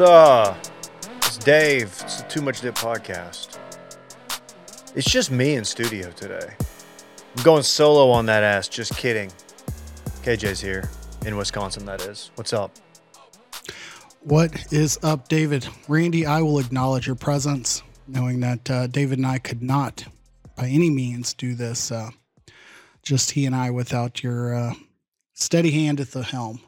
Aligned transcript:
up? 0.00 0.56
It's 1.18 1.36
Dave. 1.38 1.86
It's 2.02 2.22
the 2.22 2.28
Too 2.28 2.42
Much 2.42 2.60
Dip 2.60 2.74
podcast. 2.74 3.58
It's 4.94 5.10
just 5.10 5.30
me 5.30 5.54
in 5.54 5.64
studio 5.64 6.10
today. 6.12 6.54
I'm 7.36 7.42
going 7.42 7.62
solo 7.62 8.10
on 8.10 8.26
that 8.26 8.42
ass. 8.42 8.68
Just 8.68 8.96
kidding. 8.96 9.30
KJ's 10.22 10.60
here 10.60 10.90
in 11.26 11.36
Wisconsin, 11.36 11.84
that 11.86 12.02
is. 12.02 12.30
What's 12.34 12.52
up? 12.52 12.76
What 14.22 14.72
is 14.72 14.98
up, 15.02 15.28
David? 15.28 15.66
Randy, 15.88 16.26
I 16.26 16.42
will 16.42 16.58
acknowledge 16.58 17.06
your 17.06 17.16
presence, 17.16 17.82
knowing 18.06 18.40
that 18.40 18.70
uh, 18.70 18.86
David 18.86 19.18
and 19.18 19.26
I 19.26 19.38
could 19.38 19.62
not, 19.62 20.04
by 20.56 20.66
any 20.66 20.90
means, 20.90 21.34
do 21.34 21.54
this. 21.54 21.92
Uh, 21.92 22.10
just 23.02 23.30
he 23.30 23.46
and 23.46 23.54
I 23.54 23.70
without 23.70 24.22
your 24.22 24.54
uh, 24.54 24.74
steady 25.34 25.70
hand 25.70 26.00
at 26.00 26.10
the 26.10 26.22
helm. 26.22 26.60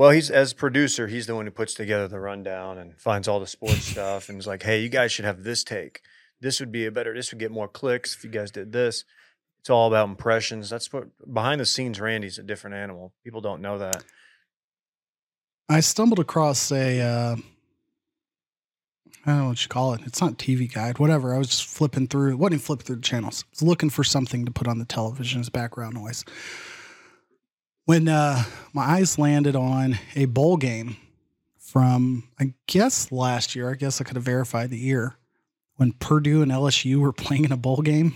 Well, 0.00 0.12
he's 0.12 0.30
as 0.30 0.54
producer, 0.54 1.08
he's 1.08 1.26
the 1.26 1.34
one 1.34 1.44
who 1.44 1.50
puts 1.50 1.74
together 1.74 2.08
the 2.08 2.20
rundown 2.20 2.78
and 2.78 2.98
finds 2.98 3.28
all 3.28 3.38
the 3.38 3.46
sports 3.46 3.84
stuff 3.84 4.30
and 4.30 4.38
is 4.38 4.46
like, 4.46 4.62
hey, 4.62 4.80
you 4.80 4.88
guys 4.88 5.12
should 5.12 5.26
have 5.26 5.42
this 5.42 5.62
take. 5.62 6.00
This 6.40 6.58
would 6.58 6.72
be 6.72 6.86
a 6.86 6.90
better, 6.90 7.12
this 7.12 7.30
would 7.30 7.38
get 7.38 7.50
more 7.50 7.68
clicks 7.68 8.16
if 8.16 8.24
you 8.24 8.30
guys 8.30 8.50
did 8.50 8.72
this. 8.72 9.04
It's 9.58 9.68
all 9.68 9.88
about 9.88 10.08
impressions. 10.08 10.70
That's 10.70 10.90
what 10.90 11.08
behind 11.30 11.60
the 11.60 11.66
scenes, 11.66 12.00
Randy's 12.00 12.38
a 12.38 12.42
different 12.42 12.76
animal. 12.76 13.12
People 13.24 13.42
don't 13.42 13.60
know 13.60 13.76
that. 13.76 14.02
I 15.68 15.80
stumbled 15.80 16.18
across 16.18 16.72
a, 16.72 17.02
uh, 17.02 17.36
I 19.26 19.30
don't 19.30 19.38
know 19.38 19.48
what 19.48 19.62
you 19.62 19.68
call 19.68 19.92
it. 19.92 20.00
It's 20.06 20.22
not 20.22 20.38
TV 20.38 20.72
guide, 20.72 20.98
whatever. 20.98 21.34
I 21.34 21.38
was 21.38 21.48
just 21.48 21.66
flipping 21.66 22.06
through, 22.06 22.38
wasn't 22.38 22.54
even 22.54 22.64
flipping 22.64 22.86
through 22.86 22.96
the 22.96 23.02
channels. 23.02 23.44
I 23.46 23.50
was 23.52 23.62
looking 23.64 23.90
for 23.90 24.02
something 24.02 24.46
to 24.46 24.50
put 24.50 24.66
on 24.66 24.78
the 24.78 24.86
television 24.86 25.42
as 25.42 25.50
background 25.50 25.92
noise. 25.92 26.24
When 27.90 28.06
uh, 28.06 28.44
my 28.72 28.82
eyes 28.82 29.18
landed 29.18 29.56
on 29.56 29.98
a 30.14 30.26
bowl 30.26 30.56
game 30.56 30.96
from, 31.58 32.22
I 32.38 32.54
guess, 32.68 33.10
last 33.10 33.56
year, 33.56 33.68
I 33.68 33.74
guess 33.74 34.00
I 34.00 34.04
could 34.04 34.14
have 34.14 34.22
verified 34.22 34.70
the 34.70 34.78
year 34.78 35.16
when 35.74 35.90
Purdue 35.94 36.40
and 36.40 36.52
LSU 36.52 37.00
were 37.00 37.12
playing 37.12 37.46
in 37.46 37.50
a 37.50 37.56
bowl 37.56 37.82
game, 37.82 38.14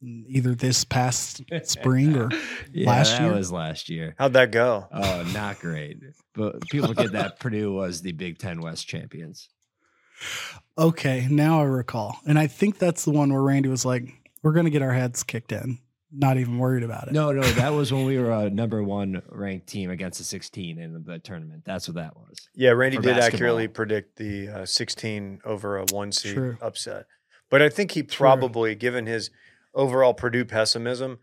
either 0.00 0.54
this 0.54 0.84
past 0.84 1.42
spring 1.64 2.16
or 2.16 2.28
Yeah, 2.72 2.88
last 2.88 3.18
that 3.18 3.22
year. 3.22 3.32
was 3.34 3.50
last 3.50 3.88
year. 3.88 4.14
How'd 4.16 4.34
that 4.34 4.52
go? 4.52 4.86
Oh, 4.92 5.28
not 5.34 5.58
great. 5.58 5.98
But 6.32 6.60
people 6.68 6.86
forget 6.86 7.10
that 7.10 7.40
Purdue 7.40 7.74
was 7.74 8.02
the 8.02 8.12
Big 8.12 8.38
Ten 8.38 8.60
West 8.60 8.86
champions. 8.86 9.48
Okay, 10.78 11.26
now 11.28 11.62
I 11.62 11.64
recall. 11.64 12.16
And 12.28 12.38
I 12.38 12.46
think 12.46 12.78
that's 12.78 13.04
the 13.04 13.10
one 13.10 13.32
where 13.32 13.42
Randy 13.42 13.70
was 13.70 13.84
like, 13.84 14.04
we're 14.44 14.52
going 14.52 14.66
to 14.66 14.70
get 14.70 14.82
our 14.82 14.92
heads 14.92 15.24
kicked 15.24 15.50
in. 15.50 15.80
Not 16.12 16.38
even 16.38 16.58
worried 16.58 16.84
about 16.84 17.08
it. 17.08 17.12
No, 17.12 17.32
no, 17.32 17.42
that 17.42 17.70
was 17.74 17.92
when 17.92 18.04
we 18.06 18.16
were 18.18 18.30
a 18.30 18.48
number 18.48 18.82
one 18.82 19.22
ranked 19.28 19.66
team 19.66 19.90
against 19.90 20.20
a 20.20 20.24
16 20.24 20.78
in 20.78 21.04
the 21.04 21.18
tournament. 21.18 21.62
That's 21.64 21.88
what 21.88 21.96
that 21.96 22.16
was. 22.16 22.48
Yeah, 22.54 22.70
Randy 22.70 22.98
did 22.98 23.04
basketball. 23.16 23.26
accurately 23.36 23.68
predict 23.68 24.16
the 24.16 24.48
uh, 24.48 24.66
16 24.66 25.40
over 25.44 25.78
a 25.78 25.84
one 25.90 26.12
seed 26.12 26.34
True. 26.34 26.56
upset. 26.62 27.06
But 27.50 27.60
I 27.62 27.68
think 27.68 27.92
he 27.92 28.02
probably, 28.02 28.74
given 28.74 29.06
his 29.06 29.30
overall 29.74 30.14
Purdue 30.14 30.44
pessimism, 30.44 31.18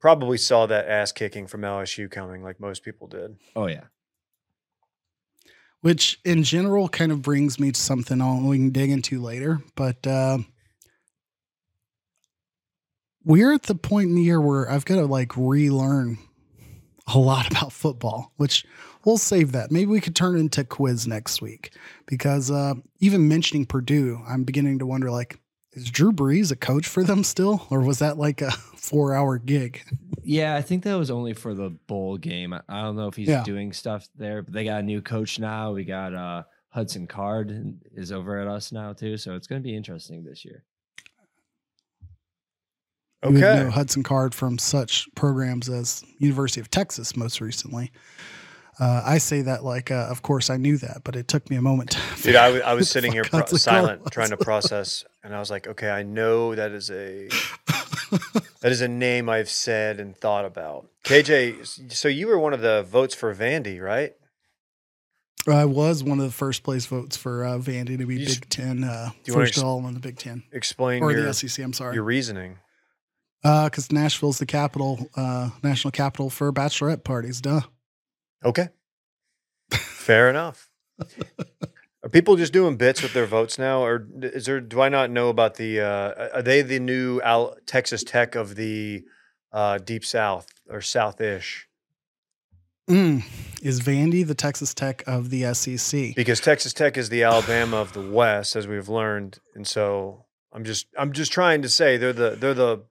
probably 0.00 0.38
saw 0.38 0.66
that 0.66 0.88
ass 0.88 1.12
kicking 1.12 1.46
from 1.46 1.60
LSU 1.60 2.10
coming 2.10 2.42
like 2.42 2.58
most 2.58 2.82
people 2.84 3.06
did. 3.08 3.36
Oh, 3.54 3.66
yeah. 3.66 3.84
Which 5.80 6.20
in 6.24 6.42
general 6.44 6.88
kind 6.88 7.10
of 7.10 7.22
brings 7.22 7.58
me 7.58 7.72
to 7.72 7.80
something 7.80 8.20
I'll- 8.20 8.40
we 8.40 8.56
can 8.56 8.70
dig 8.70 8.90
into 8.90 9.20
later. 9.20 9.60
But 9.74 10.06
uh, 10.06 10.38
we're 13.24 13.52
at 13.52 13.64
the 13.64 13.74
point 13.74 14.08
in 14.08 14.14
the 14.14 14.22
year 14.22 14.40
where 14.40 14.70
I've 14.70 14.84
got 14.84 14.96
to 14.96 15.06
like 15.06 15.36
relearn 15.36 16.18
a 17.12 17.18
lot 17.18 17.50
about 17.50 17.72
football, 17.72 18.32
which 18.36 18.64
we'll 19.04 19.18
save 19.18 19.52
that. 19.52 19.70
Maybe 19.70 19.86
we 19.86 20.00
could 20.00 20.16
turn 20.16 20.36
into 20.38 20.64
quiz 20.64 21.06
next 21.06 21.42
week 21.42 21.74
because 22.06 22.50
uh, 22.50 22.74
even 23.00 23.28
mentioning 23.28 23.66
Purdue, 23.66 24.20
I'm 24.28 24.44
beginning 24.44 24.78
to 24.80 24.86
wonder 24.86 25.10
like, 25.10 25.38
is 25.72 25.90
Drew 25.90 26.12
Brees 26.12 26.52
a 26.52 26.56
coach 26.56 26.86
for 26.86 27.02
them 27.02 27.24
still, 27.24 27.66
or 27.70 27.80
was 27.80 27.98
that 28.00 28.18
like 28.18 28.42
a 28.42 28.50
four 28.76 29.14
hour 29.14 29.38
gig? 29.38 29.82
Yeah, 30.22 30.54
I 30.54 30.60
think 30.62 30.84
that 30.84 30.94
was 30.94 31.10
only 31.10 31.32
for 31.32 31.54
the 31.54 31.70
bowl 31.70 32.18
game. 32.18 32.52
I 32.52 32.82
don't 32.82 32.94
know 32.94 33.08
if 33.08 33.14
he's 33.16 33.28
Yeah. 33.28 33.42
doing 33.42 33.72
stuff 33.72 34.06
there, 34.14 34.42
but 34.42 34.52
they 34.52 34.64
got 34.64 34.80
a 34.80 34.82
new 34.84 35.00
coach 35.00 35.38
now. 35.38 35.72
We 35.72 35.84
got 35.84 36.14
uh, 36.14 36.42
Hudson 36.68 37.06
Card 37.06 37.78
is 37.94 38.12
over 38.12 38.38
at 38.38 38.48
us 38.48 38.70
now, 38.70 38.92
too. 38.92 39.16
So 39.16 39.34
it's 39.34 39.46
going 39.46 39.62
to 39.62 39.66
be 39.66 39.74
interesting 39.74 40.24
this 40.24 40.44
year. 40.44 40.62
You 43.24 43.36
Okay. 43.38 43.64
know 43.64 43.70
Hudson 43.70 44.02
Card 44.02 44.34
from 44.34 44.58
such 44.58 45.08
programs 45.14 45.68
as 45.68 46.02
University 46.18 46.60
of 46.60 46.70
Texas 46.70 47.16
most 47.16 47.40
recently. 47.40 47.92
Uh, 48.80 49.02
I 49.04 49.18
say 49.18 49.42
that 49.42 49.62
like, 49.64 49.90
uh, 49.90 50.06
of 50.10 50.22
course 50.22 50.50
I 50.50 50.56
knew 50.56 50.76
that, 50.78 51.02
but 51.04 51.14
it 51.14 51.28
took 51.28 51.48
me 51.50 51.56
a 51.56 51.62
moment. 51.62 51.90
To 51.90 52.22
Dude, 52.22 52.36
I 52.36 52.50
was, 52.50 52.62
I 52.66 52.74
was 52.74 52.90
sitting 52.90 53.12
here 53.12 53.22
pro- 53.22 53.44
silent, 53.44 54.02
trying 54.10 54.30
to 54.30 54.36
process, 54.36 55.04
and 55.22 55.34
I 55.34 55.38
was 55.38 55.50
like, 55.50 55.68
okay, 55.68 55.90
I 55.90 56.02
know 56.02 56.54
that 56.54 56.72
is 56.72 56.90
a 56.90 57.28
that 58.60 58.72
is 58.72 58.80
a 58.80 58.88
name 58.88 59.28
I've 59.28 59.50
said 59.50 60.00
and 60.00 60.16
thought 60.16 60.44
about. 60.44 60.86
KJ, 61.04 61.92
so 61.92 62.08
you 62.08 62.26
were 62.26 62.38
one 62.38 62.54
of 62.54 62.60
the 62.60 62.82
votes 62.88 63.14
for 63.14 63.32
Vandy, 63.34 63.80
right? 63.80 64.14
I 65.48 65.64
was 65.64 66.02
one 66.04 66.18
of 66.20 66.24
the 66.24 66.32
first 66.32 66.62
place 66.62 66.86
votes 66.86 67.16
for 67.16 67.44
uh, 67.44 67.58
Vandy 67.58 67.98
to 67.98 68.06
be 68.06 68.16
You 68.20 68.26
Big 68.26 68.48
Ten, 68.48 68.84
uh, 68.84 69.10
first 69.26 69.54
ex- 69.56 69.62
all 69.62 69.86
in 69.86 69.94
the 69.94 70.00
Big 70.00 70.16
Ten 70.18 70.44
Explain 70.52 71.02
or 71.02 71.10
your 71.12 71.22
the 71.24 71.34
SEC. 71.34 71.64
I'm 71.64 71.72
sorry, 71.72 71.94
your 71.94 72.04
reasoning. 72.04 72.58
Because 73.42 73.90
Nashville's 73.90 74.38
the 74.38 74.46
capital, 74.46 75.08
uh, 75.16 75.50
national 75.62 75.90
capital 75.90 76.30
for 76.30 76.52
bachelorette 76.52 77.04
parties. 77.04 77.40
Duh. 77.40 77.62
Okay, 78.44 78.68
fair 79.70 80.28
enough. 80.28 80.70
Are 82.04 82.08
people 82.08 82.34
just 82.34 82.52
doing 82.52 82.76
bits 82.76 83.02
with 83.02 83.12
their 83.12 83.26
votes 83.26 83.58
now, 83.58 83.84
or 83.84 84.06
is 84.20 84.46
there? 84.46 84.60
Do 84.60 84.80
I 84.80 84.88
not 84.88 85.10
know 85.10 85.28
about 85.28 85.54
the? 85.54 85.80
Uh, 85.80 86.28
are 86.34 86.42
they 86.42 86.62
the 86.62 86.80
new 86.80 87.20
Al- 87.20 87.56
Texas 87.66 88.02
Tech 88.02 88.34
of 88.34 88.56
the 88.56 89.04
uh, 89.52 89.78
Deep 89.78 90.04
South 90.04 90.48
or 90.68 90.80
South-ish? 90.80 91.68
Mm. 92.90 93.22
Is 93.62 93.80
Vandy 93.80 94.26
the 94.26 94.34
Texas 94.34 94.74
Tech 94.74 95.04
of 95.06 95.30
the 95.30 95.54
SEC? 95.54 96.16
because 96.16 96.40
Texas 96.40 96.72
Tech 96.72 96.96
is 96.96 97.08
the 97.08 97.22
Alabama 97.22 97.76
of 97.76 97.92
the 97.92 98.02
West, 98.02 98.56
as 98.56 98.66
we've 98.66 98.88
learned, 98.88 99.38
and 99.54 99.64
so 99.64 100.24
I'm 100.52 100.64
just 100.64 100.86
I'm 100.98 101.12
just 101.12 101.30
trying 101.30 101.62
to 101.62 101.68
say 101.68 101.96
they're 101.96 102.12
the 102.12 102.30
they're 102.30 102.54
the 102.54 102.82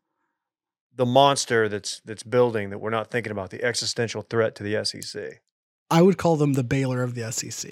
the 1.01 1.05
monster 1.07 1.67
that's 1.67 1.99
that's 2.05 2.21
building 2.21 2.69
that 2.69 2.77
we're 2.77 2.91
not 2.91 3.09
thinking 3.09 3.31
about 3.31 3.49
the 3.49 3.63
existential 3.63 4.21
threat 4.21 4.53
to 4.53 4.61
the 4.61 4.85
SEC. 4.85 5.41
I 5.89 6.03
would 6.03 6.19
call 6.19 6.35
them 6.35 6.53
the 6.53 6.63
Baylor 6.63 7.01
of 7.01 7.15
the 7.15 7.31
SEC 7.31 7.71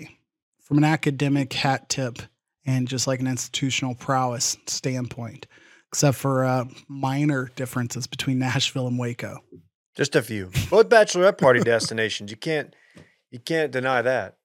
from 0.63 0.79
an 0.79 0.83
academic 0.83 1.53
hat 1.53 1.89
tip 1.89 2.17
and 2.65 2.87
just 2.87 3.05
like 3.05 3.19
an 3.19 3.27
institutional 3.27 3.93
prowess 3.93 4.57
standpoint, 4.65 5.45
except 5.89 6.17
for 6.17 6.43
uh, 6.43 6.65
minor 6.87 7.51
differences 7.55 8.07
between 8.07 8.39
Nashville 8.39 8.87
and 8.87 8.97
Waco. 8.97 9.43
Just 9.95 10.15
a 10.15 10.23
few, 10.23 10.49
both 10.71 10.89
bachelorette 10.89 11.37
party 11.37 11.59
destinations. 11.59 12.31
You 12.31 12.37
can't 12.37 12.75
you 13.29 13.37
can't 13.37 13.71
deny 13.71 14.01
that. 14.01 14.37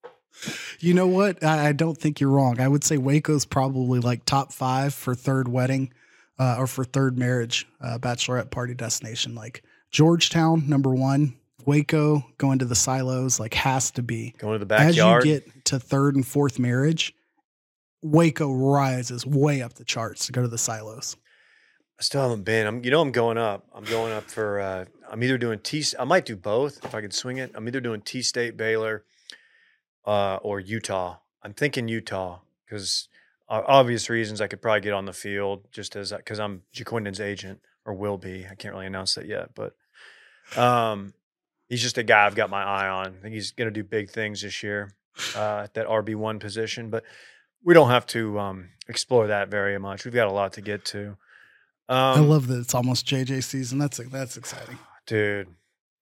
You 0.80 0.92
know 0.92 1.06
what? 1.06 1.42
I, 1.42 1.68
I 1.68 1.72
don't 1.72 1.96
think 1.96 2.20
you're 2.20 2.28
wrong. 2.28 2.60
I 2.60 2.68
would 2.68 2.84
say 2.84 2.98
Waco's 2.98 3.46
probably 3.46 4.00
like 4.00 4.26
top 4.26 4.52
five 4.52 4.92
for 4.92 5.14
third 5.14 5.48
wedding 5.48 5.90
uh, 6.38 6.56
or 6.58 6.66
for 6.66 6.84
third 6.84 7.18
marriage 7.18 7.66
uh, 7.80 7.98
bachelorette 7.98 8.50
party 8.50 8.74
destination. 8.74 9.34
Like 9.34 9.62
Georgetown, 9.90 10.68
number 10.68 10.94
one. 10.94 11.36
Waco 11.66 12.22
going 12.36 12.58
to 12.58 12.66
the 12.66 12.74
silos 12.74 13.40
like 13.40 13.54
has 13.54 13.90
to 13.92 14.02
be. 14.02 14.34
Going 14.38 14.54
to 14.54 14.58
the 14.58 14.66
backyard. 14.66 15.22
As 15.22 15.26
you 15.26 15.40
get 15.40 15.64
to 15.66 15.78
third 15.78 16.14
and 16.14 16.26
fourth 16.26 16.58
marriage, 16.58 17.14
Waco 18.02 18.52
rises 18.52 19.24
way 19.24 19.62
up 19.62 19.74
the 19.74 19.84
charts 19.84 20.26
to 20.26 20.32
go 20.32 20.42
to 20.42 20.48
the 20.48 20.58
silos. 20.58 21.16
I 21.98 22.02
still 22.02 22.22
haven't 22.22 22.42
been. 22.42 22.66
I'm 22.66 22.84
you 22.84 22.90
know 22.90 23.00
I'm 23.00 23.12
going 23.12 23.38
up. 23.38 23.66
I'm 23.74 23.84
going 23.84 24.12
up 24.12 24.24
for. 24.24 24.60
Uh, 24.60 24.84
I'm 25.10 25.22
either 25.22 25.38
doing 25.38 25.58
T. 25.60 25.84
I 25.98 26.04
might 26.04 26.26
do 26.26 26.36
both 26.36 26.84
if 26.84 26.94
I 26.94 27.00
could 27.00 27.14
swing 27.14 27.38
it. 27.38 27.52
I'm 27.54 27.66
either 27.66 27.80
doing 27.80 28.02
T 28.02 28.20
State, 28.20 28.56
Baylor, 28.56 29.04
uh, 30.04 30.36
or 30.42 30.60
Utah. 30.60 31.18
I'm 31.42 31.54
thinking 31.54 31.88
Utah 31.88 32.40
because 32.66 33.08
obvious 33.66 34.08
reasons 34.10 34.40
I 34.40 34.46
could 34.46 34.62
probably 34.62 34.80
get 34.80 34.92
on 34.92 35.04
the 35.04 35.12
field 35.12 35.66
just 35.70 35.96
as 35.96 36.12
because 36.12 36.40
I'm 36.40 36.62
Ja'Quinden's 36.74 37.20
agent 37.20 37.60
or 37.84 37.94
will 37.94 38.18
be. 38.18 38.46
I 38.50 38.54
can't 38.54 38.74
really 38.74 38.86
announce 38.86 39.14
that 39.14 39.26
yet, 39.26 39.50
but 39.54 39.74
um, 40.56 41.14
he's 41.68 41.82
just 41.82 41.98
a 41.98 42.02
guy 42.02 42.26
I've 42.26 42.34
got 42.34 42.50
my 42.50 42.62
eye 42.62 42.88
on. 42.88 43.06
I 43.06 43.22
think 43.22 43.34
he's 43.34 43.50
going 43.52 43.68
to 43.68 43.72
do 43.72 43.84
big 43.84 44.10
things 44.10 44.42
this 44.42 44.62
year 44.62 44.92
uh, 45.36 45.62
at 45.64 45.74
that 45.74 45.86
RB 45.86 46.14
one 46.14 46.38
position, 46.38 46.90
but 46.90 47.04
we 47.62 47.74
don't 47.74 47.90
have 47.90 48.06
to 48.08 48.38
um, 48.38 48.68
explore 48.88 49.28
that 49.28 49.48
very 49.48 49.78
much. 49.78 50.04
We've 50.04 50.14
got 50.14 50.28
a 50.28 50.32
lot 50.32 50.54
to 50.54 50.60
get 50.60 50.84
to. 50.86 51.16
Um, 51.88 51.96
I 51.98 52.20
love 52.20 52.46
that 52.48 52.60
it's 52.60 52.74
almost 52.74 53.06
JJ 53.06 53.44
season. 53.44 53.78
That's 53.78 53.98
that's 53.98 54.36
exciting. 54.36 54.78
dude. 55.06 55.48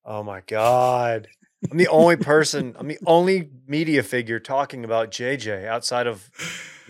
Oh 0.04 0.22
my 0.22 0.42
god. 0.46 1.28
I'm 1.70 1.76
the 1.76 1.88
only 1.88 2.16
person, 2.16 2.74
I'm 2.78 2.88
the 2.88 2.98
only 3.06 3.50
media 3.66 4.02
figure 4.02 4.40
talking 4.40 4.84
about 4.84 5.10
JJ 5.12 5.66
outside 5.66 6.06
of, 6.06 6.28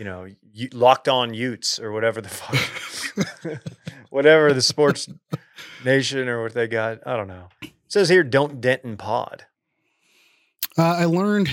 you 0.02 0.08
know, 0.08 0.26
locked 0.72 1.06
on 1.06 1.32
Utes 1.32 1.78
or 1.78 1.92
whatever 1.92 2.20
the 2.20 2.28
fuck, 2.28 3.62
whatever 4.10 4.52
the 4.52 4.60
sports 4.60 5.08
nation 5.84 6.28
or 6.28 6.42
what 6.42 6.54
they 6.54 6.66
got. 6.66 6.98
I 7.06 7.16
don't 7.16 7.28
know. 7.28 7.46
It 7.62 7.70
says 7.86 8.08
here, 8.08 8.24
don't 8.24 8.60
Denton 8.60 8.96
pod. 8.96 9.44
Uh, 10.76 10.82
I 10.82 11.04
learned 11.04 11.48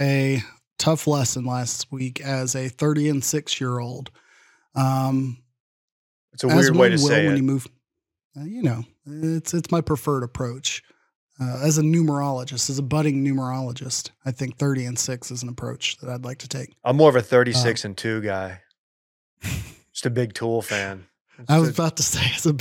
a 0.00 0.42
tough 0.78 1.08
lesson 1.08 1.44
last 1.44 1.90
week 1.90 2.20
as 2.20 2.54
a 2.54 2.68
30 2.68 3.08
and 3.08 3.24
six 3.24 3.60
year 3.60 3.80
old. 3.80 4.12
Um, 4.76 5.38
It's 6.34 6.44
a 6.44 6.48
weird 6.48 6.76
way 6.76 6.90
to 6.90 6.98
say 6.98 7.24
when 7.26 7.34
it. 7.34 7.38
you 7.38 7.42
move. 7.42 7.66
uh, 8.38 8.44
you 8.44 8.62
know, 8.62 8.84
it's 9.06 9.54
it's 9.54 9.72
my 9.72 9.80
preferred 9.80 10.22
approach. 10.22 10.84
Uh, 11.40 11.60
as 11.62 11.78
a 11.78 11.82
numerologist, 11.82 12.68
as 12.68 12.78
a 12.78 12.82
budding 12.82 13.24
numerologist, 13.24 14.10
I 14.26 14.32
think 14.32 14.56
30 14.58 14.84
and 14.86 14.98
six 14.98 15.30
is 15.30 15.42
an 15.42 15.48
approach 15.48 15.96
that 15.98 16.10
I'd 16.10 16.24
like 16.24 16.38
to 16.38 16.48
take. 16.48 16.74
I'm 16.84 16.96
more 16.96 17.10
of 17.10 17.16
Uh, 17.16 17.20
a 17.20 17.22
36 17.22 17.84
and 17.84 17.96
2 17.96 18.22
guy. 18.22 18.60
Just 19.92 20.06
a 20.06 20.10
big 20.10 20.34
Tool 20.34 20.62
fan. 20.62 21.06
It's 21.38 21.48
I 21.50 21.58
was 21.58 21.68
a- 21.68 21.72
about 21.72 21.96
to 21.98 22.02
say, 22.02 22.22
as 22.34 22.44
a, 22.46 22.54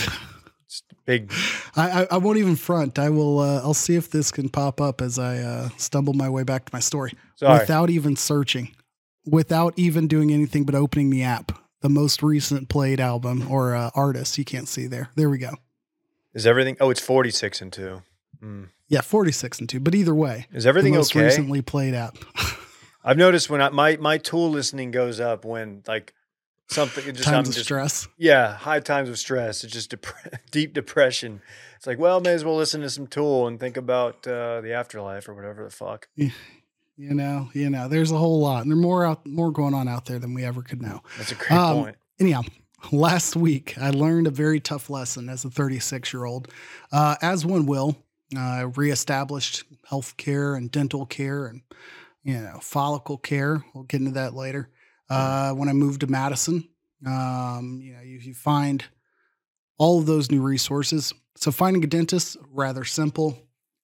it's 0.65 0.83
big. 1.05 1.31
I, 1.75 2.03
I, 2.03 2.07
I 2.11 2.17
won't 2.17 2.37
even 2.37 2.55
front. 2.55 2.99
I 2.99 3.09
will. 3.09 3.39
Uh, 3.39 3.61
I'll 3.61 3.73
see 3.73 3.95
if 3.95 4.11
this 4.11 4.31
can 4.31 4.49
pop 4.49 4.79
up 4.79 5.01
as 5.01 5.17
I 5.17 5.37
uh, 5.39 5.69
stumble 5.77 6.13
my 6.13 6.29
way 6.29 6.43
back 6.43 6.65
to 6.65 6.69
my 6.73 6.79
story 6.79 7.13
Sorry. 7.35 7.59
without 7.59 7.89
even 7.89 8.15
searching, 8.15 8.75
without 9.25 9.73
even 9.77 10.07
doing 10.07 10.31
anything 10.31 10.63
but 10.65 10.75
opening 10.75 11.09
the 11.09 11.23
app. 11.23 11.51
The 11.81 11.89
most 11.89 12.21
recent 12.23 12.69
played 12.69 12.99
album 12.99 13.51
or 13.51 13.75
uh, 13.75 13.91
artist 13.95 14.37
you 14.39 14.45
can't 14.45 14.67
see 14.67 14.87
there. 14.87 15.09
There 15.15 15.29
we 15.29 15.37
go. 15.37 15.51
Is 16.33 16.45
everything? 16.47 16.75
Oh, 16.79 16.89
it's 16.89 16.99
46 16.99 17.61
and 17.61 17.71
2. 17.73 18.01
Mm. 18.43 18.69
Yeah, 18.87 19.01
46 19.01 19.59
and 19.59 19.67
2. 19.69 19.79
But 19.79 19.95
either 19.95 20.15
way, 20.15 20.47
Is 20.53 20.65
everything 20.65 20.93
the 20.93 20.99
most 20.99 21.11
okay? 21.15 21.25
recently 21.25 21.61
played 21.61 21.93
app. 21.93 22.17
I've 23.03 23.17
noticed 23.17 23.49
when 23.49 23.61
I, 23.61 23.69
my 23.69 23.97
my 23.97 24.17
Tool 24.17 24.49
listening 24.49 24.91
goes 24.91 25.19
up 25.19 25.45
when 25.45 25.81
like 25.87 26.13
something 26.69 27.07
it 27.07 27.13
just 27.13 27.27
I'm 27.27 27.35
Times 27.35 27.49
of 27.49 27.53
just 27.55 27.65
stress. 27.65 28.07
yeah 28.17 28.55
high 28.55 28.79
times 28.81 29.07
of 29.09 29.17
stress. 29.17 29.63
It's 29.63 29.71
just 29.73 29.89
dep- 29.91 30.05
deep 30.51 30.73
depression. 30.73 31.41
It's 31.77 31.87
like 31.87 31.99
well, 31.99 32.19
may 32.19 32.33
as 32.33 32.43
well 32.43 32.55
listen 32.57 32.81
to 32.81 32.89
some 32.89 33.07
Tool 33.07 33.47
and 33.47 33.59
think 33.59 33.77
about 33.77 34.27
uh, 34.27 34.61
the 34.61 34.73
afterlife 34.73 35.29
or 35.29 35.33
whatever 35.35 35.63
the 35.63 35.69
fuck. 35.69 36.07
You 36.15 37.13
know, 37.13 37.49
you 37.53 37.69
know, 37.69 37.87
there's 37.87 38.11
a 38.11 38.17
whole 38.17 38.39
lot. 38.41 38.63
And 38.63 38.71
there's 38.71 38.81
more 38.81 39.05
out 39.05 39.25
more 39.25 39.51
going 39.51 39.73
on 39.73 39.87
out 39.87 40.05
there 40.05 40.19
than 40.19 40.33
we 40.33 40.43
ever 40.43 40.61
could 40.61 40.81
know. 40.81 41.01
That's 41.17 41.31
a 41.31 41.35
great 41.35 41.51
Um, 41.51 41.75
point. 41.83 41.95
anyhow, 42.19 42.41
last 42.91 43.35
week 43.35 43.75
I 43.79 43.91
learned 43.91 44.27
a 44.27 44.31
very 44.31 44.59
tough 44.59 44.89
lesson 44.89 45.29
as 45.29 45.45
a 45.45 45.49
36 45.49 46.11
year 46.11 46.25
old. 46.25 46.47
Uh, 46.91 47.15
as 47.21 47.45
one 47.45 47.65
will, 47.67 47.95
uh, 48.35 48.69
reestablished 48.75 49.63
health 49.87 50.17
care 50.17 50.55
and 50.55 50.71
dental 50.71 51.05
care 51.05 51.47
and, 51.47 51.61
you 52.23 52.37
know, 52.37 52.59
follicle 52.61 53.17
care. 53.17 53.63
We'll 53.73 53.85
get 53.85 54.01
into 54.01 54.11
that 54.11 54.33
later. 54.33 54.69
Uh, 55.09 55.53
when 55.53 55.69
I 55.69 55.73
moved 55.73 56.01
to 56.01 56.07
Madison, 56.07 56.67
um, 57.05 57.79
you 57.81 57.93
know, 57.93 58.01
you, 58.01 58.19
you 58.19 58.33
find 58.33 58.83
all 59.77 59.99
of 59.99 60.05
those 60.05 60.31
new 60.31 60.41
resources. 60.41 61.13
So 61.35 61.51
finding 61.51 61.83
a 61.83 61.87
dentist, 61.87 62.35
rather 62.51 62.83
simple. 62.83 63.37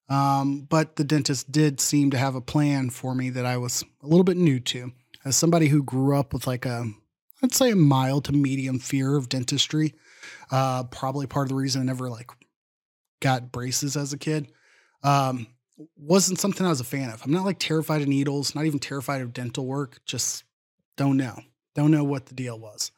Um, 0.08 0.66
but 0.68 0.96
the 0.96 1.04
dentist 1.04 1.50
did 1.50 1.80
seem 1.80 2.10
to 2.10 2.18
have 2.18 2.34
a 2.34 2.40
plan 2.42 2.90
for 2.90 3.14
me 3.14 3.30
that 3.30 3.46
I 3.46 3.56
was 3.56 3.82
a 4.02 4.06
little 4.06 4.24
bit 4.24 4.36
new 4.36 4.60
to. 4.60 4.92
As 5.24 5.36
somebody 5.36 5.68
who 5.68 5.82
grew 5.82 6.18
up 6.18 6.34
with 6.34 6.46
like 6.46 6.66
a 6.66 6.90
I'd 7.42 7.54
say 7.54 7.70
a 7.70 7.76
mild 7.76 8.24
to 8.26 8.32
medium 8.32 8.78
fear 8.78 9.16
of 9.16 9.28
dentistry. 9.28 9.94
Uh, 10.50 10.84
probably 10.84 11.26
part 11.26 11.44
of 11.44 11.48
the 11.50 11.54
reason 11.54 11.82
I 11.82 11.84
never 11.84 12.08
like 12.08 12.30
got 13.24 13.50
braces 13.50 13.96
as 13.96 14.12
a 14.12 14.18
kid. 14.18 14.52
Um, 15.02 15.46
wasn't 15.96 16.38
something 16.38 16.64
I 16.64 16.68
was 16.68 16.80
a 16.80 16.84
fan 16.84 17.08
of. 17.08 17.22
I'm 17.24 17.32
not 17.32 17.46
like 17.46 17.58
terrified 17.58 18.02
of 18.02 18.08
needles, 18.08 18.54
not 18.54 18.66
even 18.66 18.78
terrified 18.78 19.22
of 19.22 19.32
dental 19.32 19.66
work. 19.66 19.98
Just 20.04 20.44
don't 20.96 21.16
know. 21.16 21.40
Don't 21.74 21.90
know 21.90 22.04
what 22.04 22.26
the 22.26 22.34
deal 22.34 22.58
was. 22.58 22.92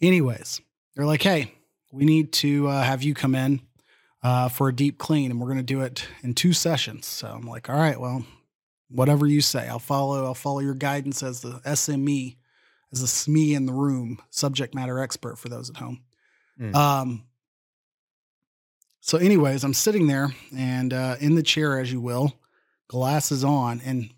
Anyways, 0.00 0.60
they're 0.94 1.04
like, 1.04 1.22
hey, 1.22 1.52
we 1.90 2.04
need 2.04 2.32
to 2.34 2.68
uh, 2.68 2.82
have 2.82 3.02
you 3.02 3.12
come 3.12 3.34
in 3.34 3.60
uh, 4.22 4.48
for 4.48 4.68
a 4.68 4.74
deep 4.74 4.98
clean, 4.98 5.32
and 5.32 5.40
we're 5.40 5.48
going 5.48 5.58
to 5.58 5.64
do 5.64 5.82
it 5.82 6.06
in 6.22 6.32
two 6.32 6.52
sessions. 6.52 7.06
So 7.06 7.26
I'm 7.26 7.46
like, 7.46 7.68
all 7.68 7.76
right, 7.76 8.00
well, 8.00 8.24
whatever 8.88 9.26
you 9.26 9.40
say, 9.40 9.68
I'll 9.68 9.80
follow. 9.80 10.24
I'll 10.24 10.34
follow 10.34 10.60
your 10.60 10.74
guidance 10.74 11.22
as 11.24 11.40
the 11.40 11.60
SME 11.66 12.36
as 12.92 13.02
a 13.02 13.06
SME 13.06 13.54
in 13.54 13.66
the 13.66 13.72
room, 13.72 14.20
subject 14.30 14.74
matter 14.74 14.98
expert 15.00 15.38
for 15.38 15.48
those 15.48 15.70
at 15.70 15.76
home. 15.76 16.02
Mm. 16.60 16.74
Um, 16.74 17.24
so, 19.04 19.18
anyways, 19.18 19.64
I'm 19.64 19.74
sitting 19.74 20.06
there 20.06 20.32
and 20.56 20.92
uh, 20.92 21.16
in 21.18 21.34
the 21.34 21.42
chair, 21.42 21.78
as 21.80 21.92
you 21.92 22.00
will, 22.00 22.32
glasses 22.88 23.42
on, 23.42 23.80
and 23.84 24.10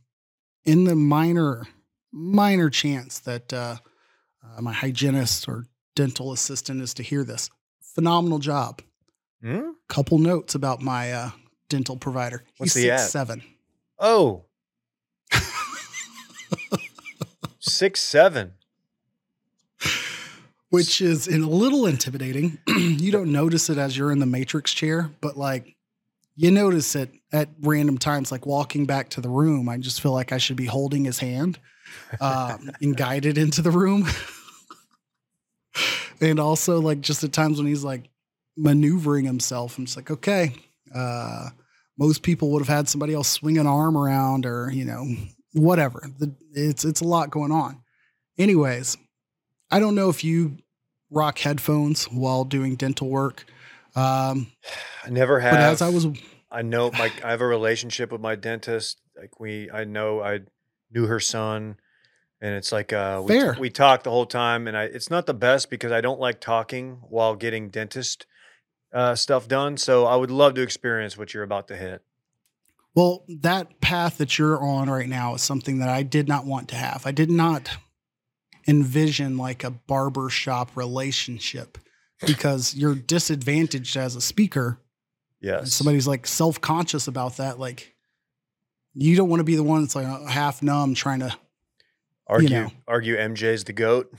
in 0.66 0.84
the 0.84 0.94
minor, 0.94 1.64
minor 2.12 2.68
chance 2.68 3.18
that 3.20 3.50
uh, 3.52 3.76
uh, 4.44 4.60
my 4.60 4.74
hygienist 4.74 5.48
or 5.48 5.64
dental 5.96 6.32
assistant 6.32 6.82
is 6.82 6.92
to 6.94 7.02
hear 7.02 7.24
this, 7.24 7.48
phenomenal 7.80 8.38
job. 8.38 8.82
Hmm? 9.42 9.70
Couple 9.88 10.18
notes 10.18 10.54
about 10.54 10.82
my 10.82 11.12
uh, 11.12 11.30
dental 11.70 11.96
provider. 11.96 12.44
What's 12.58 12.74
He's 12.74 12.82
he 12.84 12.88
six 12.90 13.02
at? 13.02 13.10
seven. 13.10 13.42
Oh. 13.98 14.44
Six 17.58 18.00
seven. 18.00 18.52
Which 20.74 21.00
is 21.00 21.28
a 21.28 21.38
little 21.38 21.86
intimidating. 21.86 22.58
you 22.66 23.12
don't 23.12 23.30
notice 23.30 23.70
it 23.70 23.78
as 23.78 23.96
you're 23.96 24.10
in 24.10 24.18
the 24.18 24.26
matrix 24.26 24.74
chair, 24.74 25.08
but 25.20 25.36
like 25.36 25.76
you 26.34 26.50
notice 26.50 26.96
it 26.96 27.10
at 27.32 27.48
random 27.60 27.96
times, 27.96 28.32
like 28.32 28.44
walking 28.44 28.84
back 28.84 29.10
to 29.10 29.20
the 29.20 29.28
room. 29.28 29.68
I 29.68 29.78
just 29.78 30.00
feel 30.00 30.10
like 30.10 30.32
I 30.32 30.38
should 30.38 30.56
be 30.56 30.66
holding 30.66 31.04
his 31.04 31.20
hand 31.20 31.60
um, 32.20 32.72
and 32.80 32.96
guided 32.96 33.38
into 33.38 33.62
the 33.62 33.70
room. 33.70 34.08
and 36.20 36.40
also, 36.40 36.80
like, 36.80 37.00
just 37.00 37.22
at 37.22 37.32
times 37.32 37.58
when 37.58 37.68
he's 37.68 37.84
like 37.84 38.10
maneuvering 38.56 39.24
himself, 39.24 39.78
I'm 39.78 39.84
just 39.84 39.96
like, 39.96 40.10
okay, 40.10 40.54
uh, 40.92 41.50
most 41.96 42.24
people 42.24 42.50
would 42.50 42.62
have 42.62 42.76
had 42.76 42.88
somebody 42.88 43.14
else 43.14 43.28
swing 43.28 43.58
an 43.58 43.68
arm 43.68 43.96
around 43.96 44.44
or, 44.44 44.72
you 44.72 44.84
know, 44.84 45.06
whatever. 45.52 46.04
The, 46.18 46.34
it's, 46.52 46.84
it's 46.84 47.00
a 47.00 47.06
lot 47.06 47.30
going 47.30 47.52
on. 47.52 47.80
Anyways, 48.38 48.96
I 49.70 49.78
don't 49.78 49.94
know 49.94 50.08
if 50.08 50.24
you 50.24 50.58
rock 51.14 51.38
headphones 51.38 52.04
while 52.04 52.44
doing 52.44 52.76
dental 52.76 53.08
work. 53.08 53.46
Um, 53.96 54.48
I 55.04 55.10
never 55.10 55.40
have. 55.40 55.52
but 55.52 55.60
as 55.60 55.82
I 55.82 55.88
was, 55.88 56.06
I 56.50 56.62
know 56.62 56.90
my 56.90 57.10
I 57.24 57.30
have 57.30 57.40
a 57.40 57.46
relationship 57.46 58.12
with 58.12 58.20
my 58.20 58.34
dentist. 58.34 59.00
Like 59.16 59.38
we, 59.38 59.70
I 59.70 59.84
know 59.84 60.20
I 60.20 60.40
knew 60.92 61.06
her 61.06 61.20
son, 61.20 61.76
and 62.40 62.54
it's 62.54 62.72
like 62.72 62.92
uh, 62.92 63.22
we, 63.24 63.34
Fair. 63.34 63.56
we 63.58 63.70
talk 63.70 64.02
the 64.02 64.10
whole 64.10 64.26
time, 64.26 64.66
and 64.66 64.76
I 64.76 64.84
it's 64.84 65.10
not 65.10 65.26
the 65.26 65.34
best 65.34 65.70
because 65.70 65.92
I 65.92 66.00
don't 66.00 66.20
like 66.20 66.40
talking 66.40 66.98
while 67.08 67.36
getting 67.36 67.68
dentist 67.68 68.26
uh, 68.92 69.14
stuff 69.14 69.46
done. 69.46 69.76
So 69.76 70.06
I 70.06 70.16
would 70.16 70.30
love 70.30 70.54
to 70.54 70.62
experience 70.62 71.16
what 71.16 71.32
you're 71.34 71.44
about 71.44 71.68
to 71.68 71.76
hit. 71.76 72.02
well, 72.94 73.24
that 73.28 73.80
path 73.80 74.18
that 74.18 74.38
you're 74.38 74.62
on 74.62 74.90
right 74.90 75.08
now 75.08 75.34
is 75.34 75.42
something 75.42 75.78
that 75.78 75.88
I 75.88 76.02
did 76.02 76.28
not 76.28 76.46
want 76.46 76.68
to 76.70 76.76
have. 76.76 77.06
I 77.06 77.12
did 77.12 77.30
not 77.30 77.76
envision 78.66 79.36
like 79.36 79.64
a 79.64 79.70
barber 79.70 80.28
shop 80.28 80.70
relationship 80.76 81.78
because 82.26 82.74
you're 82.74 82.94
disadvantaged 82.94 83.96
as 83.96 84.16
a 84.16 84.20
speaker. 84.20 84.80
Yes, 85.40 85.74
Somebody's 85.74 86.06
like 86.06 86.26
self 86.26 86.60
conscious 86.60 87.06
about 87.06 87.36
that. 87.36 87.58
Like, 87.58 87.94
you 88.94 89.14
don't 89.16 89.28
want 89.28 89.40
to 89.40 89.44
be 89.44 89.56
the 89.56 89.62
one 89.62 89.82
that's 89.82 89.94
like 89.94 90.06
half 90.28 90.62
numb 90.62 90.94
trying 90.94 91.20
to 91.20 91.36
argue 92.26 92.48
know. 92.48 92.70
argue 92.88 93.16
MJ's 93.16 93.64
the 93.64 93.72
goat. 93.72 94.12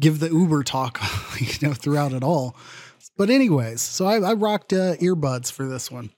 give 0.00 0.18
the 0.18 0.30
Uber 0.30 0.62
talk, 0.62 1.00
you 1.40 1.68
know, 1.68 1.74
throughout 1.74 2.12
it 2.12 2.22
all. 2.22 2.56
But 3.16 3.28
anyways, 3.28 3.82
so 3.82 4.06
I, 4.06 4.18
I 4.20 4.32
rocked 4.32 4.72
uh, 4.72 4.96
earbuds 4.96 5.52
for 5.52 5.66
this 5.66 5.90
one. 5.90 6.10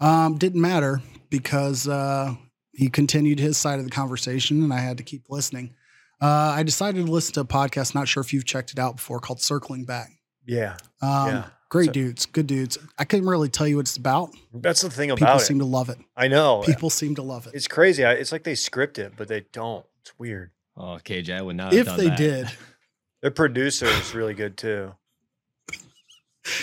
Um, 0.00 0.36
didn't 0.36 0.60
matter 0.60 1.00
because 1.30 1.86
uh, 1.86 2.34
he 2.72 2.88
continued 2.88 3.38
his 3.38 3.56
side 3.56 3.78
of 3.78 3.84
the 3.84 3.90
conversation, 3.90 4.64
and 4.64 4.72
I 4.72 4.78
had 4.78 4.96
to 4.98 5.04
keep 5.04 5.30
listening. 5.30 5.74
Uh, 6.20 6.26
I 6.56 6.62
decided 6.62 7.04
to 7.06 7.12
listen 7.12 7.34
to 7.34 7.40
a 7.40 7.44
podcast. 7.44 7.94
Not 7.94 8.08
sure 8.08 8.20
if 8.22 8.32
you've 8.32 8.44
checked 8.44 8.72
it 8.72 8.78
out 8.78 8.96
before, 8.96 9.20
called 9.20 9.40
"Circling 9.40 9.84
Back." 9.84 10.10
Yeah, 10.46 10.76
Um, 11.02 11.28
Yeah. 11.28 11.44
Great 11.70 11.86
So- 11.86 11.92
dudes, 11.92 12.26
good 12.26 12.46
dudes. 12.46 12.78
I 12.98 13.04
couldn't 13.04 13.26
really 13.26 13.48
tell 13.48 13.66
you 13.66 13.76
what 13.76 13.82
it's 13.86 13.96
about. 13.96 14.30
that's 14.52 14.82
the 14.82 14.90
thing 14.90 15.08
People 15.08 15.24
about 15.24 15.30
it. 15.30 15.32
People 15.38 15.46
seem 15.46 15.58
to 15.58 15.64
love 15.64 15.88
it. 15.88 15.98
I 16.16 16.28
know 16.28 16.62
People 16.64 16.88
seem 16.90 17.16
to 17.16 17.22
love 17.22 17.46
it. 17.48 17.54
it's 17.54 17.66
crazy. 17.66 18.04
I, 18.04 18.12
it's 18.12 18.30
like 18.30 18.44
they 18.44 18.54
script 18.54 18.98
it, 18.98 19.14
but 19.16 19.26
they 19.26 19.46
don't. 19.52 19.84
It's 20.02 20.16
weird. 20.18 20.50
Oh, 20.76 20.98
KJ, 21.04 21.30
I 21.36 21.42
would 21.42 21.56
not. 21.56 21.72
have 21.72 21.80
If 21.80 21.86
done 21.86 21.96
they 21.98 22.08
that. 22.10 22.18
did, 22.18 22.50
Their 23.22 23.30
producer 23.32 23.86
is 23.86 24.14
really 24.14 24.34
good 24.34 24.56
too. 24.56 24.92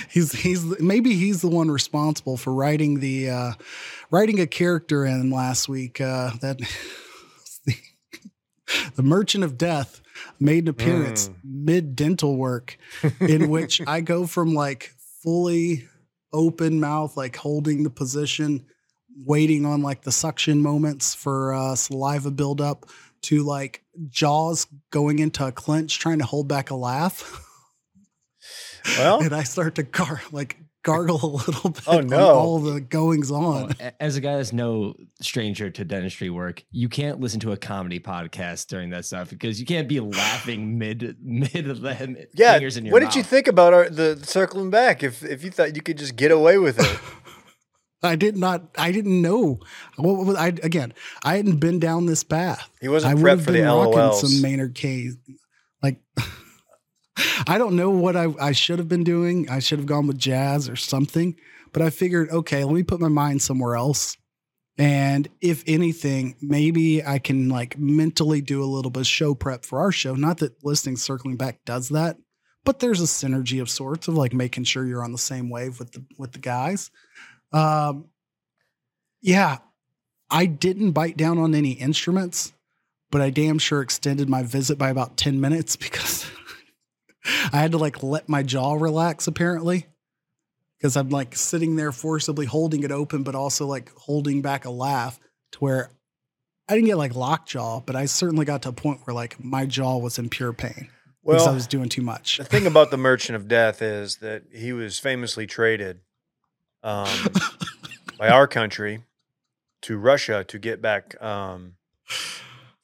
he's 0.09 0.31
he's 0.33 0.63
maybe 0.79 1.13
he's 1.15 1.41
the 1.41 1.49
one 1.49 1.71
responsible 1.71 2.37
for 2.37 2.53
writing 2.53 2.99
the 2.99 3.29
uh 3.29 3.51
writing 4.11 4.39
a 4.39 4.45
character 4.45 5.05
in 5.05 5.31
last 5.31 5.67
week 5.67 5.99
uh 5.99 6.29
that 6.41 6.59
the, 6.59 6.67
the 8.95 9.03
merchant 9.03 9.43
of 9.43 9.57
death 9.57 10.01
made 10.39 10.63
an 10.63 10.69
appearance 10.69 11.29
Mm. 11.29 11.35
mid 11.43 11.95
dental 11.95 12.35
work 12.37 12.77
in 13.19 13.49
which 13.49 13.81
i 13.87 14.01
go 14.01 14.25
from 14.27 14.53
like 14.53 14.91
fully 15.23 15.87
open 16.33 16.79
mouth 16.79 17.15
like 17.17 17.35
holding 17.35 17.83
the 17.83 17.89
position 17.89 18.65
waiting 19.25 19.65
on 19.65 19.81
like 19.81 20.01
the 20.03 20.11
suction 20.11 20.61
moments 20.61 21.13
for 21.15 21.53
uh 21.53 21.75
saliva 21.75 22.31
buildup 22.31 22.85
to 23.21 23.43
like 23.43 23.83
jaws 24.09 24.67
going 24.91 25.19
into 25.19 25.45
a 25.45 25.51
clench 25.51 25.99
trying 25.99 26.19
to 26.19 26.25
hold 26.25 26.47
back 26.47 26.69
a 26.71 26.75
laugh 26.75 27.45
Well, 28.97 29.19
and 29.23 29.33
I 29.33 29.43
start 29.43 29.75
to 29.75 29.83
car 29.83 30.21
like 30.31 30.57
gargle 30.83 31.19
a 31.23 31.27
little 31.27 31.61
oh, 31.65 31.69
bit 31.69 31.83
Oh, 31.87 31.97
on 31.99 32.07
no. 32.07 32.29
all 32.31 32.59
the 32.59 32.81
goings 32.81 33.29
on. 33.31 33.73
a- 33.79 34.01
as 34.01 34.15
a 34.15 34.21
guy 34.21 34.37
that's 34.37 34.51
no 34.53 34.95
stranger 35.21 35.69
to 35.69 35.85
dentistry 35.85 36.29
work, 36.29 36.63
you 36.71 36.89
can't 36.89 37.19
listen 37.19 37.39
to 37.41 37.51
a 37.51 37.57
comedy 37.57 37.99
podcast 37.99 38.67
during 38.67 38.89
that 38.91 39.05
stuff 39.05 39.29
because 39.29 39.59
you 39.59 39.65
can't 39.65 39.87
be 39.87 39.99
laughing 39.99 40.77
mid 40.77 41.17
mid 41.21 41.67
of 41.69 41.81
the 41.81 42.27
Yeah. 42.33 42.53
fingers 42.53 42.77
in 42.77 42.85
your 42.85 42.93
What 42.93 42.99
did 43.01 43.15
you 43.15 43.23
think 43.23 43.47
about 43.47 43.73
our, 43.73 43.89
the 43.89 44.19
circling 44.23 44.69
back? 44.69 45.03
If 45.03 45.23
if 45.23 45.43
you 45.43 45.51
thought 45.51 45.75
you 45.75 45.81
could 45.81 45.97
just 45.97 46.15
get 46.15 46.31
away 46.31 46.57
with 46.57 46.79
it, 46.79 46.99
I 48.03 48.15
did 48.15 48.35
not. 48.35 48.63
I 48.79 48.91
didn't 48.91 49.21
know. 49.21 49.59
What, 49.97 50.25
what- 50.25 50.35
I 50.35 50.47
again. 50.47 50.93
I 51.23 51.37
hadn't 51.37 51.57
been 51.57 51.77
down 51.79 52.07
this 52.07 52.23
path. 52.23 52.67
he 52.81 52.87
I 52.87 52.89
wasn't 52.89 53.15
would 53.19 53.23
prepped 53.23 53.29
have 53.29 53.45
for 53.45 53.51
the 53.51 53.59
been 53.59 53.67
rocking 53.67 53.93
LOLs. 53.99 54.21
some 54.21 54.41
Maynard 54.41 54.73
K. 54.73 55.11
Like, 55.83 56.01
I 57.47 57.57
don't 57.57 57.75
know 57.75 57.89
what 57.89 58.15
I, 58.15 58.33
I 58.39 58.51
should 58.51 58.79
have 58.79 58.87
been 58.87 59.03
doing. 59.03 59.49
I 59.49 59.59
should 59.59 59.79
have 59.79 59.85
gone 59.85 60.07
with 60.07 60.17
jazz 60.17 60.69
or 60.69 60.75
something. 60.75 61.35
But 61.73 61.81
I 61.81 61.89
figured, 61.89 62.29
okay, 62.29 62.63
let 62.63 62.73
me 62.73 62.83
put 62.83 62.99
my 62.99 63.07
mind 63.07 63.41
somewhere 63.41 63.75
else. 63.75 64.17
And 64.77 65.27
if 65.41 65.63
anything, 65.67 66.35
maybe 66.41 67.05
I 67.05 67.19
can 67.19 67.49
like 67.49 67.77
mentally 67.77 68.41
do 68.41 68.63
a 68.63 68.65
little 68.65 68.91
bit 68.91 69.01
of 69.01 69.07
show 69.07 69.35
prep 69.35 69.65
for 69.65 69.79
our 69.79 69.91
show. 69.91 70.15
Not 70.15 70.39
that 70.39 70.63
listening 70.63 70.95
circling 70.95 71.37
back 71.37 71.63
does 71.65 71.89
that, 71.89 72.17
but 72.63 72.79
there's 72.79 73.01
a 73.01 73.05
synergy 73.05 73.61
of 73.61 73.69
sorts 73.69 74.07
of 74.07 74.15
like 74.15 74.33
making 74.33 74.63
sure 74.63 74.85
you're 74.85 75.03
on 75.03 75.11
the 75.11 75.17
same 75.17 75.49
wave 75.49 75.77
with 75.77 75.91
the 75.91 76.03
with 76.17 76.31
the 76.31 76.39
guys. 76.39 76.89
Um, 77.51 78.05
yeah, 79.21 79.59
I 80.29 80.45
didn't 80.45 80.91
bite 80.91 81.17
down 81.17 81.37
on 81.37 81.53
any 81.53 81.71
instruments, 81.71 82.53
but 83.11 83.21
I 83.21 83.29
damn 83.29 83.59
sure 83.59 83.81
extended 83.81 84.29
my 84.29 84.41
visit 84.41 84.77
by 84.77 84.89
about 84.89 85.17
10 85.17 85.39
minutes 85.39 85.75
because 85.75 86.25
I 87.25 87.57
had 87.57 87.71
to 87.71 87.77
like 87.77 88.03
let 88.03 88.29
my 88.29 88.43
jaw 88.43 88.73
relax 88.73 89.27
apparently. 89.27 89.87
Because 90.77 90.97
I'm 90.97 91.09
like 91.09 91.35
sitting 91.35 91.75
there 91.75 91.91
forcibly 91.91 92.47
holding 92.47 92.81
it 92.83 92.91
open, 92.91 93.21
but 93.21 93.35
also 93.35 93.67
like 93.67 93.91
holding 93.95 94.41
back 94.41 94.65
a 94.65 94.71
laugh 94.71 95.19
to 95.51 95.59
where 95.59 95.91
I 96.67 96.73
didn't 96.73 96.87
get 96.87 96.97
like 96.97 97.15
lockjaw, 97.15 97.81
but 97.81 97.95
I 97.95 98.05
certainly 98.05 98.45
got 98.45 98.63
to 98.63 98.69
a 98.69 98.73
point 98.73 99.01
where 99.03 99.13
like 99.13 99.43
my 99.43 99.65
jaw 99.65 99.97
was 99.97 100.17
in 100.17 100.29
pure 100.29 100.53
pain 100.53 100.89
because 101.23 101.45
I 101.45 101.51
was 101.51 101.67
doing 101.67 101.89
too 101.89 102.01
much. 102.01 102.37
the 102.37 102.45
thing 102.45 102.65
about 102.65 102.91
the 102.91 102.97
Merchant 102.97 103.35
of 103.35 103.47
Death 103.47 103.81
is 103.81 104.17
that 104.17 104.43
he 104.51 104.73
was 104.73 104.97
famously 104.97 105.45
traded 105.45 105.99
um, 106.81 107.09
by 108.17 108.29
our 108.29 108.47
country 108.47 109.03
to 109.81 109.97
Russia 109.97 110.43
to 110.45 110.57
get 110.57 110.81
back 110.81 111.21
um, 111.21 111.73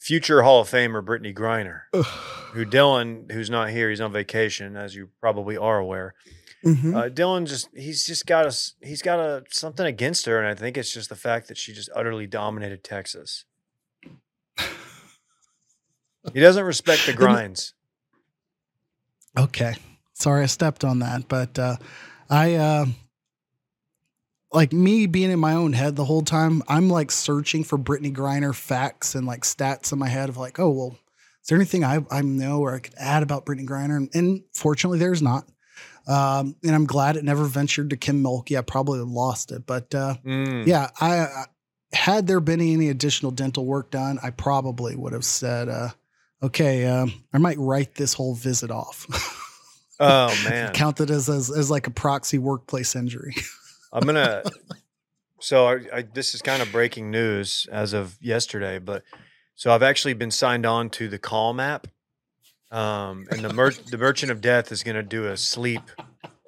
future 0.08 0.42
Hall 0.44 0.62
of 0.62 0.70
Famer 0.70 1.04
Brittney 1.04 1.36
Griner, 1.36 1.82
who 2.54 2.66
Dylan, 2.66 3.30
who's 3.32 3.50
not 3.50 3.70
here, 3.72 3.90
he's 3.90 4.00
on 4.00 4.14
vacation, 4.14 4.78
as 4.78 4.96
you 4.96 5.10
probably 5.20 5.58
are 5.58 5.78
aware. 5.80 6.14
Mhm. 6.66 6.96
Uh, 6.96 7.10
Dylan 7.10 7.46
just 7.46 7.68
he's 7.76 8.06
just 8.06 8.26
got 8.26 8.46
a 8.46 8.56
he's 8.82 9.02
got 9.02 9.20
a 9.20 9.44
something 9.52 9.86
against 9.86 10.26
her, 10.26 10.40
and 10.40 10.48
I 10.48 10.56
think 10.56 10.78
it's 10.78 10.92
just 10.94 11.10
the 11.10 11.16
fact 11.16 11.50
that 11.50 11.58
she 11.58 11.74
just 11.74 11.90
utterly 11.94 12.26
dominated 12.26 12.84
Texas. 12.84 13.44
He 16.34 16.40
doesn't 16.40 16.64
respect 16.64 17.06
the 17.06 17.14
grinds. 17.22 17.74
Okay. 19.38 19.76
Sorry 20.14 20.44
I 20.44 20.48
stepped 20.48 20.84
on 20.84 21.00
that, 21.00 21.28
but 21.28 21.60
uh 21.60 21.76
I 22.30 22.56
uh 22.56 22.86
like 24.54 24.72
me 24.74 25.06
being 25.08 25.32
in 25.32 25.40
my 25.40 25.54
own 25.54 25.74
head 25.74 25.96
the 25.96 26.06
whole 26.06 26.22
time, 26.22 26.64
I'm 26.68 26.90
like 26.90 27.12
searching 27.12 27.64
for 27.64 27.78
Brittney 27.78 28.14
Griner 28.16 28.56
facts 28.56 29.16
and 29.16 29.28
like 29.28 29.42
stats 29.42 29.92
in 29.92 30.00
my 30.00 30.08
head 30.08 30.30
of 30.30 30.38
like, 30.38 30.60
oh 30.60 30.70
well, 30.70 30.92
is 31.42 31.48
there 31.50 31.58
anything 31.58 31.84
I, 31.84 32.00
I 32.10 32.22
know 32.22 32.60
or 32.62 32.76
I 32.76 32.80
could 32.80 32.96
add 32.98 33.24
about 33.24 33.46
Brittney 33.46 33.68
Griner? 33.68 33.98
And, 33.98 34.10
and 34.14 34.44
fortunately 34.54 35.00
there's 35.00 35.22
not. 35.22 35.46
Um, 36.08 36.56
and 36.64 36.74
I'm 36.74 36.86
glad 36.86 37.18
it 37.18 37.26
never 37.26 37.44
ventured 37.44 37.90
to 37.90 37.98
Kim 37.98 38.24
Mulkey. 38.24 38.58
I 38.58 38.62
probably 38.62 39.00
lost 39.00 39.52
it. 39.52 39.66
But 39.66 39.94
uh 39.94 40.16
Mm. 40.26 40.66
yeah, 40.66 40.90
I, 41.02 41.18
I 41.20 41.46
had 41.94 42.28
there 42.28 42.40
been 42.40 42.62
any 42.62 42.90
additional 42.90 43.32
dental 43.32 43.66
work 43.66 43.92
done, 43.92 44.20
I 44.24 44.30
probably 44.32 44.96
would 44.96 45.14
have 45.14 45.24
said, 45.26 45.70
uh, 45.70 45.90
okay, 46.44 46.86
um, 46.86 47.14
I 47.34 47.38
might 47.38 47.58
write 47.58 47.96
this 47.96 48.14
whole 48.14 48.36
visit 48.36 48.72
off. 48.72 49.06
Oh 50.00 50.28
man, 50.50 50.74
count 50.74 51.00
it 51.02 51.10
as, 51.10 51.28
as 51.30 51.50
as 51.50 51.72
like 51.72 51.88
a 51.88 51.92
proxy 51.92 52.38
workplace 52.38 52.96
injury. 52.96 53.36
I'm 53.92 54.06
gonna. 54.06 54.44
So 55.40 55.68
I, 55.68 55.80
I, 55.94 56.02
this 56.02 56.34
is 56.34 56.42
kind 56.42 56.64
of 56.64 56.72
breaking 56.72 57.12
news 57.12 57.68
as 57.72 57.94
of 57.94 58.18
yesterday, 58.20 58.80
but 58.80 59.04
so 59.54 59.72
I've 59.72 59.84
actually 59.84 60.16
been 60.16 60.32
signed 60.32 60.66
on 60.66 60.90
to 60.90 61.08
the 61.08 61.20
Calm 61.20 61.60
app, 61.60 61.86
um, 62.72 63.28
and 63.30 63.46
the 63.46 63.54
mer- 63.54 63.70
the 63.70 64.00
Merchant 64.00 64.32
of 64.32 64.42
Death 64.42 64.72
is 64.72 64.82
gonna 64.82 65.04
do 65.04 65.28
a 65.28 65.38
sleep 65.38 65.84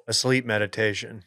a 0.08 0.12
sleep 0.12 0.44
meditation. 0.44 1.22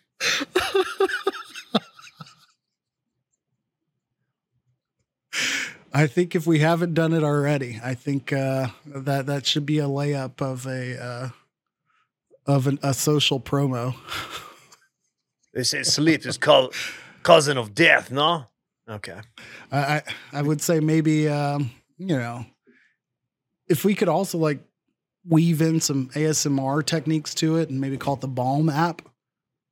I 5.95 6.07
think 6.07 6.35
if 6.35 6.47
we 6.47 6.59
haven't 6.59 6.95
done 6.95 7.13
it 7.13 7.23
already, 7.23 7.79
I 7.83 7.93
think 7.93 8.33
uh, 8.33 8.67
that 8.85 9.27
that 9.27 9.45
should 9.45 9.65
be 9.65 9.79
a 9.79 9.85
layup 9.85 10.41
of 10.41 10.65
a 10.65 11.01
uh, 11.01 11.29
of 12.45 12.67
an, 12.67 12.79
a 12.83 12.93
social 12.93 13.39
promo. 13.39 13.95
They 15.53 15.63
say 15.63 15.83
sleep 15.83 16.25
is 16.25 16.37
called 16.37 16.73
cousin 17.21 17.57
of 17.57 17.75
death, 17.75 18.11
no? 18.11 18.45
Okay. 18.89 19.19
I 19.71 19.77
I, 19.77 20.01
I 20.33 20.41
would 20.41 20.61
say 20.61 20.79
maybe 20.79 21.29
um, 21.29 21.71
you 21.97 22.17
know 22.17 22.45
if 23.67 23.85
we 23.85 23.95
could 23.95 24.09
also 24.09 24.37
like 24.37 24.59
weave 25.27 25.61
in 25.61 25.79
some 25.79 26.09
ASMR 26.09 26.85
techniques 26.85 27.33
to 27.35 27.57
it 27.57 27.69
and 27.69 27.79
maybe 27.79 27.97
call 27.97 28.15
it 28.15 28.21
the 28.21 28.27
Balm 28.27 28.69
app. 28.69 29.01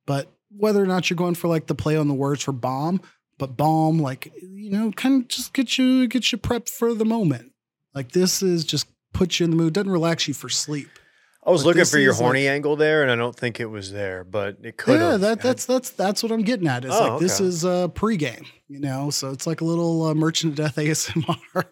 But 0.06 0.32
whether 0.56 0.82
or 0.82 0.86
not 0.86 1.08
you're 1.10 1.16
going 1.16 1.34
for 1.34 1.48
like 1.48 1.66
the 1.66 1.74
play 1.74 1.96
on 1.96 2.08
the 2.08 2.14
words 2.14 2.42
for 2.42 2.52
bomb, 2.52 3.00
but 3.38 3.56
balm, 3.56 3.98
like 3.98 4.32
you 4.42 4.70
know, 4.70 4.92
kind 4.92 5.22
of 5.22 5.28
just 5.28 5.52
get 5.52 5.78
you 5.78 6.06
get 6.06 6.32
you 6.32 6.38
prepped 6.38 6.68
for 6.68 6.94
the 6.94 7.04
moment. 7.04 7.52
Like 7.94 8.12
this 8.12 8.42
is 8.42 8.64
just 8.64 8.86
put 9.12 9.38
you 9.38 9.44
in 9.44 9.50
the 9.50 9.56
mood, 9.56 9.74
doesn't 9.74 9.90
relax 9.90 10.26
you 10.26 10.34
for 10.34 10.48
sleep. 10.48 10.88
I 11.44 11.50
was 11.50 11.62
But 11.62 11.70
looking 11.70 11.84
for 11.86 11.98
your 11.98 12.12
is 12.12 12.18
like- 12.18 12.24
horny 12.24 12.46
angle 12.48 12.76
there, 12.76 13.02
and 13.02 13.10
I 13.10 13.16
don't 13.16 13.34
think 13.34 13.58
it 13.58 13.66
was 13.66 13.90
there, 13.90 14.22
but 14.22 14.58
it 14.62 14.76
could. 14.76 15.00
yeah, 15.00 15.16
that 15.16 15.40
that's 15.40 15.64
that's 15.66 15.90
that's 15.90 16.22
what 16.22 16.30
I'm 16.30 16.42
getting 16.42 16.68
at. 16.68 16.84
It's 16.84 16.94
Oh, 16.94 17.14
like 17.14 17.20
this 17.20 17.40
okay. 17.40 17.48
is 17.48 17.64
uh 17.64 17.88
pregame, 17.88 18.46
you 18.68 18.78
know, 18.78 19.10
so 19.10 19.30
it's 19.30 19.46
like 19.46 19.60
a 19.60 19.64
little 19.64 20.04
uh, 20.04 20.14
merchant 20.14 20.52
of 20.52 20.56
death 20.64 20.76
ASMR. 20.84 21.64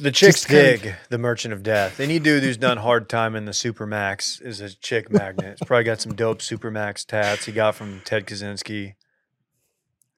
The 0.00 0.10
chick's 0.10 0.40
Just 0.42 0.48
kind 0.48 0.58
of- 0.74 0.82
dig, 0.82 0.94
the 1.08 1.18
Merchant 1.18 1.54
of 1.54 1.62
Death. 1.62 2.00
Any 2.00 2.18
dude 2.18 2.42
who's 2.42 2.56
done 2.56 2.78
hard 2.78 3.08
time 3.08 3.36
in 3.36 3.44
the 3.44 3.52
Supermax 3.52 4.42
is 4.44 4.60
a 4.60 4.74
chick 4.74 5.10
magnet. 5.12 5.52
It's 5.52 5.62
probably 5.62 5.84
got 5.84 6.00
some 6.00 6.14
dope 6.14 6.40
Supermax 6.40 7.06
tats 7.06 7.44
he 7.46 7.52
got 7.52 7.74
from 7.76 8.00
Ted 8.04 8.26
Kaczynski. 8.26 8.94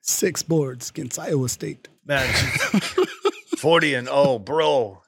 Six 0.00 0.42
boards 0.42 0.90
against 0.90 1.18
Iowa 1.18 1.48
State. 1.48 1.88
Man, 2.06 2.26
40 3.58 3.94
and 3.94 4.08
oh, 4.10 4.38
bro. 4.38 5.02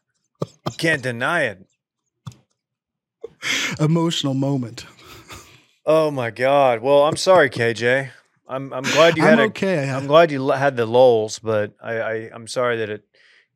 You 0.44 0.76
can't 0.76 1.02
deny 1.02 1.44
it. 1.44 1.64
Emotional 3.80 4.34
moment. 4.34 4.86
Oh 5.86 6.10
my 6.10 6.30
God. 6.30 6.80
Well, 6.82 7.04
I'm 7.04 7.16
sorry, 7.16 7.48
KJ. 7.50 8.10
I'm 8.46 8.72
I'm 8.72 8.82
glad 8.84 9.16
you 9.16 9.22
had 9.22 9.38
I'm 9.38 9.48
okay. 9.50 9.90
I'm 9.90 10.06
glad 10.06 10.30
you 10.30 10.48
had 10.50 10.76
the 10.76 10.86
lulls, 10.86 11.38
but 11.38 11.74
I, 11.82 11.92
I 12.00 12.12
I'm 12.32 12.46
sorry 12.46 12.76
that 12.78 12.88
it 12.90 13.04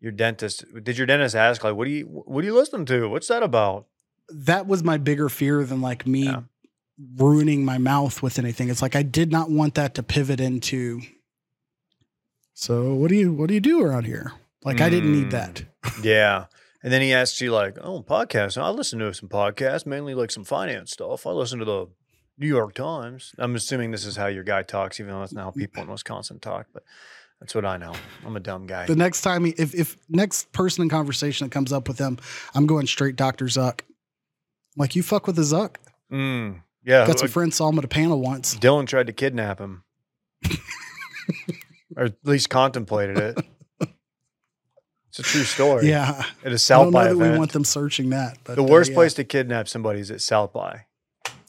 your 0.00 0.12
dentist 0.12 0.64
did 0.82 0.98
your 0.98 1.06
dentist 1.06 1.34
ask 1.34 1.62
like 1.64 1.74
what 1.74 1.84
do 1.86 1.90
you 1.90 2.04
what 2.06 2.42
are 2.42 2.46
you 2.46 2.54
listening 2.54 2.86
to? 2.86 3.08
What's 3.08 3.28
that 3.28 3.42
about? 3.42 3.86
that 4.34 4.66
was 4.66 4.82
my 4.82 4.96
bigger 4.96 5.28
fear 5.28 5.62
than 5.64 5.82
like 5.82 6.06
me 6.06 6.24
Yeah. 6.24 6.42
ruining 7.16 7.64
my 7.66 7.76
mouth 7.76 8.22
with 8.22 8.38
anything. 8.38 8.70
It's 8.70 8.80
like 8.80 8.96
I 8.96 9.02
did 9.02 9.30
not 9.30 9.50
want 9.50 9.74
that 9.74 9.94
to 9.96 10.02
pivot 10.02 10.40
into. 10.40 11.02
So 12.54 12.94
what 12.94 13.08
do 13.08 13.14
you 13.16 13.32
what 13.32 13.48
do 13.48 13.54
you 13.54 13.60
do 13.60 13.82
around 13.82 14.04
here? 14.04 14.32
Like 14.64 14.80
I 14.80 14.88
didn't 14.88 15.12
need 15.12 15.30
that. 15.32 15.64
Mm, 15.84 16.04
yeah. 16.04 16.44
And 16.82 16.92
then 16.92 17.00
he 17.00 17.12
asks 17.12 17.40
you 17.40 17.52
like, 17.52 17.78
oh, 17.80 18.02
podcast. 18.02 18.60
I 18.60 18.68
listen 18.70 18.98
to 18.98 19.14
some 19.14 19.28
podcasts, 19.28 19.86
mainly 19.86 20.14
like 20.14 20.30
some 20.30 20.44
finance 20.44 20.92
stuff. 20.92 21.26
I 21.26 21.30
listen 21.30 21.60
to 21.60 21.64
the 21.64 21.86
New 22.38 22.48
York 22.48 22.74
Times. 22.74 23.34
I'm 23.38 23.54
assuming 23.54 23.92
this 23.92 24.04
is 24.04 24.16
how 24.16 24.26
your 24.26 24.42
guy 24.42 24.62
talks, 24.62 24.98
even 24.98 25.12
though 25.12 25.20
that's 25.20 25.32
not 25.32 25.44
how 25.44 25.50
people 25.52 25.82
in 25.82 25.90
Wisconsin 25.90 26.40
talk, 26.40 26.66
but 26.72 26.82
that's 27.40 27.54
what 27.54 27.64
I 27.64 27.76
know. 27.76 27.92
I'm 28.26 28.36
a 28.36 28.40
dumb 28.40 28.66
guy. 28.66 28.86
The 28.86 28.96
next 28.96 29.22
time, 29.22 29.44
he, 29.44 29.52
if 29.58 29.74
if 29.74 29.96
next 30.08 30.52
person 30.52 30.82
in 30.82 30.88
conversation 30.88 31.46
that 31.46 31.52
comes 31.52 31.72
up 31.72 31.88
with 31.88 31.98
him, 31.98 32.18
I'm 32.54 32.66
going 32.66 32.86
straight 32.86 33.16
Doctor 33.16 33.46
Zuck. 33.46 33.80
Like 34.76 34.96
you 34.96 35.02
fuck 35.02 35.26
with 35.26 35.36
the 35.36 35.42
Zuck. 35.42 35.76
Mm, 36.10 36.62
yeah. 36.84 37.06
Got 37.06 37.18
some 37.18 37.26
uh, 37.26 37.30
friends 37.30 37.56
saw 37.56 37.68
him 37.68 37.78
at 37.78 37.84
a 37.84 37.88
panel 37.88 38.20
once. 38.20 38.56
Dylan 38.56 38.86
tried 38.86 39.08
to 39.08 39.12
kidnap 39.12 39.60
him, 39.60 39.84
or 41.96 42.04
at 42.04 42.14
least 42.24 42.48
contemplated 42.48 43.18
it. 43.18 43.38
It's 45.12 45.18
a 45.18 45.22
true 45.24 45.44
story. 45.44 45.88
Yeah, 45.90 46.24
At 46.42 46.52
a 46.52 46.54
I 46.54 46.56
South 46.56 46.84
don't 46.84 46.92
know 46.92 46.98
by 46.98 47.08
that 47.08 47.16
we 47.32 47.38
want 47.38 47.52
them 47.52 47.64
searching 47.64 48.08
that. 48.10 48.38
But 48.44 48.56
the 48.56 48.64
uh, 48.64 48.66
worst 48.66 48.92
yeah, 48.92 48.96
place 48.96 49.12
to 49.14 49.24
kidnap 49.24 49.68
somebody 49.68 50.00
is 50.00 50.10
at 50.10 50.22
South 50.22 50.54
by. 50.54 50.86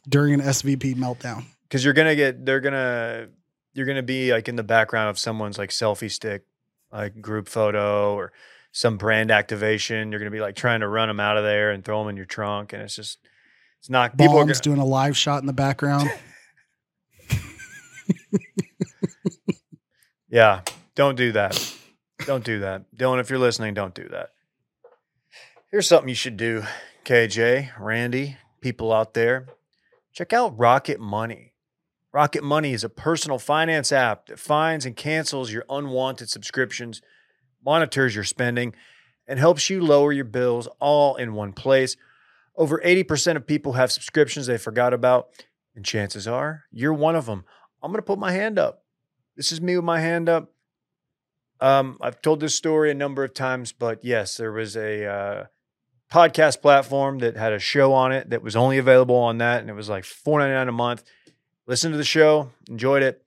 during 0.08 0.34
an 0.34 0.41
SVP 0.41 0.96
meltdown. 0.96 1.46
because 1.63 1.86
you're 1.86 1.93
gonna 1.93 2.15
get 2.15 2.46
they're 2.46 2.60
gonna 2.60 3.27
you're 3.74 3.86
gonna 3.86 4.03
be 4.03 4.34
like 4.34 4.50
in 4.50 4.58
the 4.58 4.63
background 4.63 5.10
of 5.10 5.17
someone's 5.17 5.58
like 5.58 5.70
selfie 5.70 6.12
stick 6.12 6.43
like 6.91 7.22
group 7.22 7.48
photo 7.48 8.13
or 8.15 8.34
some 8.74 8.98
brand 8.98 9.32
activation 9.32 10.12
you're 10.12 10.20
gonna 10.20 10.29
be 10.29 10.41
like 10.41 10.55
trying 10.55 10.82
to 10.82 10.88
run 10.89 11.08
them 11.08 11.22
out 11.22 11.38
of 11.38 11.43
there 11.46 11.72
and 11.72 11.86
throw 11.86 12.00
them 12.01 12.10
in 12.10 12.17
your 12.17 12.25
trunk 12.25 12.74
and 12.74 12.82
it's 12.82 12.98
just 12.98 13.17
it's 13.79 13.89
not 13.89 14.17
people 14.17 14.36
are 14.38 14.43
Bombs 14.46 14.60
gonna, 14.60 14.75
doing 14.75 14.86
a 14.86 14.89
live 14.89 15.15
shot 15.15 15.39
in 15.41 15.48
the 15.48 15.53
background. 15.53 16.10
yeah, 20.29 20.62
don't 20.96 21.15
do 21.15 21.32
that. 21.34 21.75
Don't 22.25 22.45
do 22.45 22.59
that. 22.59 22.83
Dylan, 22.95 23.19
if 23.19 23.29
you're 23.29 23.39
listening, 23.39 23.73
don't 23.73 23.93
do 23.93 24.07
that. 24.09 24.29
Here's 25.71 25.87
something 25.87 26.07
you 26.07 26.15
should 26.15 26.37
do, 26.37 26.63
KJ, 27.03 27.71
Randy, 27.79 28.37
people 28.61 28.93
out 28.93 29.13
there. 29.13 29.47
Check 30.13 30.31
out 30.31 30.57
Rocket 30.57 30.99
Money. 30.99 31.53
Rocket 32.13 32.43
Money 32.43 32.73
is 32.73 32.83
a 32.83 32.89
personal 32.89 33.39
finance 33.39 33.91
app 33.91 34.27
that 34.27 34.39
finds 34.39 34.85
and 34.85 34.95
cancels 34.95 35.51
your 35.51 35.65
unwanted 35.69 36.29
subscriptions, 36.29 37.01
monitors 37.65 38.13
your 38.13 38.23
spending, 38.23 38.73
and 39.27 39.39
helps 39.39 39.69
you 39.69 39.81
lower 39.81 40.13
your 40.13 40.25
bills 40.25 40.67
all 40.79 41.15
in 41.15 41.33
one 41.33 41.51
place. 41.51 41.97
Over 42.55 42.79
80% 42.85 43.35
of 43.35 43.47
people 43.47 43.73
have 43.73 43.91
subscriptions 43.91 44.45
they 44.45 44.57
forgot 44.57 44.93
about, 44.93 45.29
and 45.75 45.83
chances 45.83 46.27
are 46.27 46.65
you're 46.71 46.93
one 46.93 47.15
of 47.15 47.25
them. 47.25 47.43
I'm 47.81 47.91
going 47.91 47.97
to 47.97 48.05
put 48.05 48.19
my 48.19 48.31
hand 48.31 48.59
up. 48.59 48.83
This 49.35 49.51
is 49.51 49.59
me 49.59 49.75
with 49.75 49.85
my 49.85 49.99
hand 49.99 50.29
up. 50.29 50.51
Um, 51.62 51.98
I've 52.01 52.22
told 52.22 52.39
this 52.39 52.55
story 52.55 52.91
a 52.91 52.95
number 52.95 53.24
of 53.24 53.33
times, 53.33 53.72
but 53.72 54.03
yes, 54.03 54.38
there 54.38 54.51
was 54.51 54.75
a 54.75 55.05
uh, 55.05 55.45
podcast 56.12 56.62
platform 56.62 57.19
that 57.19 57.38
had 57.38 57.53
a 57.53 57.60
show 57.60 57.93
on 57.93 58.12
it 58.12 58.29
that 58.29 58.43
was 58.43 58.55
only 58.55 58.77
available 58.77 59.15
on 59.15 59.38
that, 59.39 59.62
and 59.62 59.69
it 59.69 59.74
was 59.74 59.89
like 59.89 60.03
$4.99 60.03 60.69
a 60.69 60.72
month. 60.72 61.03
Listened 61.65 61.93
to 61.93 61.98
the 61.98 62.03
show, 62.03 62.51
enjoyed 62.69 63.03
it, 63.03 63.24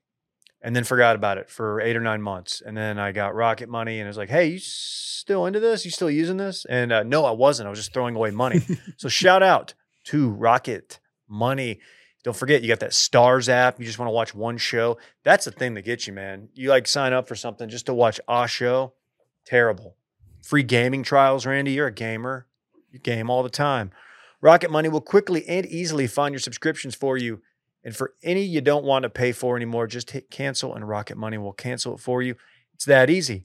and 0.60 0.74
then 0.74 0.84
forgot 0.84 1.16
about 1.16 1.38
it 1.38 1.48
for 1.48 1.80
eight 1.80 1.96
or 1.96 2.00
nine 2.00 2.20
months. 2.20 2.62
And 2.64 2.76
then 2.76 2.98
I 2.98 3.12
got 3.12 3.34
Rocket 3.34 3.68
Money, 3.68 3.98
and 3.98 4.06
it 4.06 4.08
was 4.08 4.16
like, 4.16 4.28
"Hey, 4.28 4.46
you 4.48 4.58
still 4.58 5.46
into 5.46 5.58
this? 5.60 5.84
You 5.84 5.90
still 5.90 6.10
using 6.10 6.36
this?" 6.36 6.66
And 6.68 6.92
uh, 6.92 7.02
no, 7.02 7.24
I 7.24 7.30
wasn't. 7.30 7.66
I 7.66 7.70
was 7.70 7.78
just 7.78 7.94
throwing 7.94 8.14
away 8.14 8.30
money. 8.30 8.60
so 8.96 9.08
shout 9.08 9.42
out 9.42 9.74
to 10.04 10.28
Rocket 10.28 11.00
Money. 11.28 11.80
Don't 12.26 12.36
forget, 12.36 12.60
you 12.60 12.66
got 12.66 12.80
that 12.80 12.90
Starz 12.90 13.48
app. 13.48 13.78
You 13.78 13.86
just 13.86 14.00
want 14.00 14.08
to 14.08 14.12
watch 14.12 14.34
one 14.34 14.58
show. 14.58 14.98
That's 15.22 15.44
the 15.44 15.52
thing 15.52 15.74
that 15.74 15.84
gets 15.84 16.08
you, 16.08 16.12
man. 16.12 16.48
You 16.54 16.70
like 16.70 16.88
sign 16.88 17.12
up 17.12 17.28
for 17.28 17.36
something 17.36 17.68
just 17.68 17.86
to 17.86 17.94
watch 17.94 18.18
a 18.26 18.48
show. 18.48 18.94
Terrible. 19.44 19.94
Free 20.42 20.64
gaming 20.64 21.04
trials, 21.04 21.46
Randy. 21.46 21.70
You're 21.70 21.86
a 21.86 21.92
gamer. 21.92 22.48
You 22.90 22.98
game 22.98 23.30
all 23.30 23.44
the 23.44 23.48
time. 23.48 23.92
Rocket 24.40 24.72
Money 24.72 24.88
will 24.88 25.00
quickly 25.00 25.46
and 25.46 25.66
easily 25.66 26.08
find 26.08 26.32
your 26.32 26.40
subscriptions 26.40 26.96
for 26.96 27.16
you. 27.16 27.42
And 27.84 27.94
for 27.94 28.14
any 28.24 28.42
you 28.42 28.60
don't 28.60 28.84
want 28.84 29.04
to 29.04 29.08
pay 29.08 29.30
for 29.30 29.54
anymore, 29.54 29.86
just 29.86 30.10
hit 30.10 30.28
cancel 30.28 30.74
and 30.74 30.88
Rocket 30.88 31.16
Money 31.16 31.38
will 31.38 31.52
cancel 31.52 31.94
it 31.94 32.00
for 32.00 32.22
you. 32.22 32.34
It's 32.74 32.86
that 32.86 33.08
easy. 33.08 33.44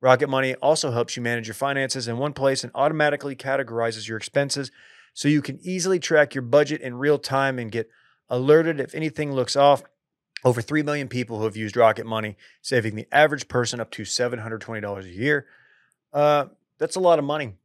Rocket 0.00 0.28
Money 0.28 0.54
also 0.54 0.92
helps 0.92 1.16
you 1.16 1.22
manage 1.24 1.48
your 1.48 1.54
finances 1.54 2.06
in 2.06 2.16
one 2.16 2.34
place 2.34 2.62
and 2.62 2.70
automatically 2.76 3.34
categorizes 3.34 4.06
your 4.06 4.18
expenses 4.18 4.70
so 5.14 5.26
you 5.26 5.42
can 5.42 5.58
easily 5.64 5.98
track 5.98 6.32
your 6.32 6.42
budget 6.42 6.80
in 6.80 6.94
real 6.94 7.18
time 7.18 7.58
and 7.58 7.72
get 7.72 7.90
alerted 8.30 8.80
if 8.80 8.94
anything 8.94 9.32
looks 9.32 9.56
off. 9.56 9.82
Over 10.42 10.62
3 10.62 10.82
million 10.82 11.08
people 11.08 11.38
who 11.38 11.44
have 11.44 11.56
used 11.56 11.76
Rocket 11.76 12.06
Money, 12.06 12.36
saving 12.62 12.94
the 12.94 13.06
average 13.12 13.46
person 13.46 13.78
up 13.78 13.90
to 13.90 14.04
$720 14.04 15.04
a 15.04 15.08
year. 15.08 15.46
Uh, 16.14 16.46
that's 16.78 16.96
a 16.96 17.00
lot 17.00 17.18
of 17.18 17.26
money. 17.26 17.56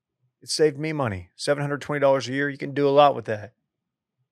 It 0.41 0.50
saved 0.50 0.77
me 0.77 0.91
money. 0.91 1.29
$720 1.38 2.27
a 2.27 2.31
year. 2.34 2.50
You 2.50 2.57
can 2.57 2.74
do 2.74 2.88
a 2.88 2.91
lot 2.91 3.15
with 3.15 3.25
that. 3.25 3.53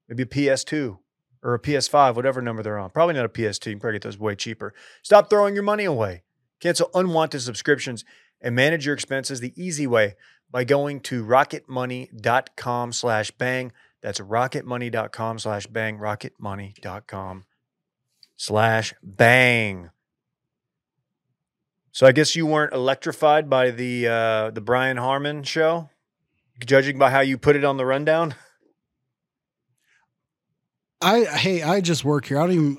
Maybe 0.10 0.24
a 0.24 0.25
PS2 0.25 0.98
or 1.42 1.54
a 1.54 1.60
PS5, 1.60 2.16
whatever 2.16 2.42
number 2.42 2.62
they're 2.63 2.78
on. 2.78 2.90
Probably 2.90 3.16
not 3.16 3.25
a 3.25 3.30
PS2. 3.30 3.68
You 3.68 3.74
can 3.74 3.80
probably 3.80 3.96
get 3.96 4.04
those 4.04 4.20
way 4.20 4.36
cheaper. 4.36 4.74
Stop 5.02 5.30
throwing 5.30 5.54
your 5.54 5.63
money 5.63 5.86
away. 5.86 6.24
Cancel 6.60 6.90
unwanted 6.94 7.42
subscriptions 7.42 8.04
and 8.42 8.56
manage 8.56 8.86
your 8.86 8.94
expenses 8.94 9.40
the 9.40 9.54
easy 9.56 9.88
way 9.88 10.16
by 10.52 10.63
going 10.63 11.00
to 11.02 11.25
rocketmoney.com 11.25 12.94
slash 12.94 13.32
bang. 13.32 13.72
That's 14.03 14.19
rocketmoney.com 14.19 15.39
slash 15.39 15.65
bang, 15.67 15.98
rocketmoney.com 15.98 17.46
slash 18.35 18.94
bang. 19.01 19.89
So 21.94 22.05
I 22.05 22.11
guess 22.11 22.35
you 22.35 22.46
weren't 22.46 22.74
electrified 22.74 23.50
by 23.50 23.72
the 23.72 24.07
uh, 24.07 24.51
the 24.51 24.61
Brian 24.61 24.98
Harman 24.98 25.44
show, 25.44 25.89
judging 26.66 27.00
by 27.00 27.11
how 27.11 27.22
you 27.22 27.37
put 27.37 27.55
it 27.55 27.63
on 27.63 27.77
the 27.77 27.85
rundown. 27.85 28.35
I 31.01 31.24
hey, 31.24 31.61
I 31.61 31.79
just 31.79 32.03
work 32.03 32.25
here. 32.25 32.39
I 32.39 32.48
don't 32.48 32.51
even. 32.51 32.77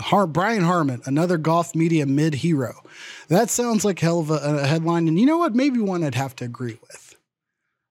Har- 0.00 0.26
Brian 0.28 0.62
Harman, 0.62 1.00
another 1.06 1.38
golf 1.38 1.74
media 1.74 2.06
mid 2.06 2.34
hero. 2.34 2.82
That 3.28 3.50
sounds 3.50 3.84
like 3.84 3.98
hell 3.98 4.20
of 4.20 4.30
a, 4.30 4.34
a 4.34 4.66
headline, 4.66 5.08
and 5.08 5.18
you 5.18 5.26
know 5.26 5.38
what? 5.38 5.54
Maybe 5.54 5.78
one 5.80 6.04
I'd 6.04 6.14
have 6.14 6.36
to 6.36 6.44
agree 6.44 6.78
with. 6.82 7.07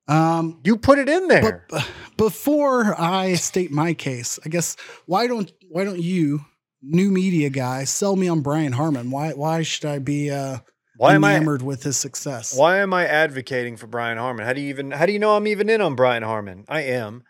Um, 0.07 0.59
You 0.63 0.77
put 0.77 0.99
it 0.99 1.09
in 1.09 1.27
there. 1.27 1.65
but 1.69 1.77
uh, 1.77 1.83
before 2.15 2.99
I 2.99 3.35
state 3.35 3.71
my 3.71 3.93
case, 3.93 4.39
I 4.45 4.49
guess 4.49 4.75
why 5.05 5.27
don't 5.27 5.51
why 5.69 5.83
don't 5.83 6.01
you, 6.01 6.45
new 6.81 7.11
media 7.11 7.49
guy, 7.49 7.83
sell 7.83 8.15
me 8.15 8.27
on 8.29 8.41
Brian 8.41 8.71
Harman? 8.73 9.11
Why 9.11 9.31
why 9.33 9.63
should 9.63 9.85
I 9.85 9.99
be 9.99 10.31
uh, 10.31 10.59
why 10.95 11.13
am 11.15 11.23
I 11.23 11.35
enamored 11.35 11.61
with 11.61 11.83
his 11.83 11.97
success? 11.97 12.55
why 12.57 12.77
am 12.79 12.93
I 12.93 13.05
advocating 13.05 13.75
for 13.77 13.87
Brian 13.87 14.17
Harman? 14.17 14.45
How 14.45 14.53
do 14.53 14.61
you 14.61 14.69
even 14.69 14.91
how 14.91 15.05
do 15.05 15.11
you 15.11 15.19
know 15.19 15.35
I'm 15.35 15.47
even 15.47 15.69
in 15.69 15.81
on 15.81 15.95
Brian 15.95 16.23
Harman? 16.23 16.63
I 16.69 16.81
am. 16.83 17.23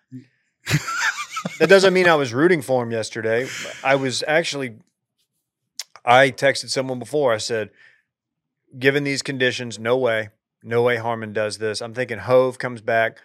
that 1.60 1.70
doesn't 1.70 1.94
mean 1.94 2.08
I 2.08 2.16
was 2.16 2.34
rooting 2.34 2.62
for 2.62 2.84
him 2.84 2.92
yesterday. 2.92 3.48
I 3.84 3.96
was 3.96 4.24
actually 4.28 4.76
I 6.06 6.32
texted 6.32 6.70
someone 6.70 7.00
before. 7.00 7.34
I 7.34 7.38
said, 7.38 7.70
given 8.78 9.04
these 9.04 9.22
conditions, 9.22 9.78
no 9.80 9.98
way. 9.98 10.30
No 10.64 10.82
way 10.82 10.98
Harman 10.98 11.34
does 11.34 11.58
this. 11.58 11.82
I'm 11.82 11.94
thinking 11.94 12.20
Hove 12.20 12.58
comes 12.60 12.82
back, 12.82 13.20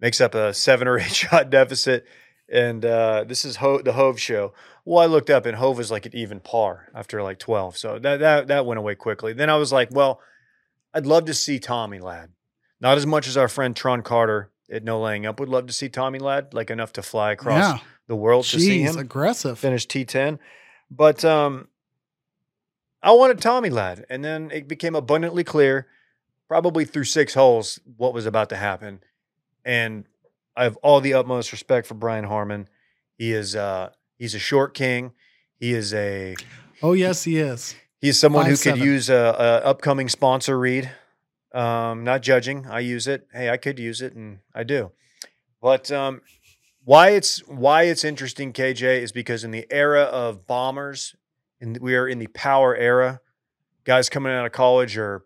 makes 0.00 0.20
up 0.20 0.34
a 0.34 0.52
seven 0.54 0.86
or 0.88 0.98
eight 1.00 1.14
shot 1.14 1.50
deficit, 1.50 2.06
and 2.50 2.84
uh, 2.84 3.24
this 3.24 3.44
is 3.44 3.56
Ho- 3.56 3.82
the 3.82 3.92
Hove 3.92 4.20
show. 4.20 4.52
Well, 4.84 5.02
I 5.02 5.06
looked 5.06 5.30
up 5.30 5.46
and 5.46 5.56
Hove 5.56 5.78
was 5.78 5.90
like 5.90 6.04
at 6.06 6.14
even 6.14 6.40
par 6.40 6.88
after 6.94 7.22
like 7.22 7.38
12. 7.38 7.76
So 7.78 7.98
that 7.98 8.20
that 8.20 8.48
that 8.48 8.66
went 8.66 8.78
away 8.78 8.94
quickly. 8.94 9.32
Then 9.32 9.48
I 9.48 9.56
was 9.56 9.72
like, 9.72 9.88
well, 9.90 10.20
I'd 10.92 11.06
love 11.06 11.24
to 11.26 11.34
see 11.34 11.58
Tommy 11.58 12.00
Ladd. 12.00 12.30
Not 12.80 12.98
as 12.98 13.06
much 13.06 13.26
as 13.26 13.36
our 13.36 13.48
friend 13.48 13.74
Tron 13.74 14.02
Carter 14.02 14.50
at 14.70 14.84
No 14.84 15.00
Laying 15.00 15.24
Up 15.26 15.40
would 15.40 15.48
love 15.48 15.66
to 15.66 15.72
see 15.72 15.88
Tommy 15.88 16.18
Ladd, 16.18 16.52
like 16.52 16.70
enough 16.70 16.92
to 16.94 17.02
fly 17.02 17.32
across 17.32 17.58
yeah, 17.58 17.78
the 18.08 18.16
world 18.16 18.44
to 18.46 18.60
see 18.60 18.82
him 18.82 18.98
aggressive. 18.98 19.58
finish 19.58 19.86
T10. 19.86 20.38
But 20.90 21.24
um, 21.24 21.68
I 23.04 23.12
wanted 23.12 23.38
Tommy 23.40 23.68
Ladd. 23.68 24.06
And 24.08 24.24
then 24.24 24.50
it 24.50 24.66
became 24.66 24.94
abundantly 24.94 25.44
clear, 25.44 25.86
probably 26.48 26.86
through 26.86 27.04
six 27.04 27.34
holes, 27.34 27.78
what 27.96 28.14
was 28.14 28.24
about 28.24 28.48
to 28.48 28.56
happen. 28.56 29.00
And 29.64 30.06
I 30.56 30.64
have 30.64 30.76
all 30.78 31.00
the 31.00 31.12
utmost 31.12 31.52
respect 31.52 31.86
for 31.86 31.94
Brian 31.94 32.24
Harman. 32.24 32.68
He 33.18 33.32
is 33.32 33.54
uh, 33.54 33.90
he's 34.18 34.34
a 34.34 34.38
short 34.38 34.72
king. 34.74 35.12
He 35.60 35.74
is 35.74 35.92
a 35.92 36.34
Oh 36.82 36.94
yes, 36.94 37.24
he 37.24 37.38
is. 37.38 37.74
he's 38.00 38.18
someone 38.18 38.46
who 38.46 38.52
could 38.52 38.58
seven. 38.58 38.82
use 38.82 39.08
a, 39.10 39.14
a 39.14 39.66
upcoming 39.66 40.08
sponsor 40.08 40.58
read. 40.58 40.90
Um, 41.52 42.04
not 42.04 42.22
judging. 42.22 42.66
I 42.66 42.80
use 42.80 43.06
it. 43.06 43.28
Hey, 43.32 43.48
I 43.50 43.56
could 43.58 43.78
use 43.78 44.02
it, 44.02 44.14
and 44.14 44.40
I 44.54 44.64
do. 44.64 44.90
But 45.62 45.90
um, 45.92 46.22
why 46.84 47.10
it's 47.10 47.38
why 47.46 47.84
it's 47.84 48.02
interesting, 48.04 48.52
KJ, 48.52 49.00
is 49.00 49.12
because 49.12 49.44
in 49.44 49.50
the 49.50 49.66
era 49.70 50.02
of 50.02 50.46
bombers, 50.46 51.14
and 51.64 51.78
we 51.78 51.96
are 51.96 52.06
in 52.06 52.18
the 52.18 52.26
power 52.28 52.76
era. 52.76 53.20
Guys 53.84 54.08
coming 54.08 54.32
out 54.32 54.46
of 54.46 54.52
college 54.52 54.96
are 54.98 55.24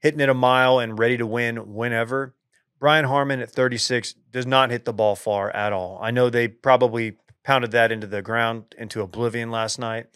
hitting 0.00 0.20
it 0.20 0.28
a 0.28 0.34
mile 0.34 0.78
and 0.80 0.98
ready 0.98 1.16
to 1.16 1.26
win 1.26 1.72
whenever. 1.72 2.34
Brian 2.80 3.04
Harman 3.04 3.40
at 3.40 3.50
36 3.50 4.14
does 4.32 4.46
not 4.46 4.70
hit 4.70 4.84
the 4.84 4.92
ball 4.92 5.16
far 5.16 5.50
at 5.50 5.72
all. 5.72 5.98
I 6.02 6.10
know 6.10 6.30
they 6.30 6.48
probably 6.48 7.16
pounded 7.44 7.70
that 7.72 7.90
into 7.92 8.06
the 8.06 8.22
ground 8.22 8.74
into 8.76 9.00
oblivion 9.00 9.50
last 9.50 9.78
night, 9.78 10.06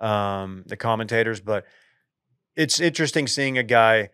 um, 0.00 0.64
the 0.66 0.76
commentators, 0.76 1.40
but 1.40 1.64
it's 2.54 2.78
interesting 2.78 3.26
seeing 3.26 3.58
a 3.58 3.62
guy 3.62 4.10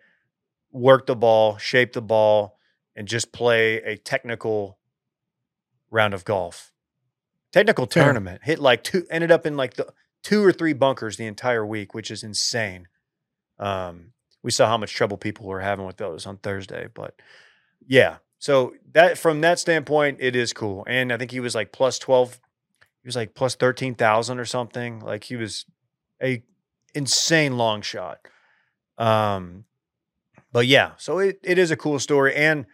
work 0.70 1.06
the 1.06 1.16
ball, 1.16 1.58
shape 1.58 1.92
the 1.92 2.02
ball, 2.02 2.58
and 2.96 3.06
just 3.06 3.32
play 3.32 3.76
a 3.82 3.96
technical 3.96 4.78
round 5.90 6.14
of 6.14 6.24
golf. 6.24 6.72
Technical 7.52 7.86
tournament. 7.86 8.42
Hit 8.44 8.58
like 8.58 8.82
two, 8.82 9.06
ended 9.10 9.30
up 9.30 9.46
in 9.46 9.56
like 9.56 9.74
the 9.74 9.92
two 10.22 10.44
or 10.44 10.52
three 10.52 10.72
bunkers 10.72 11.16
the 11.16 11.26
entire 11.26 11.66
week, 11.66 11.94
which 11.94 12.10
is 12.10 12.22
insane. 12.22 12.88
Um, 13.58 14.12
we 14.42 14.50
saw 14.50 14.66
how 14.66 14.78
much 14.78 14.94
trouble 14.94 15.16
people 15.16 15.46
were 15.46 15.60
having 15.60 15.86
with 15.86 15.96
those 15.96 16.26
on 16.26 16.38
Thursday, 16.38 16.88
but 16.92 17.20
yeah. 17.86 18.16
So 18.38 18.74
that 18.92 19.18
from 19.18 19.40
that 19.42 19.58
standpoint, 19.58 20.18
it 20.20 20.34
is 20.34 20.52
cool. 20.52 20.84
And 20.88 21.12
I 21.12 21.16
think 21.16 21.30
he 21.30 21.40
was 21.40 21.54
like 21.54 21.72
plus 21.72 21.98
twelve. 21.98 22.40
He 23.02 23.08
was 23.08 23.16
like 23.16 23.34
plus 23.34 23.54
thirteen 23.54 23.94
thousand 23.94 24.40
or 24.40 24.44
something. 24.44 25.00
Like 25.00 25.24
he 25.24 25.36
was 25.36 25.64
a 26.22 26.42
insane 26.94 27.56
long 27.56 27.82
shot. 27.82 28.20
Um, 28.98 29.64
but 30.52 30.66
yeah, 30.66 30.92
so 30.96 31.18
it, 31.18 31.38
it 31.42 31.58
is 31.58 31.70
a 31.70 31.76
cool 31.76 31.98
story 31.98 32.34
and 32.34 32.66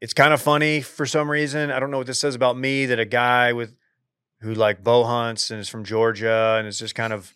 it's 0.00 0.14
kind 0.14 0.32
of 0.32 0.40
funny 0.40 0.80
for 0.80 1.06
some 1.06 1.30
reason. 1.30 1.70
I 1.70 1.78
don't 1.78 1.90
know 1.90 1.98
what 1.98 2.06
this 2.06 2.20
says 2.20 2.34
about 2.34 2.56
me 2.56 2.86
that 2.86 2.98
a 2.98 3.04
guy 3.04 3.52
with 3.52 3.74
who 4.40 4.54
like 4.54 4.82
bow 4.82 5.04
hunts 5.04 5.50
and 5.50 5.60
is 5.60 5.68
from 5.68 5.84
Georgia 5.84 6.56
and 6.58 6.66
is 6.66 6.78
just 6.78 6.94
kind 6.94 7.12
of, 7.12 7.34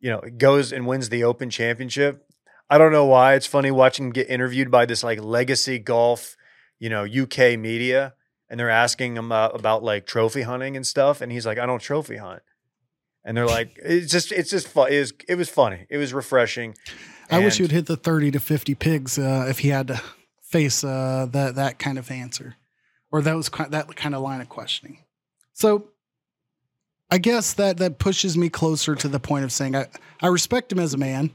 you 0.00 0.10
know, 0.10 0.20
goes 0.38 0.72
and 0.72 0.86
wins 0.86 1.08
the 1.08 1.24
Open 1.24 1.50
Championship. 1.50 2.26
I 2.70 2.78
don't 2.78 2.92
know 2.92 3.04
why. 3.04 3.34
It's 3.34 3.46
funny 3.46 3.70
watching 3.70 4.06
him 4.06 4.12
get 4.12 4.28
interviewed 4.30 4.70
by 4.70 4.86
this 4.86 5.02
like 5.04 5.20
legacy 5.22 5.78
golf, 5.78 6.36
you 6.78 6.88
know, 6.88 7.04
UK 7.04 7.58
media, 7.58 8.14
and 8.48 8.58
they're 8.58 8.70
asking 8.70 9.16
him 9.16 9.30
uh, 9.32 9.48
about 9.48 9.82
like 9.82 10.06
trophy 10.06 10.42
hunting 10.42 10.76
and 10.76 10.86
stuff, 10.86 11.20
and 11.20 11.30
he's 11.30 11.44
like, 11.46 11.58
"I 11.58 11.66
don't 11.66 11.80
trophy 11.82 12.16
hunt." 12.16 12.42
and 13.26 13.34
they're 13.36 13.46
like, 13.46 13.78
it's 13.82 14.12
just 14.12 14.32
it's 14.32 14.50
just 14.50 14.68
fun. 14.68 14.92
It 14.92 14.98
was 15.00 15.12
it 15.28 15.34
was 15.36 15.48
funny. 15.48 15.86
It 15.90 15.96
was 15.98 16.12
refreshing. 16.14 16.74
I 17.30 17.38
wish 17.38 17.56
he 17.56 17.64
And- 17.64 17.70
would 17.70 17.74
hit 17.74 17.86
the 17.86 17.96
30 17.96 18.30
to 18.32 18.40
50 18.40 18.74
pigs 18.74 19.18
uh, 19.18 19.46
if 19.48 19.60
he 19.60 19.68
had 19.68 19.88
to 19.88 20.00
face 20.42 20.84
uh, 20.84 21.26
that 21.30 21.54
that 21.54 21.78
kind 21.78 21.98
of 21.98 22.10
answer 22.10 22.56
or 23.10 23.22
that 23.22 23.34
was 23.36 23.48
that 23.70 23.94
kind 23.96 24.14
of 24.14 24.22
line 24.22 24.40
of 24.42 24.48
questioning. 24.48 24.98
So 25.54 25.88
I 27.10 27.18
guess 27.18 27.54
that 27.54 27.78
that 27.78 27.98
pushes 27.98 28.36
me 28.36 28.48
closer 28.48 28.94
to 28.94 29.08
the 29.08 29.20
point 29.20 29.44
of 29.44 29.52
saying 29.52 29.76
I, 29.76 29.86
I 30.20 30.28
respect 30.28 30.72
him 30.72 30.78
as 30.78 30.94
a 30.94 30.98
man, 30.98 31.30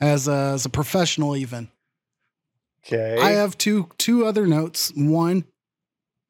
as 0.00 0.28
a, 0.28 0.52
as 0.54 0.66
a 0.66 0.70
professional 0.70 1.36
even. 1.36 1.68
Okay. 2.86 3.18
I 3.20 3.30
have 3.32 3.56
two 3.56 3.88
two 3.96 4.26
other 4.26 4.46
notes. 4.46 4.92
One, 4.94 5.44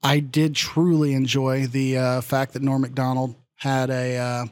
I 0.03 0.21
did 0.21 0.55
truly 0.55 1.15
enjoy 1.15 1.67
the 1.67 1.97
uh, 1.97 2.21
fact 2.21 2.53
that 2.53 2.63
Norm 2.63 2.83
Macdonald 2.83 3.35
had 3.57 3.91
a 3.91 4.19
uh, 4.19 4.47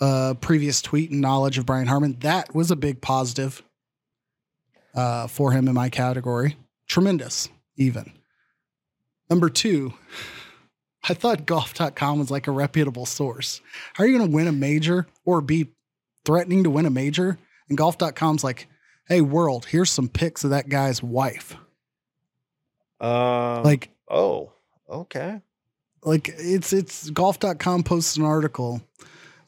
uh, 0.00 0.34
previous 0.34 0.80
tweet 0.80 1.10
and 1.10 1.20
knowledge 1.20 1.58
of 1.58 1.66
Brian 1.66 1.86
Harman. 1.86 2.16
That 2.20 2.54
was 2.54 2.70
a 2.70 2.76
big 2.76 3.00
positive 3.00 3.62
uh, 4.94 5.26
for 5.26 5.52
him 5.52 5.68
in 5.68 5.74
my 5.74 5.90
category. 5.90 6.56
Tremendous, 6.86 7.48
even. 7.76 8.12
Number 9.28 9.48
two, 9.48 9.94
I 11.08 11.14
thought 11.14 11.46
golf.com 11.46 12.18
was 12.18 12.30
like 12.30 12.46
a 12.46 12.52
reputable 12.52 13.06
source. 13.06 13.60
How 13.94 14.04
are 14.04 14.06
you 14.06 14.16
going 14.18 14.30
to 14.30 14.34
win 14.34 14.46
a 14.46 14.52
major 14.52 15.06
or 15.24 15.40
be 15.40 15.68
threatening 16.24 16.64
to 16.64 16.70
win 16.70 16.86
a 16.86 16.90
major? 16.90 17.38
And 17.68 17.76
golf.com's 17.76 18.42
like, 18.44 18.68
hey, 19.08 19.20
world, 19.20 19.66
here's 19.66 19.90
some 19.90 20.08
pics 20.08 20.44
of 20.44 20.50
that 20.50 20.68
guy's 20.68 21.02
wife. 21.02 21.56
um, 23.00 23.62
Like, 23.62 23.90
oh, 24.08 24.52
okay. 24.88 25.40
like 26.02 26.30
it's 26.36 26.72
it's 26.72 27.10
golf.com 27.10 27.82
posts 27.82 28.16
an 28.16 28.24
article 28.24 28.82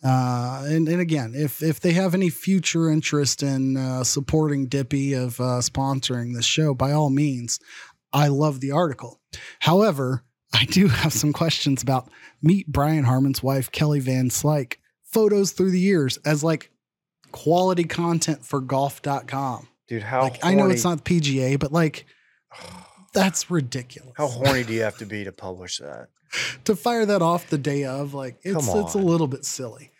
uh 0.04 0.62
and 0.66 0.88
and 0.88 1.00
again 1.00 1.32
if 1.34 1.62
if 1.62 1.80
they 1.80 1.92
have 1.92 2.14
any 2.14 2.28
future 2.30 2.90
interest 2.90 3.42
in 3.42 3.76
uh 3.76 4.04
supporting 4.04 4.66
dippy 4.66 5.14
of 5.14 5.40
uh 5.40 5.60
sponsoring 5.60 6.34
this 6.34 6.44
show 6.44 6.74
by 6.74 6.92
all 6.92 7.08
means 7.08 7.58
i 8.12 8.28
love 8.28 8.60
the 8.60 8.70
article 8.70 9.18
however 9.60 10.22
i 10.56 10.64
do 10.64 10.88
have 10.88 11.12
some 11.12 11.32
questions 11.32 11.82
about 11.82 12.08
meet 12.42 12.66
brian 12.66 13.04
harman's 13.04 13.42
wife 13.42 13.70
kelly 13.70 14.00
van 14.00 14.28
slyke. 14.28 14.74
Photos 15.04 15.52
through 15.52 15.70
the 15.70 15.80
years 15.80 16.18
as 16.24 16.44
like 16.44 16.70
quality 17.32 17.84
content 17.84 18.44
for 18.44 18.60
golf.com 18.60 19.68
Dude, 19.88 20.02
how 20.02 20.22
like 20.22 20.44
i 20.44 20.54
know 20.54 20.68
it's 20.68 20.84
not 20.84 21.04
pga 21.04 21.58
but 21.58 21.72
like 21.72 22.06
that's 23.16 23.50
ridiculous. 23.50 24.12
How 24.16 24.26
horny 24.28 24.62
do 24.62 24.74
you 24.74 24.82
have 24.82 24.98
to 24.98 25.06
be 25.14 25.24
to 25.24 25.32
publish 25.32 25.78
that? 25.78 26.08
to 26.64 26.76
fire 26.76 27.06
that 27.06 27.22
off 27.22 27.48
the 27.48 27.58
day 27.58 27.84
of 27.84 28.12
like 28.12 28.36
it's 28.42 28.68
it's 28.68 28.94
a 28.94 28.98
little 28.98 29.26
bit 29.28 29.44
silly. 29.44 29.90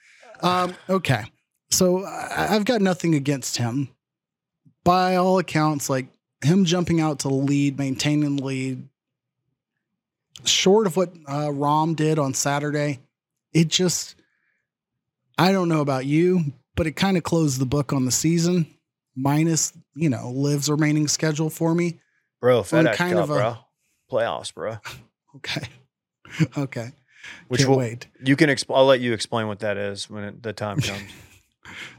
Um 0.41 0.75
okay. 0.89 1.25
So 1.71 2.05
I, 2.05 2.49
i've 2.51 2.65
got 2.65 2.81
nothing 2.81 3.15
against 3.15 3.57
him. 3.57 3.89
By 4.85 5.17
all 5.17 5.39
accounts 5.39 5.89
like 5.89 6.09
him 6.45 6.65
jumping 6.65 7.01
out 7.01 7.21
to 7.21 7.29
lead 7.29 7.79
maintaining 7.79 8.37
the 8.37 8.45
lead 8.45 8.89
short 10.45 10.87
of 10.87 10.97
what 10.97 11.11
uh, 11.27 11.49
Rahm 11.49 11.97
did 11.97 12.19
on 12.19 12.35
saturday 12.35 13.01
it 13.53 13.69
just 13.69 14.17
i 15.39 15.51
don't 15.53 15.69
know 15.69 15.81
about 15.81 16.05
you 16.07 16.53
but 16.75 16.87
it 16.87 16.93
kind 16.93 17.17
of 17.17 17.23
closed 17.23 17.59
the 17.61 17.67
book 17.67 17.93
on 17.93 18.05
the 18.05 18.11
season 18.11 18.67
minus 19.17 19.73
you 19.95 20.09
know 20.11 20.31
LIV's 20.31 20.69
remaining 20.71 21.09
schedule 21.09 21.51
for 21.51 21.75
me 21.75 21.99
Bro, 22.41 22.63
FedEx 22.63 22.95
kind 22.97 23.15
Cup, 23.15 23.25
of 23.25 23.31
a- 23.31 23.35
bro. 23.35 23.57
Playoffs, 24.11 24.53
bro. 24.55 24.77
okay 25.37 25.69
okay 26.59 26.93
Which 27.49 27.61
can't 27.61 27.71
will, 27.71 27.79
wait 27.79 28.07
you 28.23 28.37
can 28.37 28.51
exp- 28.51 28.75
I'll 28.75 28.85
let 28.87 29.01
you 29.01 29.13
explain 29.15 29.49
what 29.49 29.61
that 29.61 29.77
is 29.79 30.09
when 30.11 30.25
it, 30.25 30.43
the 30.43 30.53
time 30.53 30.81
comes. 30.81 31.01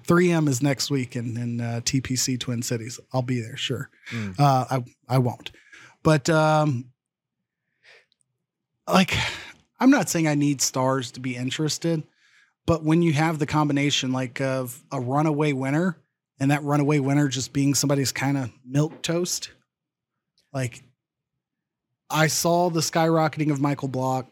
3M 0.08 0.48
is 0.48 0.62
next 0.64 0.90
week 0.90 1.16
in, 1.18 1.36
in 1.36 1.60
uh, 1.60 1.82
TPC 1.84 2.40
Twin 2.40 2.62
Cities. 2.62 3.02
I'll 3.12 3.22
be 3.22 3.42
there, 3.42 3.58
sure. 3.58 3.90
Mm. 4.12 4.40
Uh, 4.40 4.66
I 4.72 4.84
I 5.10 5.18
won't, 5.18 5.52
but 6.04 6.30
um, 6.30 6.86
like 8.88 9.16
I'm 9.80 9.90
not 9.90 10.10
saying 10.10 10.28
I 10.28 10.36
need 10.36 10.62
stars 10.62 11.12
to 11.12 11.20
be 11.20 11.36
interested, 11.36 12.04
but 12.66 12.84
when 12.84 13.02
you 13.02 13.14
have 13.14 13.40
the 13.40 13.46
combination 13.46 14.12
like 14.12 14.42
of 14.42 14.84
a 14.92 15.00
runaway 15.00 15.54
winner 15.54 15.98
and 16.40 16.52
that 16.52 16.64
runaway 16.64 17.00
winner 17.00 17.28
just 17.28 17.54
being 17.54 17.76
somebody's 17.76 18.12
kind 18.12 18.38
of 18.38 18.52
milk 18.66 19.02
toast, 19.02 19.52
like 20.54 20.84
I 22.10 22.28
saw 22.28 22.70
the 22.70 22.80
skyrocketing 22.80 23.52
of 23.52 23.60
Michael 23.60 23.90
Block, 23.90 24.30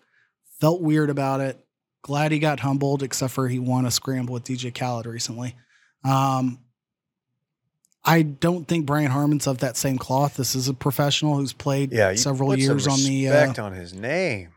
felt 0.60 0.82
weird 0.82 1.10
about 1.10 1.42
it. 1.42 1.60
Glad 2.04 2.32
he 2.32 2.40
got 2.40 2.60
humbled, 2.60 3.04
except 3.04 3.34
for 3.34 3.48
he 3.48 3.60
won 3.60 3.86
a 3.86 3.92
scramble 3.92 4.34
with 4.34 4.44
DJ 4.44 4.74
Khaled 4.74 5.08
recently. 5.08 5.56
Um, 6.04 6.60
I 8.06 8.22
don't 8.22 8.68
think 8.68 8.86
Brian 8.86 9.10
Harman's 9.12 9.48
of 9.48 9.58
that 9.60 9.78
same 9.78 9.98
cloth. 9.98 10.38
This 10.38 10.56
is 10.56 10.68
a 10.68 10.74
professional 10.74 11.36
who's 11.38 11.54
played 11.54 11.92
Yeah, 11.92 12.14
several 12.16 12.56
years 12.58 12.88
on 12.88 13.00
the. 13.00 13.30
Uh, 13.30 13.34
respect 13.34 13.60
on 13.60 13.74
his 13.74 13.94
name. 13.94 14.50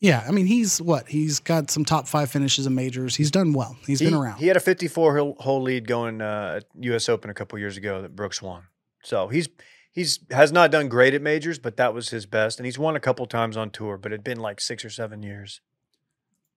yeah, 0.00 0.24
I 0.28 0.30
mean 0.30 0.46
he's 0.46 0.80
what 0.80 1.08
he's 1.08 1.40
got 1.40 1.70
some 1.70 1.84
top 1.84 2.06
five 2.06 2.30
finishes 2.30 2.66
in 2.66 2.74
majors. 2.74 3.16
He's 3.16 3.30
done 3.30 3.52
well. 3.52 3.76
He's 3.86 4.00
he, 4.00 4.06
been 4.06 4.14
around. 4.14 4.38
He 4.38 4.46
had 4.48 4.56
a 4.56 4.60
54 4.60 5.16
hole- 5.16 5.36
hole 5.40 5.62
lead 5.62 5.86
going 5.88 6.20
uh, 6.20 6.60
U.S. 6.80 7.08
Open 7.08 7.30
a 7.30 7.34
couple 7.34 7.58
years 7.58 7.76
ago 7.76 8.02
that 8.02 8.14
Brooks 8.14 8.42
won. 8.42 8.64
So 9.02 9.28
he's 9.28 9.48
he's 9.92 10.20
has 10.30 10.52
not 10.52 10.70
done 10.70 10.88
great 10.88 11.14
at 11.14 11.22
majors, 11.22 11.58
but 11.58 11.76
that 11.78 11.94
was 11.94 12.10
his 12.10 12.26
best, 12.26 12.58
and 12.58 12.66
he's 12.66 12.78
won 12.78 12.96
a 12.96 13.00
couple 13.00 13.24
times 13.26 13.56
on 13.56 13.70
tour. 13.70 13.96
But 13.96 14.12
it'd 14.12 14.24
been 14.24 14.40
like 14.40 14.60
six 14.60 14.84
or 14.84 14.90
seven 14.90 15.22
years. 15.22 15.60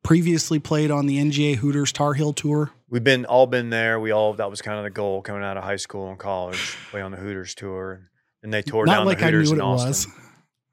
Previously 0.03 0.59
played 0.59 0.91
on 0.91 1.05
the 1.05 1.17
NGA 1.17 1.55
Hooters 1.55 1.91
Tar 1.93 2.13
Heel 2.13 2.33
Tour. 2.33 2.71
We've 2.89 3.03
been 3.03 3.25
all 3.25 3.47
been 3.47 3.69
there. 3.69 3.99
We 3.99 4.11
all 4.11 4.33
that 4.33 4.49
was 4.49 4.61
kind 4.61 4.77
of 4.77 4.83
the 4.83 4.89
goal 4.89 5.21
coming 5.21 5.43
out 5.43 5.55
of 5.57 5.63
high 5.63 5.77
school 5.77 6.09
and 6.09 6.19
college, 6.19 6.77
play 6.91 7.01
on 7.01 7.11
the 7.11 7.17
Hooters 7.17 7.55
tour, 7.55 8.09
and 8.41 8.53
they 8.53 8.61
tore 8.61 8.85
Not 8.85 8.97
down 8.97 9.05
like 9.05 9.19
the 9.19 9.25
I 9.27 9.31
knew 9.31 9.39
what 9.39 9.47
in 9.49 9.59
it 9.59 9.61
Austin. 9.61 10.13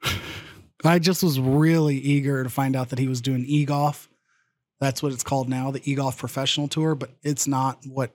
was. 0.02 0.12
I 0.84 0.98
just 0.98 1.22
was 1.22 1.38
really 1.38 1.96
eager 1.96 2.42
to 2.42 2.50
find 2.50 2.74
out 2.74 2.88
that 2.88 2.98
he 2.98 3.06
was 3.06 3.20
doing 3.20 3.44
e 3.46 3.64
golf. 3.64 4.08
That's 4.80 5.02
what 5.02 5.12
it's 5.12 5.22
called 5.22 5.48
now, 5.48 5.70
the 5.70 5.82
e 5.88 5.94
golf 5.94 6.18
professional 6.18 6.66
tour, 6.68 6.94
but 6.94 7.10
it's 7.22 7.46
not 7.46 7.78
what 7.86 8.12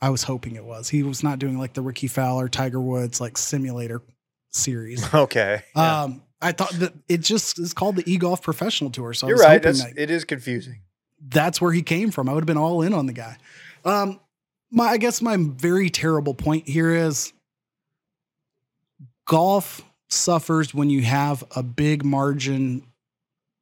I 0.00 0.08
was 0.10 0.22
hoping 0.24 0.56
it 0.56 0.64
was. 0.64 0.88
He 0.88 1.02
was 1.02 1.22
not 1.22 1.38
doing 1.38 1.58
like 1.58 1.74
the 1.74 1.82
Rickie 1.82 2.08
Fowler, 2.08 2.48
Tiger 2.48 2.80
Woods 2.80 3.20
like 3.20 3.36
simulator 3.38 4.02
series. 4.50 5.04
Okay, 5.14 5.62
yeah. 5.76 6.02
Um, 6.02 6.22
I 6.42 6.52
thought 6.52 6.72
that 6.72 6.94
it 7.08 7.18
just 7.18 7.58
is 7.58 7.72
called 7.74 7.96
the 7.96 8.10
e 8.10 8.16
golf 8.16 8.42
professional 8.42 8.90
tour. 8.90 9.12
So 9.12 9.28
you're 9.28 9.36
right. 9.36 9.62
That's, 9.62 9.84
that 9.84 9.98
it 9.98 10.10
is 10.10 10.24
confusing. 10.24 10.80
that's 11.28 11.60
where 11.60 11.72
he 11.72 11.82
came 11.82 12.10
from. 12.10 12.28
I 12.28 12.32
would 12.32 12.42
have 12.42 12.46
been 12.46 12.56
all 12.56 12.82
in 12.82 12.94
on 12.94 13.06
the 13.06 13.12
guy. 13.12 13.36
Um, 13.84 14.20
my 14.70 14.86
I 14.86 14.96
guess 14.96 15.20
my 15.20 15.36
very 15.38 15.90
terrible 15.90 16.34
point 16.34 16.68
here 16.68 16.94
is 16.94 17.32
golf 19.26 19.82
suffers 20.08 20.74
when 20.74 20.90
you 20.90 21.02
have 21.02 21.44
a 21.54 21.62
big 21.62 22.04
margin 22.04 22.86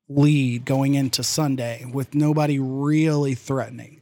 lead 0.08 0.64
going 0.64 0.94
into 0.94 1.22
Sunday 1.22 1.84
with 1.92 2.14
nobody 2.14 2.58
really 2.58 3.34
threatening. 3.34 4.00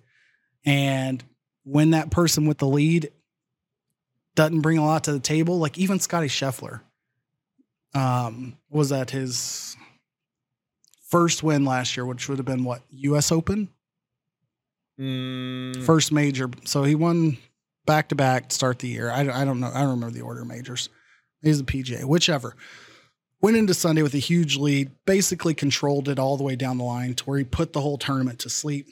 And 0.64 1.24
when 1.64 1.90
that 1.90 2.10
person 2.10 2.46
with 2.46 2.58
the 2.58 2.66
lead 2.68 3.10
doesn't 4.36 4.60
bring 4.60 4.78
a 4.78 4.84
lot 4.84 5.04
to 5.04 5.12
the 5.12 5.20
table, 5.20 5.58
like 5.58 5.78
even 5.78 5.98
Scotty 5.98 6.28
Scheffler, 6.28 6.80
um, 7.96 8.56
was 8.70 8.92
at 8.92 9.10
his 9.10 9.76
first 11.08 11.42
win 11.42 11.64
last 11.64 11.96
year, 11.96 12.04
which 12.04 12.28
would 12.28 12.38
have 12.38 12.46
been 12.46 12.64
what 12.64 12.82
U.S. 12.90 13.32
Open, 13.32 13.68
Mm, 14.98 15.84
first 15.84 16.10
major. 16.10 16.48
So 16.64 16.82
he 16.84 16.94
won 16.94 17.36
back 17.84 18.08
to 18.08 18.14
back 18.14 18.48
to 18.48 18.54
start 18.54 18.78
the 18.78 18.88
year. 18.88 19.10
I, 19.10 19.20
I 19.20 19.44
don't 19.44 19.60
know. 19.60 19.70
I 19.72 19.80
don't 19.80 19.90
remember 19.90 20.10
the 20.10 20.24
order 20.24 20.40
of 20.40 20.46
majors. 20.46 20.88
He's 21.42 21.62
the 21.62 21.64
PGA, 21.64 22.04
whichever. 22.04 22.56
Went 23.42 23.58
into 23.58 23.74
Sunday 23.74 24.02
with 24.02 24.14
a 24.14 24.18
huge 24.18 24.56
lead, 24.56 24.90
basically 25.04 25.52
controlled 25.52 26.08
it 26.08 26.18
all 26.18 26.38
the 26.38 26.44
way 26.44 26.56
down 26.56 26.78
the 26.78 26.84
line 26.84 27.14
to 27.14 27.24
where 27.24 27.38
he 27.38 27.44
put 27.44 27.74
the 27.74 27.82
whole 27.82 27.98
tournament 27.98 28.38
to 28.40 28.48
sleep. 28.48 28.86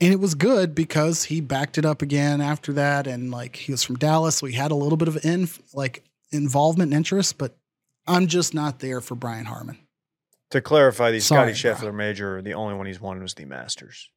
And 0.00 0.12
it 0.12 0.20
was 0.20 0.34
good 0.34 0.74
because 0.74 1.24
he 1.24 1.40
backed 1.40 1.76
it 1.76 1.84
up 1.84 2.00
again 2.00 2.40
after 2.40 2.72
that. 2.74 3.06
And 3.06 3.30
like 3.32 3.56
he 3.56 3.72
was 3.72 3.82
from 3.82 3.96
Dallas, 3.96 4.36
so 4.36 4.46
he 4.46 4.54
had 4.54 4.70
a 4.70 4.76
little 4.76 4.96
bit 4.96 5.08
of 5.08 5.24
in 5.24 5.48
like 5.72 6.04
involvement 6.30 6.92
and 6.92 6.96
interest, 6.96 7.36
but 7.36 7.56
I'm 8.06 8.26
just 8.26 8.54
not 8.54 8.80
there 8.80 9.00
for 9.00 9.14
Brian 9.14 9.46
Harman. 9.46 9.78
to 10.50 10.60
clarify, 10.60 11.10
the 11.10 11.20
Scotty 11.20 11.54
Sorry, 11.54 11.74
Scheffler 11.74 11.94
major, 11.94 12.40
the 12.42 12.54
only 12.54 12.74
one 12.74 12.86
he's 12.86 13.00
won 13.00 13.20
was 13.22 13.34
the 13.34 13.44
Masters. 13.44 14.10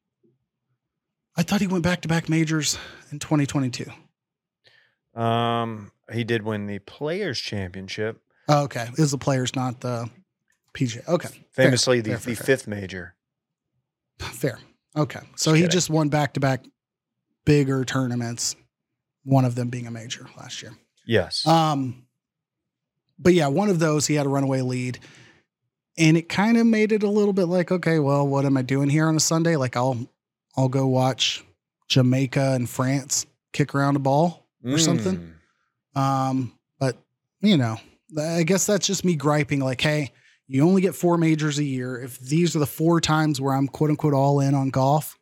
I 1.36 1.42
thought 1.42 1.60
he 1.60 1.66
went 1.66 1.84
back 1.84 2.00
to 2.02 2.08
back 2.08 2.28
majors 2.28 2.78
in 3.12 3.18
2022. 3.18 3.90
Um, 5.20 5.90
he 6.12 6.24
did 6.24 6.42
win 6.42 6.66
the 6.66 6.78
Players 6.80 7.38
Championship, 7.38 8.20
Oh, 8.50 8.64
okay. 8.64 8.88
Is 8.96 9.10
the 9.10 9.18
players 9.18 9.54
not 9.54 9.80
the 9.82 10.08
PGA? 10.74 11.06
Okay. 11.06 11.28
Fair, 11.28 11.66
famously 11.66 12.00
the, 12.00 12.10
fair, 12.12 12.18
fair, 12.18 12.30
the 12.30 12.36
fair. 12.36 12.46
fifth 12.46 12.66
major. 12.66 13.14
Fair. 14.18 14.58
Okay. 14.96 15.20
So 15.36 15.50
Just 15.50 15.56
he 15.56 15.60
kidding. 15.62 15.70
just 15.70 15.90
won 15.90 16.08
back 16.08 16.32
to 16.32 16.40
back 16.40 16.64
bigger 17.44 17.84
tournaments, 17.84 18.56
one 19.24 19.44
of 19.44 19.54
them 19.54 19.68
being 19.68 19.86
a 19.86 19.90
major 19.90 20.26
last 20.38 20.62
year. 20.62 20.72
Yes. 21.04 21.46
Um, 21.46 22.06
but 23.18 23.34
yeah, 23.34 23.48
one 23.48 23.68
of 23.68 23.78
those 23.78 24.06
he 24.06 24.14
had 24.14 24.26
a 24.26 24.28
runaway 24.28 24.60
lead. 24.60 24.98
and 25.98 26.16
it 26.16 26.28
kind 26.28 26.56
of 26.56 26.66
made 26.66 26.92
it 26.92 27.02
a 27.02 27.10
little 27.10 27.32
bit 27.32 27.46
like, 27.46 27.72
okay, 27.72 27.98
well, 27.98 28.26
what 28.26 28.44
am 28.44 28.56
I 28.56 28.62
doing 28.62 28.88
here 28.88 29.06
on 29.08 29.16
a 29.16 29.20
Sunday? 29.20 29.56
Like 29.56 29.76
I'll 29.76 29.98
I'll 30.56 30.68
go 30.68 30.86
watch 30.86 31.44
Jamaica 31.88 32.52
and 32.54 32.68
France 32.68 33.26
kick 33.52 33.74
around 33.74 33.96
a 33.96 34.00
ball 34.00 34.46
or 34.64 34.78
something. 34.78 35.34
Mm. 35.96 36.00
Um, 36.00 36.52
but 36.78 36.96
you 37.40 37.56
know, 37.56 37.78
I 38.18 38.42
guess 38.44 38.66
that's 38.66 38.86
just 38.86 39.04
me 39.04 39.16
griping. 39.16 39.60
Like, 39.60 39.80
hey, 39.80 40.12
you 40.46 40.66
only 40.66 40.80
get 40.82 40.94
four 40.94 41.18
majors 41.18 41.58
a 41.58 41.64
year. 41.64 42.00
If 42.00 42.18
these 42.20 42.54
are 42.54 42.60
the 42.60 42.66
four 42.66 43.00
times 43.00 43.40
where 43.40 43.54
I'm 43.54 43.68
quote 43.68 43.90
unquote 43.90 44.14
all 44.14 44.40
in 44.40 44.54
on 44.54 44.70
golf, 44.70 45.18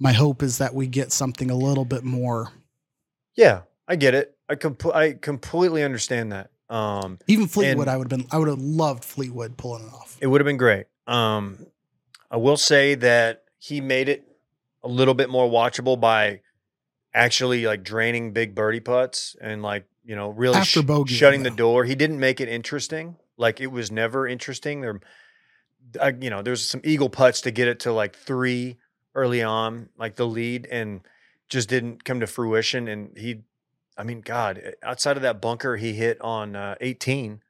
my 0.00 0.12
hope 0.12 0.42
is 0.42 0.58
that 0.58 0.74
we 0.74 0.86
get 0.86 1.12
something 1.12 1.50
a 1.50 1.56
little 1.56 1.84
bit 1.84 2.02
more. 2.04 2.50
Yeah, 3.36 3.62
I 3.86 3.96
get 3.96 4.14
it. 4.14 4.36
I 4.48 4.56
com- 4.56 4.76
I 4.94 5.12
completely 5.12 5.82
understand 5.84 6.32
that. 6.32 6.50
Um, 6.70 7.18
Even 7.26 7.46
Fleetwood, 7.46 7.88
I 7.88 7.96
would 7.96 8.10
have 8.10 8.18
been. 8.18 8.28
I 8.30 8.38
would 8.38 8.48
have 8.48 8.60
loved 8.60 9.04
Fleetwood 9.04 9.56
pulling 9.56 9.86
it 9.86 9.92
off. 9.92 10.16
it 10.20 10.26
would 10.26 10.40
have 10.40 10.46
been 10.46 10.56
great. 10.58 10.86
Um, 11.06 11.66
I 12.30 12.36
will 12.36 12.56
say 12.58 12.94
that 12.96 13.44
he 13.58 13.80
made 13.80 14.08
it 14.08 14.28
a 14.82 14.88
little 14.88 15.14
bit 15.14 15.30
more 15.30 15.48
watchable 15.48 15.98
by 15.98 16.40
actually 17.14 17.64
like 17.66 17.82
draining 17.82 18.32
big 18.32 18.54
birdie 18.54 18.80
putts 18.80 19.34
and 19.40 19.62
like 19.62 19.86
you 20.04 20.14
know 20.14 20.28
really 20.28 20.56
After 20.56 20.82
sh- 21.06 21.12
shutting 21.12 21.42
the 21.42 21.50
door. 21.50 21.84
He 21.84 21.94
didn't 21.94 22.20
make 22.20 22.40
it 22.40 22.48
interesting. 22.48 23.16
Like 23.36 23.60
it 23.60 23.68
was 23.68 23.90
never 23.90 24.26
interesting. 24.26 24.80
There, 24.82 25.00
I, 26.00 26.14
you 26.20 26.28
know, 26.28 26.42
there's 26.42 26.68
some 26.68 26.80
eagle 26.84 27.08
putts 27.08 27.40
to 27.42 27.50
get 27.50 27.68
it 27.68 27.80
to 27.80 27.92
like 27.92 28.14
three 28.16 28.76
early 29.14 29.42
on, 29.42 29.88
like 29.98 30.16
the 30.16 30.26
lead, 30.26 30.66
and 30.70 31.00
just 31.48 31.68
didn't 31.68 32.04
come 32.04 32.20
to 32.20 32.26
fruition. 32.26 32.88
And 32.88 33.16
he, 33.16 33.40
I 33.98 34.04
mean, 34.04 34.20
God, 34.20 34.60
eh, 34.62 34.70
outside 34.82 35.16
of 35.16 35.22
that 35.24 35.40
bunker 35.40 35.76
he 35.76 35.92
hit 35.92 36.20
on 36.20 36.54
uh, 36.56 36.76
18, 36.80 37.42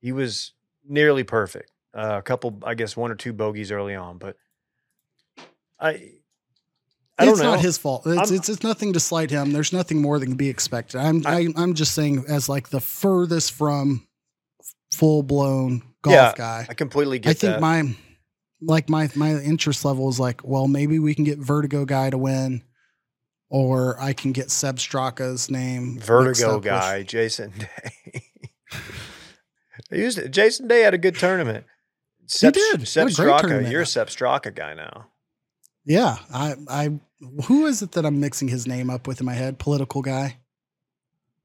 he 0.00 0.10
was 0.12 0.52
nearly 0.88 1.22
perfect. 1.22 1.70
Uh, 1.94 2.16
a 2.18 2.22
couple, 2.22 2.58
I 2.64 2.74
guess, 2.74 2.96
one 2.96 3.10
or 3.10 3.14
two 3.16 3.32
bogeys 3.32 3.70
early 3.70 3.94
on, 3.94 4.18
but 4.18 4.36
I, 5.78 5.88
I 7.18 7.24
don't 7.24 7.34
it's 7.34 7.40
know. 7.40 7.50
not 7.50 7.60
his 7.60 7.76
fault. 7.78 8.02
It's, 8.06 8.30
it's 8.30 8.48
it's 8.48 8.62
nothing 8.62 8.92
to 8.94 9.00
slight 9.00 9.30
him. 9.30 9.52
There's 9.52 9.72
nothing 9.72 10.00
more 10.00 10.18
than 10.18 10.28
can 10.28 10.36
be 10.36 10.48
expected. 10.48 10.98
I'm 11.00 11.26
I- 11.26 11.40
am 11.40 11.52
i 11.56 11.62
am 11.62 11.74
just 11.74 11.94
saying 11.94 12.24
as 12.28 12.48
like 12.48 12.70
the 12.70 12.80
furthest 12.80 13.52
from 13.52 14.06
full 14.92 15.22
blown 15.22 15.82
golf 16.02 16.14
Yeah, 16.14 16.32
guy. 16.36 16.66
I 16.68 16.74
completely 16.74 17.18
get 17.18 17.30
I 17.30 17.32
think 17.34 17.54
that. 17.54 17.60
my 17.60 17.94
like 18.62 18.88
my 18.88 19.10
my 19.14 19.32
interest 19.32 19.84
level 19.84 20.08
is 20.08 20.20
like, 20.20 20.42
well, 20.44 20.68
maybe 20.68 20.98
we 20.98 21.14
can 21.14 21.24
get 21.24 21.38
Vertigo 21.38 21.84
guy 21.84 22.10
to 22.10 22.18
win, 22.18 22.62
or 23.50 24.00
I 24.00 24.14
can 24.14 24.32
get 24.32 24.50
Seb 24.50 24.76
Straka's 24.76 25.50
name. 25.50 25.98
Vertigo 26.00 26.48
up 26.50 26.54
with- 26.56 26.64
guy, 26.64 27.02
Jason 27.02 27.52
Day. 27.58 28.22
used 29.90 30.18
it. 30.18 30.30
Jason 30.30 30.68
Day 30.68 30.80
had 30.80 30.94
a 30.94 30.98
good 30.98 31.16
tournament. 31.16 31.66
Sepp, 32.26 32.54
did. 32.54 32.86
Sepp 32.86 33.08
Had 33.08 33.12
a 33.18 33.22
great 33.22 33.34
Straka. 33.34 33.70
You're 33.70 33.82
a 33.82 33.86
Sepp 33.86 34.08
Straka 34.08 34.54
guy 34.54 34.74
now. 34.74 35.08
Yeah, 35.84 36.18
I 36.32 36.54
I 36.68 37.00
who 37.46 37.66
is 37.66 37.82
it 37.82 37.92
that 37.92 38.06
I'm 38.06 38.20
mixing 38.20 38.48
his 38.48 38.66
name 38.66 38.88
up 38.88 39.06
with 39.08 39.20
in 39.20 39.26
my 39.26 39.34
head? 39.34 39.58
Political 39.58 40.02
guy. 40.02 40.36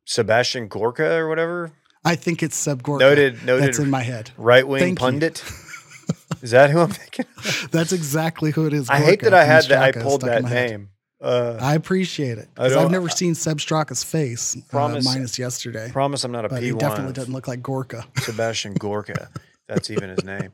Sebastian 0.05 0.67
Gorka 0.67 1.15
or 1.15 1.27
whatever. 1.27 1.71
I 2.03 2.15
think 2.15 2.43
it's 2.43 2.55
Seb 2.55 2.83
Gorka. 2.83 3.03
Noted, 3.03 3.39
That's 3.39 3.79
in 3.79 3.89
my 3.89 4.03
head. 4.03 4.29
right 4.37 4.67
wing 4.67 4.95
pundit. 4.95 5.43
Is 6.43 6.51
that 6.51 6.69
who 6.69 6.79
I'm 6.79 6.91
thinking? 6.91 7.25
That's 7.71 7.91
exactly 7.91 8.51
who 8.51 8.67
it 8.67 8.73
is. 8.73 8.87
I 8.89 8.99
hate 8.99 9.21
that 9.21 9.33
I 9.33 9.43
had 9.43 9.63
that. 9.65 9.81
I 9.81 9.91
pulled 9.91 10.21
that 10.21 10.43
name. 10.43 10.51
head. 10.51 10.87
Uh, 11.25 11.57
I 11.59 11.73
appreciate 11.73 12.37
it 12.37 12.49
I 12.55 12.65
because 12.67 12.75
I've 12.77 12.91
never 12.91 13.09
seen 13.09 13.33
Seb 13.33 13.57
Straka's 13.57 14.03
face, 14.03 14.55
uh, 14.71 15.01
minus 15.03 15.39
yesterday. 15.39 15.89
promise 15.91 16.23
I'm 16.23 16.31
not 16.31 16.45
a 16.45 16.49
But 16.49 16.61
he 16.61 16.71
P1. 16.71 16.79
definitely 16.79 17.13
doesn't 17.13 17.33
look 17.33 17.47
like 17.47 17.63
Gorka. 17.63 18.05
Sebastian 18.17 18.75
Gorka. 18.75 19.29
That's 19.67 19.89
even 19.89 20.09
his 20.09 20.23
name. 20.23 20.51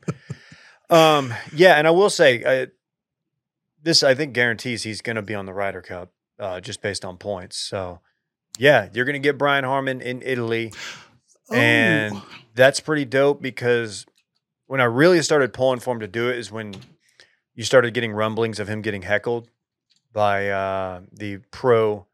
Um, 0.88 1.34
yeah, 1.54 1.74
and 1.74 1.86
I 1.86 1.90
will 1.90 2.08
say, 2.08 2.42
I, 2.46 2.68
this 3.82 4.02
I 4.02 4.14
think 4.14 4.32
guarantees 4.32 4.82
he's 4.82 5.02
going 5.02 5.16
to 5.16 5.22
be 5.22 5.34
on 5.34 5.44
the 5.44 5.52
Ryder 5.52 5.82
Cup, 5.82 6.10
uh, 6.38 6.60
just 6.60 6.80
based 6.80 7.04
on 7.04 7.18
points. 7.18 7.58
So, 7.58 8.00
yeah, 8.58 8.88
you're 8.94 9.04
going 9.04 9.14
to 9.14 9.18
get 9.18 9.36
Brian 9.36 9.64
Harman 9.64 10.00
in 10.00 10.22
Italy. 10.22 10.72
And 11.52 12.14
Oh, 12.16 12.28
That's 12.54 12.80
pretty 12.80 13.04
dope 13.04 13.42
because 13.42 14.06
when 14.66 14.80
I 14.80 14.84
really 14.84 15.20
started 15.22 15.52
pulling 15.52 15.80
for 15.80 15.92
him 15.92 16.00
to 16.00 16.08
do 16.08 16.30
it 16.30 16.38
is 16.38 16.50
when 16.50 16.74
you 17.54 17.64
started 17.64 17.92
getting 17.92 18.12
rumblings 18.12 18.58
of 18.58 18.68
him 18.68 18.80
getting 18.80 19.02
heckled 19.02 19.50
by 20.12 20.48
uh, 20.50 21.00
the 21.12 21.38
pro 21.50 22.06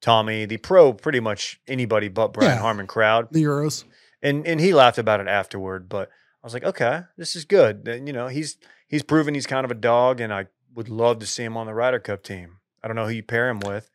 Tommy, 0.00 0.46
the 0.46 0.56
pro 0.56 0.92
pretty 0.92 1.20
much 1.20 1.60
anybody 1.68 2.08
but 2.08 2.32
Brian 2.32 2.52
Yeah. 2.56 2.60
Harman 2.60 2.86
crowd 2.86 3.28
the 3.32 3.42
Euros. 3.44 3.84
and 4.22 4.46
and 4.46 4.60
he 4.60 4.72
laughed 4.74 4.98
about 4.98 5.20
it 5.20 5.28
afterward. 5.28 5.88
But 5.88 6.08
I 6.42 6.46
was 6.46 6.54
like, 6.54 6.64
okay, 6.64 7.02
this 7.16 7.36
is 7.36 7.44
good. 7.44 7.84
Then, 7.84 8.06
You 8.06 8.12
know, 8.12 8.28
he's 8.28 8.56
he's 8.88 9.02
proven 9.02 9.34
he's 9.34 9.46
kind 9.46 9.64
of 9.64 9.70
a 9.70 9.74
dog, 9.74 10.20
and 10.20 10.32
I 10.32 10.46
would 10.74 10.88
love 10.88 11.18
to 11.20 11.26
see 11.26 11.42
him 11.44 11.56
on 11.56 11.66
the 11.66 11.74
Ryder 11.74 11.98
Cup 12.00 12.22
team. 12.22 12.58
I 12.82 12.88
don't 12.88 12.96
know 12.96 13.04
who 13.06 13.12
you 13.12 13.22
pair 13.22 13.48
him 13.50 13.60
with, 13.60 13.90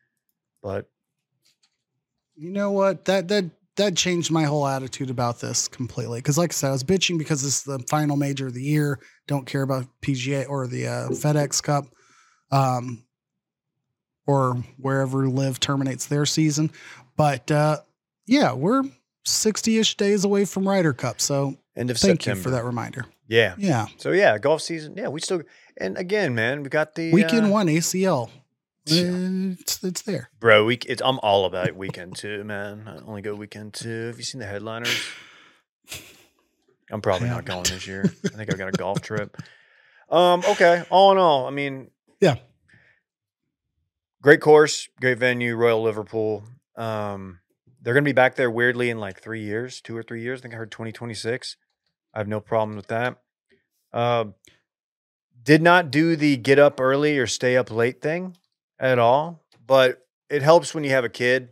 but 0.62 0.88
You 2.36 2.50
know 2.50 2.70
what? 2.70 3.04
That 3.06 3.28
that 3.28 3.46
that 3.76 3.94
changed 3.96 4.30
my 4.30 4.44
whole 4.44 4.66
attitude 4.66 5.10
about 5.10 5.40
this 5.40 5.68
completely. 5.68 6.18
Because, 6.18 6.38
like 6.38 6.50
I 6.50 6.54
said, 6.54 6.68
I 6.68 6.72
was 6.72 6.84
bitching 6.84 7.18
because 7.18 7.42
this 7.42 7.58
is 7.58 7.62
the 7.64 7.78
final 7.90 8.16
major 8.16 8.46
of 8.46 8.54
the 8.54 8.62
year. 8.62 8.98
Don't 9.26 9.44
care 9.46 9.62
about 9.62 9.86
PGA 10.02 10.48
or 10.48 10.66
the 10.66 10.86
uh, 10.86 11.08
FedEx 11.10 11.62
Cup, 11.62 11.84
um, 12.50 13.04
or 14.26 14.54
wherever 14.78 15.28
LIV 15.28 15.60
terminates 15.60 16.06
their 16.06 16.26
season. 16.26 16.70
But 17.16 17.50
uh, 17.50 17.78
yeah, 18.26 18.52
we're 18.52 18.82
sixty-ish 19.24 19.96
days 19.96 20.24
away 20.24 20.44
from 20.44 20.68
Ryder 20.68 20.92
Cup. 20.92 21.20
So 21.20 21.56
end 21.76 21.90
of 21.90 21.96
thank 21.98 22.22
September. 22.22 22.38
you 22.38 22.42
for 22.42 22.50
that 22.50 22.64
reminder. 22.64 23.06
Yeah. 23.28 23.54
Yeah, 23.58 23.86
So 23.96 24.12
yeah, 24.12 24.38
golf 24.38 24.62
season. 24.62 24.94
Yeah, 24.96 25.08
we 25.08 25.20
still. 25.20 25.42
And 25.78 25.98
again, 25.98 26.34
man, 26.34 26.62
we 26.62 26.68
got 26.68 26.94
the 26.94 27.12
weekend 27.12 27.46
uh, 27.46 27.50
one 27.50 27.66
ACL. 27.66 28.30
It's 28.88 29.82
it's 29.82 30.02
there. 30.02 30.30
bro. 30.38 30.64
Week. 30.64 30.86
It's 30.88 31.02
I'm 31.04 31.18
all 31.18 31.44
about 31.44 31.74
weekend 31.74 32.14
two, 32.16 32.44
man. 32.44 32.84
I 32.86 32.98
only 33.04 33.20
go 33.22 33.34
weekend 33.34 33.74
two. 33.74 34.06
Have 34.06 34.18
you 34.18 34.22
seen 34.24 34.40
the 34.40 34.46
headliners? 34.46 34.96
I'm 36.90 37.00
probably 37.00 37.28
not 37.28 37.44
going 37.44 37.64
this 37.64 37.86
year. 37.86 38.04
I 38.24 38.28
think 38.28 38.52
I've 38.52 38.58
got 38.58 38.68
a 38.68 38.72
golf 38.72 39.00
trip. 39.02 39.36
Um. 40.08 40.42
Okay. 40.48 40.84
All 40.88 41.10
in 41.12 41.18
all, 41.18 41.46
I 41.46 41.50
mean, 41.50 41.90
Yeah. 42.20 42.36
Great 44.26 44.40
course, 44.40 44.88
great 45.00 45.18
venue, 45.18 45.54
Royal 45.54 45.80
Liverpool. 45.80 46.42
Um, 46.74 47.38
they're 47.80 47.94
gonna 47.94 48.02
be 48.02 48.10
back 48.10 48.34
there 48.34 48.50
weirdly 48.50 48.90
in 48.90 48.98
like 48.98 49.20
three 49.20 49.44
years, 49.44 49.80
two 49.80 49.96
or 49.96 50.02
three 50.02 50.20
years. 50.20 50.40
I 50.40 50.42
think 50.42 50.54
I 50.54 50.56
heard 50.56 50.72
2026. 50.72 51.56
I 52.12 52.18
have 52.18 52.26
no 52.26 52.40
problem 52.40 52.74
with 52.74 52.88
that. 52.88 53.18
Um, 53.92 54.34
did 55.40 55.62
not 55.62 55.92
do 55.92 56.16
the 56.16 56.36
get 56.36 56.58
up 56.58 56.80
early 56.80 57.16
or 57.18 57.28
stay 57.28 57.56
up 57.56 57.70
late 57.70 58.02
thing 58.02 58.36
at 58.80 58.98
all, 58.98 59.44
but 59.64 60.04
it 60.28 60.42
helps 60.42 60.74
when 60.74 60.82
you 60.82 60.90
have 60.90 61.04
a 61.04 61.08
kid 61.08 61.50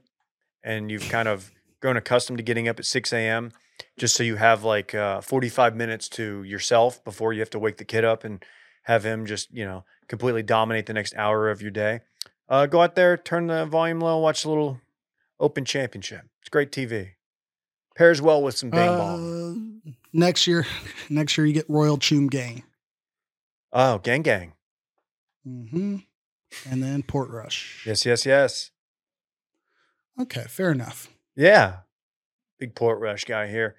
and 0.64 0.90
you've 0.90 1.08
kind 1.08 1.28
of 1.28 1.52
grown 1.80 1.96
accustomed 1.96 2.38
to 2.38 2.42
getting 2.42 2.66
up 2.66 2.80
at 2.80 2.86
6 2.86 3.12
a.m. 3.12 3.52
just 3.96 4.16
so 4.16 4.24
you 4.24 4.34
have 4.34 4.64
like 4.64 4.96
uh, 4.96 5.20
45 5.20 5.76
minutes 5.76 6.08
to 6.08 6.42
yourself 6.42 7.04
before 7.04 7.32
you 7.32 7.38
have 7.38 7.50
to 7.50 7.58
wake 7.60 7.76
the 7.76 7.84
kid 7.84 8.04
up 8.04 8.24
and 8.24 8.44
have 8.82 9.06
him 9.06 9.26
just, 9.26 9.54
you 9.54 9.64
know, 9.64 9.84
completely 10.08 10.42
dominate 10.42 10.86
the 10.86 10.92
next 10.92 11.14
hour 11.14 11.48
of 11.48 11.62
your 11.62 11.70
day. 11.70 12.00
Uh, 12.48 12.66
go 12.66 12.82
out 12.82 12.94
there, 12.94 13.16
turn 13.16 13.46
the 13.46 13.64
volume 13.66 14.00
low, 14.00 14.18
watch 14.18 14.44
a 14.44 14.48
little 14.48 14.80
Open 15.40 15.64
Championship. 15.64 16.22
It's 16.40 16.48
great 16.48 16.70
TV. 16.70 17.12
Pairs 17.96 18.20
well 18.20 18.42
with 18.42 18.56
some 18.56 18.70
Bong. 18.70 19.80
Uh, 19.86 19.90
next 20.12 20.46
year, 20.46 20.66
next 21.08 21.38
year 21.38 21.46
you 21.46 21.52
get 21.54 21.66
Royal 21.68 21.96
Choom 21.96 22.28
Gang. 22.28 22.64
Oh, 23.72 23.98
gang 23.98 24.22
gang. 24.22 24.52
Mm-hmm. 25.46 25.96
And 26.70 26.82
then 26.82 27.02
Portrush. 27.02 27.84
Yes, 27.84 28.06
yes, 28.06 28.24
yes. 28.24 28.70
Okay, 30.20 30.44
fair 30.48 30.70
enough. 30.70 31.08
Yeah. 31.34 31.78
Big 32.58 32.74
Portrush 32.74 33.24
guy 33.26 33.48
here. 33.48 33.74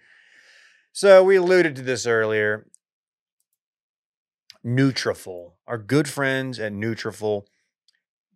So 0.92 1.24
we 1.24 1.38
alluded 1.38 1.76
to 1.78 1.82
this 1.82 2.06
earlier. 2.06 2.68
Nutrafol, 4.66 5.52
our 5.68 5.78
good 5.78 6.10
friends 6.10 6.60
at 6.60 6.74
Nutrafol, 6.74 7.46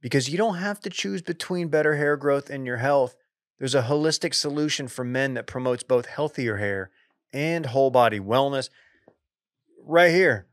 because 0.01 0.29
you 0.29 0.38
don't 0.38 0.57
have 0.57 0.79
to 0.81 0.89
choose 0.89 1.21
between 1.21 1.67
better 1.67 1.95
hair 1.95 2.17
growth 2.17 2.49
and 2.49 2.65
your 2.65 2.77
health. 2.77 3.15
There's 3.57 3.75
a 3.75 3.83
holistic 3.83 4.33
solution 4.33 4.88
for 4.88 5.03
men 5.03 5.33
that 5.33 5.47
promotes 5.47 5.83
both 5.83 6.05
healthier 6.05 6.57
hair 6.57 6.91
and 7.33 7.67
whole 7.67 7.91
body 7.91 8.19
wellness. 8.19 8.69
Right 9.83 10.12
here, 10.12 10.47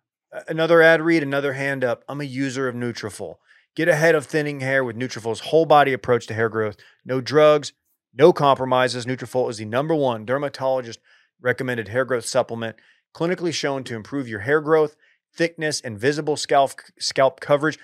another 0.48 0.82
ad 0.82 1.00
read, 1.00 1.22
another 1.22 1.52
hand 1.52 1.84
up. 1.84 2.04
I'm 2.08 2.20
a 2.20 2.24
user 2.24 2.68
of 2.68 2.74
Nutrafol. 2.74 3.36
Get 3.74 3.88
ahead 3.88 4.14
of 4.14 4.26
thinning 4.26 4.60
hair 4.60 4.82
with 4.82 4.96
Nutrafol's 4.96 5.40
whole 5.40 5.66
body 5.66 5.92
approach 5.92 6.26
to 6.26 6.34
hair 6.34 6.48
growth. 6.48 6.76
No 7.04 7.20
drugs, 7.20 7.72
no 8.14 8.32
compromises. 8.32 9.06
Nutrafol 9.06 9.50
is 9.50 9.58
the 9.58 9.66
number 9.66 9.94
one 9.94 10.24
dermatologist 10.24 10.98
recommended 11.40 11.88
hair 11.88 12.04
growth 12.04 12.24
supplement, 12.24 12.76
clinically 13.14 13.52
shown 13.52 13.84
to 13.84 13.94
improve 13.94 14.28
your 14.28 14.40
hair 14.40 14.60
growth, 14.60 14.96
thickness, 15.34 15.80
and 15.82 15.98
visible 15.98 16.36
scalp 16.36 16.80
scalp 16.98 17.40
coverage. 17.40 17.78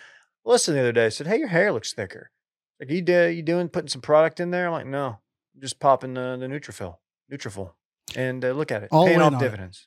Listen, 0.44 0.74
the 0.74 0.81
other 0.81 0.92
day 0.92 1.07
I 1.07 1.11
said, 1.11 1.26
"Hey, 1.26 1.38
your 1.38 1.48
hair 1.48 1.72
looks 1.72 1.92
thicker." 1.92 2.31
Like 2.81 2.90
you 2.90 3.00
do, 3.02 3.28
you 3.28 3.42
doing 3.42 3.68
putting 3.68 3.88
some 3.88 4.00
product 4.00 4.40
in 4.40 4.50
there? 4.50 4.66
I'm 4.66 4.72
like, 4.72 4.87
no, 4.87 5.18
I'm 5.55 5.61
just 5.61 5.78
popping 5.78 6.14
the 6.14 6.37
the 6.38 6.46
Nutrafol, 6.46 6.96
Nutrafol, 7.33 7.72
and 8.16 8.44
uh, 8.44 8.50
look 8.52 8.72
at 8.72 8.83
it, 8.83 8.88
All 8.90 9.07
paying 9.07 9.20
off 9.20 9.35
on 9.35 9.40
it. 9.40 9.44
dividends. 9.44 9.87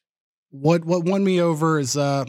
what 0.51 0.85
what 0.85 1.03
won 1.03 1.23
me 1.23 1.41
over 1.41 1.77
is 1.79 1.97
uh, 1.97 2.23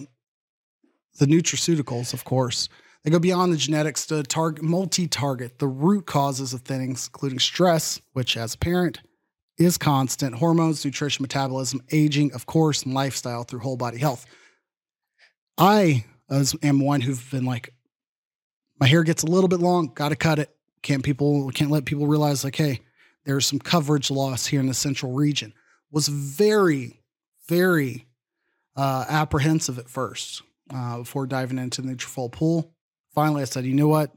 the 1.18 1.26
nutraceuticals, 1.26 2.12
of 2.12 2.24
course. 2.24 2.68
They 3.04 3.10
go 3.12 3.20
beyond 3.20 3.52
the 3.52 3.56
genetics 3.56 4.04
to 4.08 4.24
target 4.24 4.64
multi-target 4.64 5.60
the 5.60 5.68
root 5.68 6.06
causes 6.06 6.52
of 6.52 6.62
things, 6.62 7.06
including 7.06 7.38
stress, 7.38 8.00
which 8.14 8.36
as 8.36 8.54
a 8.54 8.58
parent 8.58 9.00
is 9.58 9.78
constant, 9.78 10.34
hormones, 10.34 10.84
nutrition, 10.84 11.22
metabolism, 11.22 11.80
aging, 11.92 12.32
of 12.32 12.46
course, 12.46 12.82
and 12.82 12.92
lifestyle 12.94 13.44
through 13.44 13.60
whole 13.60 13.76
body 13.76 13.98
health. 13.98 14.26
I 15.56 16.04
as, 16.28 16.56
am 16.64 16.80
one 16.80 17.00
who've 17.00 17.30
been 17.30 17.44
like, 17.44 17.72
my 18.78 18.86
hair 18.86 19.02
gets 19.02 19.22
a 19.22 19.26
little 19.26 19.48
bit 19.48 19.60
long, 19.60 19.92
got 19.94 20.10
to 20.10 20.16
cut 20.16 20.38
it. 20.38 20.50
Can't 20.82 21.02
people 21.02 21.50
can't 21.50 21.70
let 21.70 21.84
people 21.84 22.06
realize 22.06 22.44
like, 22.44 22.56
hey, 22.56 22.80
there's 23.24 23.46
some 23.46 23.58
coverage 23.58 24.10
loss 24.10 24.46
here 24.46 24.60
in 24.60 24.66
the 24.66 24.74
central 24.74 25.12
region. 25.12 25.52
Was 25.90 26.08
very, 26.08 27.00
very 27.48 28.06
uh, 28.76 29.04
apprehensive 29.08 29.78
at 29.78 29.88
first 29.88 30.42
uh, 30.72 30.98
before 30.98 31.26
diving 31.26 31.58
into 31.58 31.82
the 31.82 31.94
Nutrafol 31.94 32.30
pool. 32.30 32.72
Finally, 33.14 33.42
I 33.42 33.46
said, 33.46 33.64
you 33.64 33.74
know 33.74 33.88
what? 33.88 34.12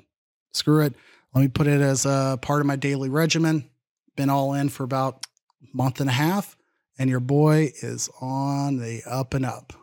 Screw 0.53 0.81
it. 0.81 0.93
Let 1.33 1.41
me 1.41 1.47
put 1.47 1.67
it 1.67 1.81
as 1.81 2.05
a 2.05 2.37
part 2.41 2.61
of 2.61 2.67
my 2.67 2.75
daily 2.75 3.09
regimen. 3.09 3.69
Been 4.15 4.29
all 4.29 4.53
in 4.53 4.69
for 4.69 4.83
about 4.83 5.25
a 5.63 5.77
month 5.77 6.01
and 6.01 6.09
a 6.09 6.13
half, 6.13 6.57
and 6.97 7.09
your 7.09 7.19
boy 7.19 7.71
is 7.81 8.09
on 8.19 8.77
the 8.77 9.01
up 9.07 9.33
and 9.33 9.45
up. 9.45 9.73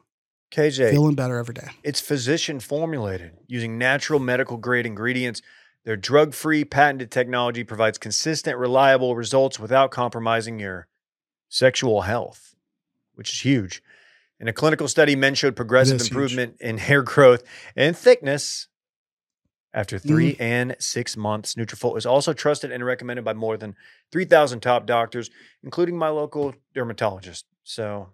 KJ, 0.50 0.90
Feeling 0.90 1.14
better 1.14 1.38
every 1.38 1.54
day. 1.54 1.68
it's 1.82 2.00
physician 2.00 2.60
formulated 2.60 3.32
using 3.46 3.78
natural 3.78 4.20
medical 4.20 4.56
grade 4.56 4.86
ingredients. 4.86 5.42
Their 5.84 5.96
drug 5.96 6.34
free 6.34 6.64
patented 6.64 7.10
technology 7.10 7.64
provides 7.64 7.98
consistent, 7.98 8.56
reliable 8.58 9.14
results 9.16 9.58
without 9.58 9.90
compromising 9.90 10.58
your 10.58 10.88
sexual 11.48 12.02
health, 12.02 12.54
which 13.14 13.32
is 13.32 13.40
huge. 13.40 13.82
In 14.38 14.48
a 14.48 14.52
clinical 14.52 14.88
study, 14.88 15.16
men 15.16 15.34
showed 15.34 15.56
progressive 15.56 15.96
is 15.96 16.02
huge. 16.02 16.10
improvement 16.10 16.56
in 16.60 16.78
hair 16.78 17.02
growth 17.02 17.42
and 17.74 17.96
thickness 17.96 18.68
after 19.72 19.96
mm-hmm. 19.96 20.08
three 20.08 20.36
and 20.40 20.76
six 20.78 21.16
months. 21.16 21.54
Nutrafol 21.54 21.96
is 21.96 22.06
also 22.06 22.32
trusted 22.32 22.72
and 22.72 22.84
recommended 22.84 23.24
by 23.24 23.34
more 23.34 23.56
than 23.56 23.76
3,000 24.12 24.60
top 24.60 24.86
doctors, 24.86 25.30
including 25.62 25.96
my 25.96 26.08
local 26.08 26.54
dermatologist. 26.74 27.46
So, 27.62 28.08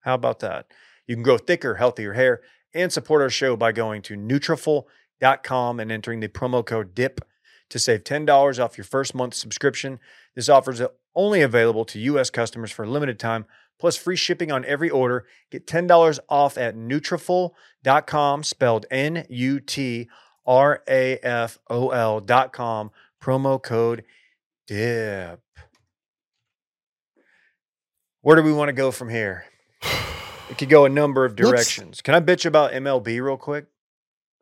how 0.00 0.14
about 0.14 0.40
that? 0.40 0.66
You 1.06 1.16
can 1.16 1.22
grow 1.22 1.38
thicker, 1.38 1.76
healthier 1.76 2.14
hair 2.14 2.40
and 2.74 2.92
support 2.92 3.22
our 3.22 3.30
show 3.30 3.56
by 3.56 3.72
going 3.72 4.02
to 4.02 4.16
Nutrafol.com 4.16 5.80
and 5.80 5.90
entering 5.92 6.20
the 6.20 6.28
promo 6.28 6.64
code 6.64 6.94
DIP 6.94 7.24
to 7.68 7.78
save 7.78 8.04
$10 8.04 8.62
off 8.62 8.78
your 8.78 8.84
first 8.84 9.14
month 9.14 9.34
subscription. 9.34 9.98
This 10.34 10.48
offer 10.48 10.72
is 10.72 10.82
only 11.14 11.42
available 11.42 11.84
to 11.86 11.98
U.S. 12.00 12.30
customers 12.30 12.70
for 12.70 12.84
a 12.84 12.90
limited 12.90 13.18
time, 13.18 13.44
plus 13.78 13.96
free 13.96 14.16
shipping 14.16 14.52
on 14.52 14.64
every 14.64 14.90
order. 14.90 15.26
Get 15.50 15.66
$10 15.66 16.18
off 16.28 16.58
at 16.58 16.76
Nutrafol.com, 16.76 18.44
spelled 18.44 18.86
N-U-T-R-A-F-O-L 18.90 20.10
dot 22.20 22.52
com, 22.52 22.90
promo 23.22 23.62
code 23.62 24.04
DIP. 24.66 25.40
Where 28.22 28.36
do 28.36 28.42
we 28.42 28.52
want 28.52 28.68
to 28.68 28.74
go 28.74 28.90
from 28.90 29.08
here? 29.08 29.46
It 30.50 30.58
could 30.58 30.68
go 30.68 30.84
a 30.84 30.88
number 30.88 31.24
of 31.24 31.38
Let's- 31.38 31.50
directions. 31.50 32.02
Can 32.02 32.14
I 32.14 32.20
bitch 32.20 32.44
about 32.44 32.72
MLB 32.72 33.20
real 33.20 33.36
quick? 33.36 33.66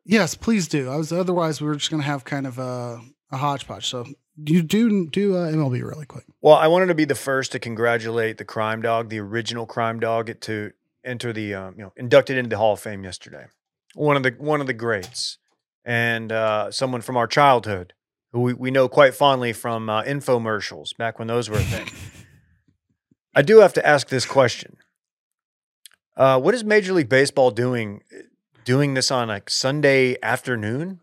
Yes, 0.05 0.33
please 0.33 0.67
do. 0.67 0.89
I 0.89 0.95
was 0.95 1.11
otherwise 1.13 1.61
we 1.61 1.67
were 1.67 1.75
just 1.75 1.91
gonna 1.91 2.03
have 2.03 2.25
kind 2.25 2.47
of 2.47 2.57
a, 2.57 2.99
a 3.31 3.37
hodgepodge. 3.37 3.87
So 3.87 4.05
you 4.43 4.63
do 4.63 5.07
do 5.07 5.35
uh, 5.35 5.51
MLB 5.51 5.83
really 5.83 6.05
quick. 6.05 6.25
Well, 6.41 6.55
I 6.55 6.67
wanted 6.67 6.87
to 6.87 6.95
be 6.95 7.05
the 7.05 7.15
first 7.15 7.51
to 7.51 7.59
congratulate 7.59 8.37
the 8.37 8.45
Crime 8.45 8.81
Dog, 8.81 9.09
the 9.09 9.19
original 9.19 9.65
Crime 9.65 9.99
Dog, 9.99 10.39
to 10.41 10.71
enter 11.03 11.31
the 11.31 11.53
um, 11.53 11.75
you 11.77 11.83
know 11.83 11.93
inducted 11.95 12.37
into 12.37 12.49
the 12.49 12.57
Hall 12.57 12.73
of 12.73 12.79
Fame 12.79 13.03
yesterday. 13.03 13.45
One 13.93 14.17
of 14.17 14.23
the 14.23 14.31
one 14.39 14.61
of 14.61 14.67
the 14.67 14.73
greats, 14.73 15.37
and 15.85 16.31
uh, 16.31 16.71
someone 16.71 17.01
from 17.01 17.17
our 17.17 17.27
childhood 17.27 17.93
who 18.31 18.41
we, 18.41 18.53
we 18.53 18.71
know 18.71 18.87
quite 18.87 19.13
fondly 19.13 19.53
from 19.53 19.89
uh, 19.89 20.03
infomercials 20.03 20.95
back 20.97 21.19
when 21.19 21.27
those 21.27 21.49
were 21.49 21.57
a 21.57 21.63
thing. 21.63 21.87
I 23.35 23.41
do 23.43 23.59
have 23.59 23.73
to 23.73 23.85
ask 23.85 24.07
this 24.09 24.25
question: 24.25 24.77
uh, 26.19 26.39
What 26.39 26.53
is 26.53 26.63
Major 26.63 26.93
League 26.93 27.09
Baseball 27.09 27.49
doing? 27.49 28.03
Doing 28.65 28.93
this 28.93 29.09
on 29.09 29.29
like 29.29 29.49
Sunday 29.49 30.17
afternoon? 30.21 30.99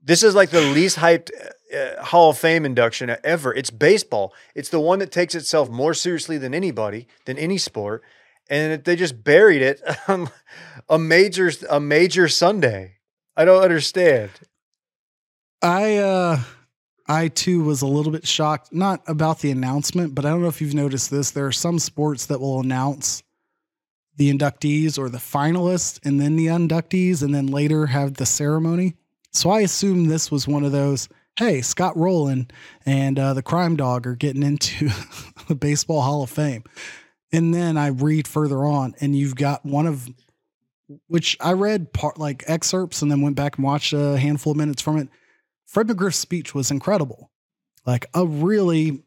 This 0.00 0.22
is 0.22 0.36
like 0.36 0.50
the 0.50 0.60
least 0.60 0.98
hyped 0.98 1.30
uh, 1.74 2.04
Hall 2.04 2.30
of 2.30 2.38
Fame 2.38 2.64
induction 2.64 3.16
ever. 3.24 3.52
It's 3.52 3.70
baseball. 3.70 4.32
It's 4.54 4.68
the 4.68 4.78
one 4.78 5.00
that 5.00 5.10
takes 5.10 5.34
itself 5.34 5.68
more 5.68 5.94
seriously 5.94 6.38
than 6.38 6.54
anybody, 6.54 7.08
than 7.24 7.38
any 7.38 7.58
sport, 7.58 8.04
and 8.48 8.84
they 8.84 8.94
just 8.94 9.24
buried 9.24 9.62
it 9.62 9.80
on 10.08 10.30
a 10.88 10.98
major 10.98 11.50
a 11.68 11.80
major 11.80 12.28
Sunday. 12.28 12.98
I 13.36 13.44
don't 13.44 13.62
understand. 13.62 14.30
I 15.62 15.96
uh 15.96 16.42
I 17.08 17.28
too 17.28 17.64
was 17.64 17.82
a 17.82 17.86
little 17.86 18.12
bit 18.12 18.26
shocked, 18.26 18.72
not 18.72 19.02
about 19.08 19.40
the 19.40 19.50
announcement, 19.50 20.14
but 20.14 20.24
I 20.24 20.30
don't 20.30 20.42
know 20.42 20.48
if 20.48 20.60
you've 20.60 20.74
noticed 20.74 21.10
this. 21.10 21.30
There 21.30 21.46
are 21.46 21.52
some 21.52 21.78
sports 21.78 22.26
that 22.26 22.40
will 22.40 22.60
announce 22.60 23.22
the 24.16 24.32
inductees 24.32 24.98
or 24.98 25.08
the 25.08 25.18
finalists 25.18 25.98
and 26.04 26.20
then 26.20 26.36
the 26.36 26.46
inductees 26.46 27.22
and 27.22 27.34
then 27.34 27.46
later 27.46 27.86
have 27.86 28.14
the 28.14 28.26
ceremony. 28.26 28.94
So 29.32 29.50
I 29.50 29.60
assume 29.60 30.06
this 30.06 30.30
was 30.30 30.48
one 30.48 30.64
of 30.64 30.72
those, 30.72 31.08
hey, 31.38 31.60
Scott 31.60 31.96
Rolen 31.96 32.50
and 32.86 33.18
uh, 33.18 33.34
the 33.34 33.42
crime 33.42 33.76
dog 33.76 34.06
are 34.06 34.16
getting 34.16 34.42
into 34.42 34.88
the 35.48 35.54
Baseball 35.54 36.00
Hall 36.00 36.22
of 36.22 36.30
Fame. 36.30 36.64
And 37.32 37.52
then 37.52 37.76
I 37.76 37.88
read 37.88 38.26
further 38.26 38.64
on, 38.64 38.94
and 39.00 39.14
you've 39.14 39.34
got 39.34 39.64
one 39.64 39.86
of 39.86 40.08
which 41.08 41.36
I 41.40 41.52
read 41.52 41.92
part 41.92 42.18
like 42.18 42.44
excerpts 42.46 43.02
and 43.02 43.10
then 43.10 43.20
went 43.20 43.36
back 43.36 43.56
and 43.56 43.64
watched 43.64 43.92
a 43.92 44.16
handful 44.16 44.52
of 44.52 44.56
minutes 44.56 44.80
from 44.80 44.98
it. 44.98 45.08
Fred 45.66 45.88
McGriff's 45.88 46.16
speech 46.16 46.54
was 46.54 46.70
incredible. 46.70 47.30
Like 47.84 48.06
a 48.14 48.26
really, 48.26 49.02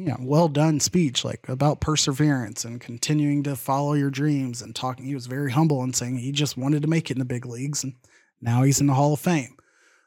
you 0.00 0.06
know, 0.06 0.16
well 0.20 0.48
done 0.48 0.80
speech, 0.80 1.26
like 1.26 1.46
about 1.46 1.82
perseverance 1.82 2.64
and 2.64 2.80
continuing 2.80 3.42
to 3.42 3.54
follow 3.54 3.92
your 3.92 4.10
dreams 4.10 4.62
and 4.62 4.74
talking. 4.74 5.04
He 5.04 5.14
was 5.14 5.26
very 5.26 5.52
humble 5.52 5.82
and 5.82 5.94
saying 5.94 6.16
he 6.16 6.32
just 6.32 6.56
wanted 6.56 6.80
to 6.82 6.88
make 6.88 7.10
it 7.10 7.14
in 7.14 7.18
the 7.18 7.26
big 7.26 7.44
leagues 7.44 7.84
and 7.84 7.94
now 8.40 8.62
he's 8.62 8.80
in 8.80 8.86
the 8.86 8.94
Hall 8.94 9.12
of 9.12 9.20
Fame. 9.20 9.56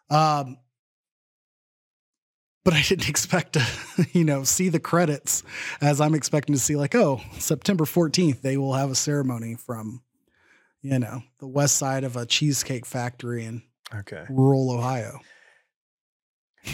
Um, 0.10 0.58
but 2.66 2.74
I 2.74 2.82
didn't 2.82 3.08
expect 3.10 3.54
to, 3.54 3.66
you 4.14 4.24
know, 4.24 4.44
see 4.44 4.70
the 4.70 4.80
credits 4.80 5.44
as 5.80 6.02
I'm 6.02 6.16
expecting 6.16 6.56
to 6.56 6.62
see, 6.62 6.76
like, 6.76 6.96
oh, 6.96 7.22
September 7.38 7.84
14th, 7.86 8.42
they 8.42 8.58
will 8.58 8.74
have 8.74 8.90
a 8.90 8.96
ceremony 8.96 9.54
from, 9.54 10.02
you 10.82 10.98
know, 10.98 11.22
the 11.40 11.48
west 11.48 11.78
side 11.78 12.04
of 12.04 12.18
a 12.18 12.26
cheesecake 12.26 12.88
factory 12.88 13.46
in 13.46 13.62
Okay. 13.94 14.26
rural 14.28 14.72
Ohio. 14.72 15.20
Do 16.66 16.72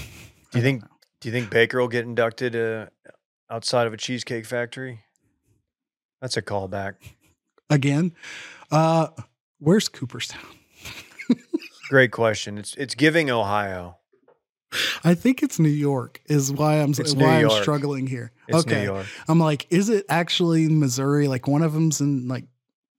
you 0.53 0.61
think 0.61 0.83
do 1.19 1.27
you 1.27 1.31
think 1.31 1.49
Baker 1.49 1.79
will 1.79 1.87
get 1.87 2.05
inducted 2.05 2.55
uh, 2.55 2.87
outside 3.49 3.87
of 3.87 3.93
a 3.93 3.97
cheesecake 3.97 4.45
factory? 4.45 5.01
That's 6.21 6.37
a 6.37 6.41
callback. 6.41 6.95
again? 7.69 8.13
Uh, 8.71 9.07
where's 9.59 9.87
Cooperstown? 9.87 10.41
Great 11.89 12.11
question. 12.11 12.57
It's 12.57 12.75
it's 12.75 12.95
giving 12.95 13.29
Ohio. 13.29 13.97
I 15.03 15.15
think 15.15 15.41
it's 15.41 15.57
New 15.57 15.69
York. 15.69 16.21
Is 16.27 16.51
why 16.51 16.75
I'm 16.81 16.91
It's 16.91 17.15
why 17.15 17.41
I'm 17.41 17.49
struggling 17.49 18.05
here. 18.05 18.31
It's 18.47 18.59
okay, 18.59 18.81
New 18.81 18.85
York. 18.85 19.07
I'm 19.27 19.39
like, 19.39 19.65
is 19.71 19.89
it 19.89 20.05
actually 20.09 20.69
Missouri? 20.69 21.27
Like 21.27 21.47
one 21.47 21.63
of 21.63 21.73
them's 21.73 22.01
in 22.01 22.27
like 22.27 22.45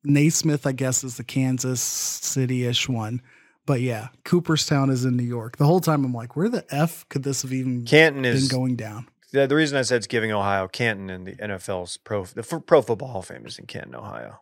Naismith, 0.02 0.66
I 0.66 0.72
guess, 0.72 1.04
is 1.04 1.16
the 1.16 1.24
Kansas 1.24 1.80
City 1.80 2.64
ish 2.66 2.88
one. 2.88 3.22
But 3.70 3.82
yeah, 3.82 4.08
Cooperstown 4.24 4.90
is 4.90 5.04
in 5.04 5.16
New 5.16 5.22
York. 5.22 5.56
The 5.56 5.64
whole 5.64 5.78
time 5.78 6.04
I'm 6.04 6.12
like, 6.12 6.34
where 6.34 6.48
the 6.48 6.64
f 6.74 7.08
could 7.08 7.22
this 7.22 7.42
have 7.42 7.52
even 7.52 7.84
Canton 7.84 8.22
been 8.22 8.32
is 8.34 8.48
going 8.48 8.74
down? 8.74 9.06
the, 9.30 9.46
the 9.46 9.54
reason 9.54 9.78
I 9.78 9.82
said 9.82 9.98
it's 9.98 10.08
giving 10.08 10.32
Ohio 10.32 10.66
Canton 10.66 11.08
and 11.08 11.24
the 11.24 11.36
NFL's 11.36 11.96
pro 11.96 12.24
the 12.24 12.40
f- 12.40 12.66
Pro 12.66 12.82
Football 12.82 13.10
Hall 13.10 13.20
of 13.20 13.26
Fame 13.26 13.46
is 13.46 13.60
in 13.60 13.66
Canton, 13.66 13.94
Ohio. 13.94 14.40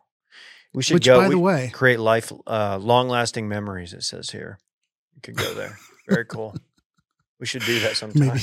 We 0.73 0.81
should 0.81 0.95
Which, 0.95 1.05
go. 1.05 1.19
by 1.19 1.27
we 1.27 1.35
the 1.35 1.39
way, 1.41 1.69
create 1.71 1.99
life 1.99 2.31
uh, 2.47 2.79
long 2.81 3.07
lasting 3.07 3.47
memories. 3.47 3.93
It 3.93 4.01
says 4.01 4.31
here. 4.31 4.57
You 5.13 5.21
could 5.21 5.35
go 5.35 5.53
there. 5.53 5.77
Very 6.09 6.25
cool. 6.25 6.55
we 7.39 7.45
should 7.45 7.61
do 7.65 7.79
that 7.81 7.97
sometime. 7.97 8.29
maybe 8.29 8.41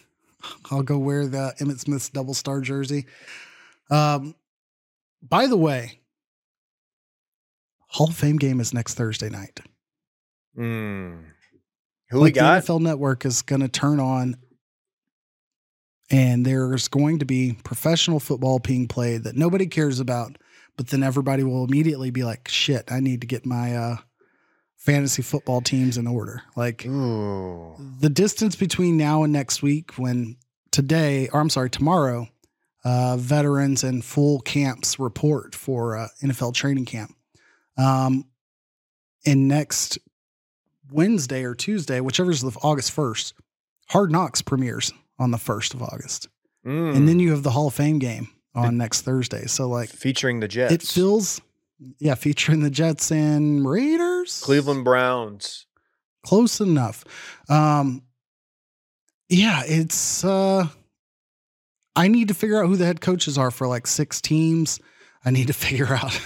I'll 0.70 0.82
go 0.82 0.96
wear 0.96 1.26
the 1.26 1.52
Emmitt 1.60 1.80
Smith's 1.80 2.08
double 2.08 2.32
star 2.32 2.62
jersey. 2.62 3.04
Um, 3.90 4.34
by 5.22 5.46
the 5.46 5.58
way, 5.58 6.00
Hall 7.88 8.08
of 8.08 8.16
Fame 8.16 8.38
game 8.38 8.60
is 8.60 8.72
next 8.72 8.94
Thursday 8.94 9.28
night. 9.28 9.60
Mm. 10.56 11.24
Who 12.10 12.20
we 12.20 12.30
got? 12.30 12.64
the 12.64 12.72
NFL 12.72 12.80
Network 12.80 13.24
is 13.24 13.42
going 13.42 13.62
to 13.62 13.68
turn 13.68 14.00
on, 14.00 14.36
and 16.10 16.44
there's 16.44 16.88
going 16.88 17.20
to 17.20 17.24
be 17.24 17.56
professional 17.64 18.20
football 18.20 18.58
being 18.58 18.86
played 18.86 19.24
that 19.24 19.36
nobody 19.36 19.66
cares 19.66 19.98
about, 19.98 20.36
but 20.76 20.88
then 20.88 21.02
everybody 21.02 21.42
will 21.42 21.64
immediately 21.64 22.10
be 22.10 22.24
like, 22.24 22.48
"Shit, 22.48 22.92
I 22.92 23.00
need 23.00 23.22
to 23.22 23.26
get 23.26 23.46
my 23.46 23.74
uh, 23.74 23.96
fantasy 24.76 25.22
football 25.22 25.62
teams 25.62 25.96
in 25.96 26.06
order." 26.06 26.42
Like 26.54 26.84
Ooh. 26.86 27.76
the 28.00 28.10
distance 28.10 28.56
between 28.56 28.98
now 28.98 29.22
and 29.22 29.32
next 29.32 29.62
week, 29.62 29.92
when 29.94 30.36
today, 30.70 31.28
or 31.32 31.40
I'm 31.40 31.50
sorry, 31.50 31.70
tomorrow, 31.70 32.28
uh, 32.84 33.16
veterans 33.16 33.84
and 33.84 34.04
full 34.04 34.40
camps 34.40 34.98
report 34.98 35.54
for 35.54 35.96
uh, 35.96 36.08
NFL 36.22 36.54
training 36.54 36.84
camp. 36.84 37.14
Um, 37.78 38.24
and 39.24 39.48
next 39.48 39.98
Wednesday 40.92 41.44
or 41.44 41.54
Tuesday, 41.54 42.00
whichever 42.00 42.30
is 42.30 42.40
the 42.40 42.56
August 42.62 42.94
1st, 42.94 43.32
Hard 43.88 44.10
Knocks 44.10 44.42
premieres 44.42 44.92
on 45.18 45.30
the 45.30 45.38
1st 45.38 45.74
of 45.74 45.82
August. 45.82 46.28
Mm. 46.66 46.96
And 46.96 47.08
then 47.08 47.18
you 47.18 47.30
have 47.30 47.42
the 47.42 47.50
Hall 47.50 47.68
of 47.68 47.74
Fame 47.74 47.98
game 47.98 48.28
on 48.54 48.76
next 48.76 49.02
Thursday. 49.02 49.46
So, 49.46 49.68
like, 49.68 49.88
featuring 49.88 50.40
the 50.40 50.48
Jets, 50.48 50.72
it 50.72 50.82
feels, 50.82 51.40
yeah, 51.98 52.14
featuring 52.14 52.60
the 52.60 52.70
Jets 52.70 53.10
and 53.10 53.66
Raiders. 53.68 54.40
Cleveland 54.42 54.84
Browns. 54.84 55.66
Close 56.24 56.60
enough. 56.60 57.04
Um, 57.48 58.02
yeah, 59.28 59.62
it's, 59.66 60.24
uh, 60.24 60.68
I 61.96 62.08
need 62.08 62.28
to 62.28 62.34
figure 62.34 62.62
out 62.62 62.68
who 62.68 62.76
the 62.76 62.86
head 62.86 63.00
coaches 63.00 63.36
are 63.36 63.50
for 63.50 63.66
like 63.66 63.86
six 63.86 64.20
teams. 64.20 64.78
I 65.24 65.30
need 65.30 65.48
to 65.48 65.52
figure 65.52 65.92
out. 65.92 66.20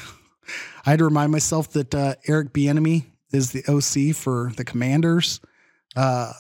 I 0.85 0.91
had 0.91 0.99
to 0.99 1.05
remind 1.05 1.33
myself 1.33 1.71
that 1.73 1.95
uh, 1.95 2.15
Eric 2.29 2.53
Bieniemy 2.53 3.05
is 3.33 3.53
the 3.53 3.65
OC 3.69 4.15
for 4.17 4.53
the 4.57 4.65
Commanders. 4.65 5.41
Uh, 5.95 6.33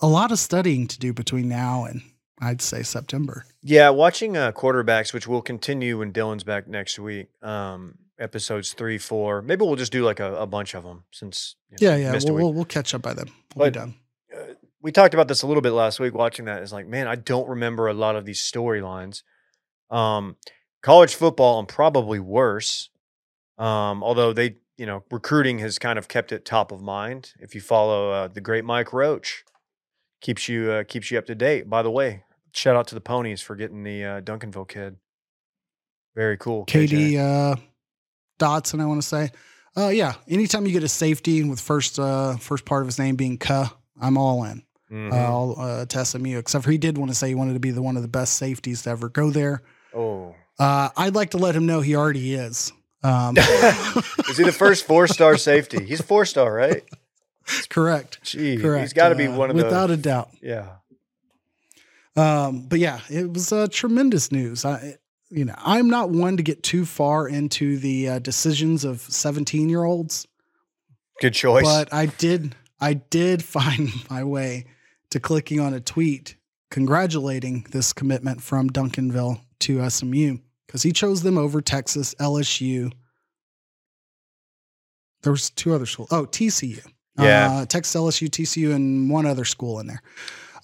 a 0.00 0.06
lot 0.06 0.32
of 0.32 0.38
studying 0.38 0.86
to 0.88 0.98
do 0.98 1.12
between 1.12 1.48
now 1.48 1.84
and 1.84 2.02
I'd 2.40 2.62
say 2.62 2.82
September. 2.82 3.44
Yeah, 3.62 3.90
watching 3.90 4.36
uh, 4.36 4.52
quarterbacks, 4.52 5.12
which 5.12 5.26
will 5.26 5.42
continue 5.42 5.98
when 5.98 6.12
Dylan's 6.12 6.44
back 6.44 6.68
next 6.68 6.98
week. 6.98 7.28
Um, 7.42 7.96
episodes 8.18 8.72
three, 8.72 8.98
four. 8.98 9.42
Maybe 9.42 9.64
we'll 9.64 9.76
just 9.76 9.92
do 9.92 10.04
like 10.04 10.20
a, 10.20 10.34
a 10.36 10.46
bunch 10.46 10.74
of 10.74 10.84
them 10.84 11.04
since. 11.12 11.56
you 11.70 11.76
know, 11.86 11.92
Yeah, 11.92 12.12
yeah, 12.12 12.18
we'll, 12.24 12.34
we'll 12.34 12.52
we'll 12.52 12.64
catch 12.64 12.94
up 12.94 13.02
by 13.02 13.14
then. 13.14 13.26
We'll 13.54 13.66
But- 13.66 13.72
be 13.72 13.78
done. 13.78 13.94
uh, 14.36 14.54
we 14.80 14.92
talked 14.92 15.14
about 15.14 15.26
this 15.28 15.42
a 15.42 15.46
little 15.46 15.60
bit 15.60 15.72
last 15.72 15.98
week 15.98 16.14
watching 16.14 16.44
that 16.44 16.62
is 16.62 16.72
like 16.72 16.86
man 16.86 17.08
i 17.08 17.16
don't 17.16 17.48
remember 17.48 17.88
a 17.88 17.92
lot 17.94 18.14
of 18.14 18.24
these 18.24 18.40
storylines 18.40 19.22
um 19.90 20.36
college 20.82 21.16
football 21.16 21.58
and 21.58 21.66
probably 21.66 22.20
worse 22.20 22.88
um 23.58 24.04
although 24.04 24.32
they 24.32 24.54
you 24.78 24.86
know 24.86 25.02
recruiting 25.10 25.58
has 25.58 25.78
kind 25.78 25.98
of 25.98 26.08
kept 26.08 26.32
it 26.32 26.44
top 26.46 26.72
of 26.72 26.80
mind 26.80 27.32
if 27.40 27.54
you 27.54 27.60
follow 27.60 28.10
uh, 28.10 28.28
the 28.28 28.40
great 28.40 28.64
mike 28.64 28.92
roach 28.92 29.44
keeps 30.22 30.48
you 30.48 30.70
uh, 30.70 30.84
keeps 30.84 31.10
you 31.10 31.18
up 31.18 31.26
to 31.26 31.34
date 31.34 31.68
by 31.68 31.82
the 31.82 31.90
way 31.90 32.22
shout 32.52 32.76
out 32.76 32.86
to 32.86 32.94
the 32.94 33.00
ponies 33.00 33.42
for 33.42 33.54
getting 33.56 33.82
the 33.82 34.04
uh, 34.04 34.20
duncanville 34.22 34.68
kid 34.68 34.96
very 36.14 36.36
cool 36.36 36.64
KD 36.66 37.12
KJ. 37.12 37.52
uh, 37.52 37.56
Dotson, 38.40 38.80
I 38.80 38.86
want 38.86 39.00
to 39.02 39.06
say. 39.06 39.30
Uh, 39.76 39.88
yeah, 39.88 40.14
anytime 40.28 40.66
you 40.66 40.72
get 40.72 40.82
a 40.82 40.88
safety 40.88 41.44
with 41.44 41.60
first 41.60 41.98
uh, 41.98 42.36
first 42.38 42.64
part 42.64 42.82
of 42.82 42.86
his 42.88 42.98
name 42.98 43.14
being 43.16 43.38
Ka, 43.38 43.76
I'm 44.00 44.16
all 44.16 44.44
in. 44.44 44.62
Mhm. 44.90 45.12
Uh, 45.12 45.16
I'll 45.16 45.54
uh, 45.58 45.86
to 45.86 46.04
SMU, 46.04 46.38
except 46.38 46.64
for 46.64 46.70
he 46.70 46.78
did 46.78 46.98
want 46.98 47.10
to 47.10 47.14
say 47.14 47.28
he 47.28 47.34
wanted 47.34 47.52
to 47.54 47.60
be 47.60 47.70
the 47.70 47.82
one 47.82 47.96
of 47.96 48.02
the 48.02 48.08
best 48.08 48.34
safeties 48.34 48.82
to 48.82 48.90
ever 48.90 49.08
go 49.08 49.30
there. 49.30 49.62
oh 49.94 50.34
Uh, 50.58 50.88
I'd 50.96 51.14
like 51.14 51.30
to 51.30 51.38
let 51.38 51.54
him 51.54 51.66
know 51.66 51.80
he 51.80 51.94
already 51.94 52.34
is. 52.34 52.72
Um, 53.02 53.36
is 54.28 54.36
he 54.36 54.44
the 54.44 54.52
first 54.52 54.84
four 54.86 55.06
star 55.06 55.36
safety 55.36 55.84
he's 55.84 56.00
four 56.00 56.24
star 56.24 56.52
right 56.52 56.82
correct. 57.68 58.22
Gee, 58.22 58.56
Correct. 58.58 58.82
he's 58.82 58.92
got 58.92 59.10
to 59.10 59.14
be 59.14 59.26
Uh, 59.26 59.36
one 59.36 59.50
of 59.50 59.56
without 59.56 59.86
the 59.86 59.94
a 59.94 59.96
doubt. 59.96 60.30
yeah 60.42 60.66
Um, 62.16 62.66
but 62.68 62.78
yeah, 62.78 63.00
it 63.08 63.32
was 63.32 63.52
uh, 63.52 63.68
tremendous 63.70 64.32
news. 64.32 64.64
I, 64.64 64.96
you 65.30 65.44
know, 65.44 65.54
I'm 65.58 65.88
not 65.88 66.10
one 66.10 66.36
to 66.36 66.42
get 66.42 66.62
too 66.62 66.84
far 66.84 67.28
into 67.28 67.78
the 67.78 68.08
uh, 68.08 68.18
decisions 68.18 68.84
of 68.84 69.00
17 69.00 69.68
year 69.68 69.84
olds, 69.84 70.26
good 71.20 71.34
choice 71.34 71.64
but 71.64 71.92
I 71.92 72.06
did, 72.06 72.54
I 72.80 72.94
did 72.94 73.44
find 73.56 73.90
my 74.10 74.24
way 74.24 74.66
to 75.10 75.20
clicking 75.20 75.60
on 75.60 75.72
a 75.74 75.80
tweet 75.80 76.34
congratulating 76.70 77.66
this 77.70 77.92
commitment 77.94 78.42
from 78.42 78.68
Duncanville 78.68 79.40
to 79.60 79.88
SMU 79.88 80.38
because 80.68 80.82
he 80.84 80.92
chose 80.92 81.22
them 81.22 81.36
over 81.36 81.60
Texas, 81.60 82.14
LSU. 82.20 82.92
There 85.22 85.32
was 85.32 85.50
two 85.50 85.74
other 85.74 85.86
schools. 85.86 86.10
Oh, 86.12 86.26
TCU. 86.26 86.84
Yeah. 87.18 87.50
Uh, 87.50 87.66
Texas, 87.66 88.00
LSU, 88.00 88.28
TCU, 88.28 88.72
and 88.74 89.10
one 89.10 89.26
other 89.26 89.44
school 89.44 89.80
in 89.80 89.88
there. 89.88 90.02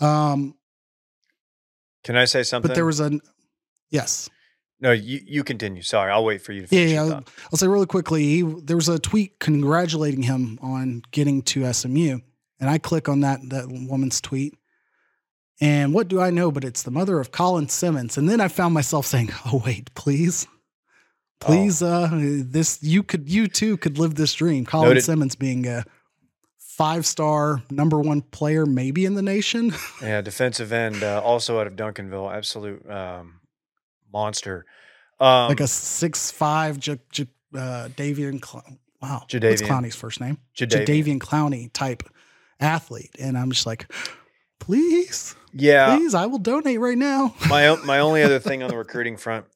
Um, 0.00 0.54
Can 2.04 2.16
I 2.16 2.26
say 2.26 2.44
something? 2.44 2.68
but 2.68 2.74
there 2.76 2.84
was 2.86 3.00
a 3.00 3.18
yes. 3.90 4.30
no. 4.80 4.92
You 4.92 5.20
you 5.26 5.42
continue. 5.42 5.82
Sorry, 5.82 6.12
I'll 6.12 6.24
wait 6.24 6.42
for 6.42 6.52
you 6.52 6.64
to 6.66 6.74
Yeah, 6.76 6.80
finish. 6.82 6.92
yeah. 6.92 7.04
your 7.04 7.14
I'll. 7.16 7.24
I'll 7.52 7.58
say 7.58 7.66
really 7.66 7.86
quickly. 7.86 8.22
He, 8.24 8.42
there 8.42 8.76
was 8.76 8.88
a 8.88 9.00
tweet 9.00 9.40
congratulating 9.40 10.22
him 10.22 10.58
on 10.62 11.02
getting 11.10 11.42
to 11.42 11.72
SMU, 11.72 12.18
and 12.60 12.70
I 12.70 12.78
click 12.78 13.08
on 13.08 13.20
that 13.20 13.40
that 13.50 13.66
woman's 13.68 14.20
tweet, 14.20 14.54
and 15.60 15.94
what 15.94 16.08
do 16.08 16.20
I 16.20 16.30
know? 16.30 16.50
But 16.50 16.64
it's 16.64 16.82
the 16.82 16.90
mother 16.90 17.20
of 17.20 17.30
Colin 17.32 17.68
Simmons, 17.68 18.16
and 18.18 18.28
then 18.28 18.40
I 18.40 18.48
found 18.48 18.74
myself 18.74 19.06
saying, 19.06 19.30
"Oh 19.46 19.62
wait, 19.64 19.94
please, 19.94 20.46
please, 21.40 21.82
uh, 21.82 22.08
this 22.12 22.82
you 22.82 23.02
could 23.02 23.28
you 23.28 23.46
too 23.46 23.76
could 23.76 23.98
live 23.98 24.14
this 24.14 24.34
dream." 24.34 24.64
Colin 24.66 24.88
Noted. 24.88 25.04
Simmons 25.04 25.34
being 25.34 25.66
a 25.66 25.84
five 26.58 27.06
star 27.06 27.62
number 27.70 28.00
one 28.00 28.20
player, 28.20 28.66
maybe 28.66 29.04
in 29.04 29.14
the 29.14 29.22
nation. 29.22 29.72
Yeah, 30.02 30.20
defensive 30.20 30.72
end, 30.72 31.02
uh, 31.02 31.20
also 31.22 31.60
out 31.60 31.66
of 31.66 31.74
Duncanville, 31.74 32.34
absolute 32.34 32.88
um, 32.90 33.40
monster. 34.12 34.66
Um, 35.20 35.48
like 35.48 35.60
a 35.60 35.68
six 35.68 36.30
five, 36.32 36.78
J- 36.80 36.98
J- 37.12 37.28
uh, 37.54 37.88
Davian. 37.96 38.44
Cl- 38.44 38.64
wow, 39.00 39.20
what's 39.20 39.32
Jadeveon. 39.32 39.68
Clowney's 39.68 39.94
first 39.94 40.20
name? 40.20 40.38
Jadeveon. 40.56 40.86
Jadeveon 40.86 41.18
Clowney 41.18 41.72
type 41.72 42.02
athlete, 42.58 43.14
and 43.20 43.38
I'm 43.38 43.50
just 43.52 43.66
like, 43.66 43.90
please, 44.60 45.34
Yeah, 45.52 45.96
please, 45.96 46.14
I 46.14 46.26
will 46.26 46.38
donate 46.38 46.80
right 46.80 46.98
now. 46.98 47.34
my 47.48 47.74
my 47.84 47.98
only 48.00 48.22
other 48.22 48.38
thing 48.38 48.62
on 48.62 48.68
the 48.70 48.76
recruiting 48.76 49.16
front 49.16 49.46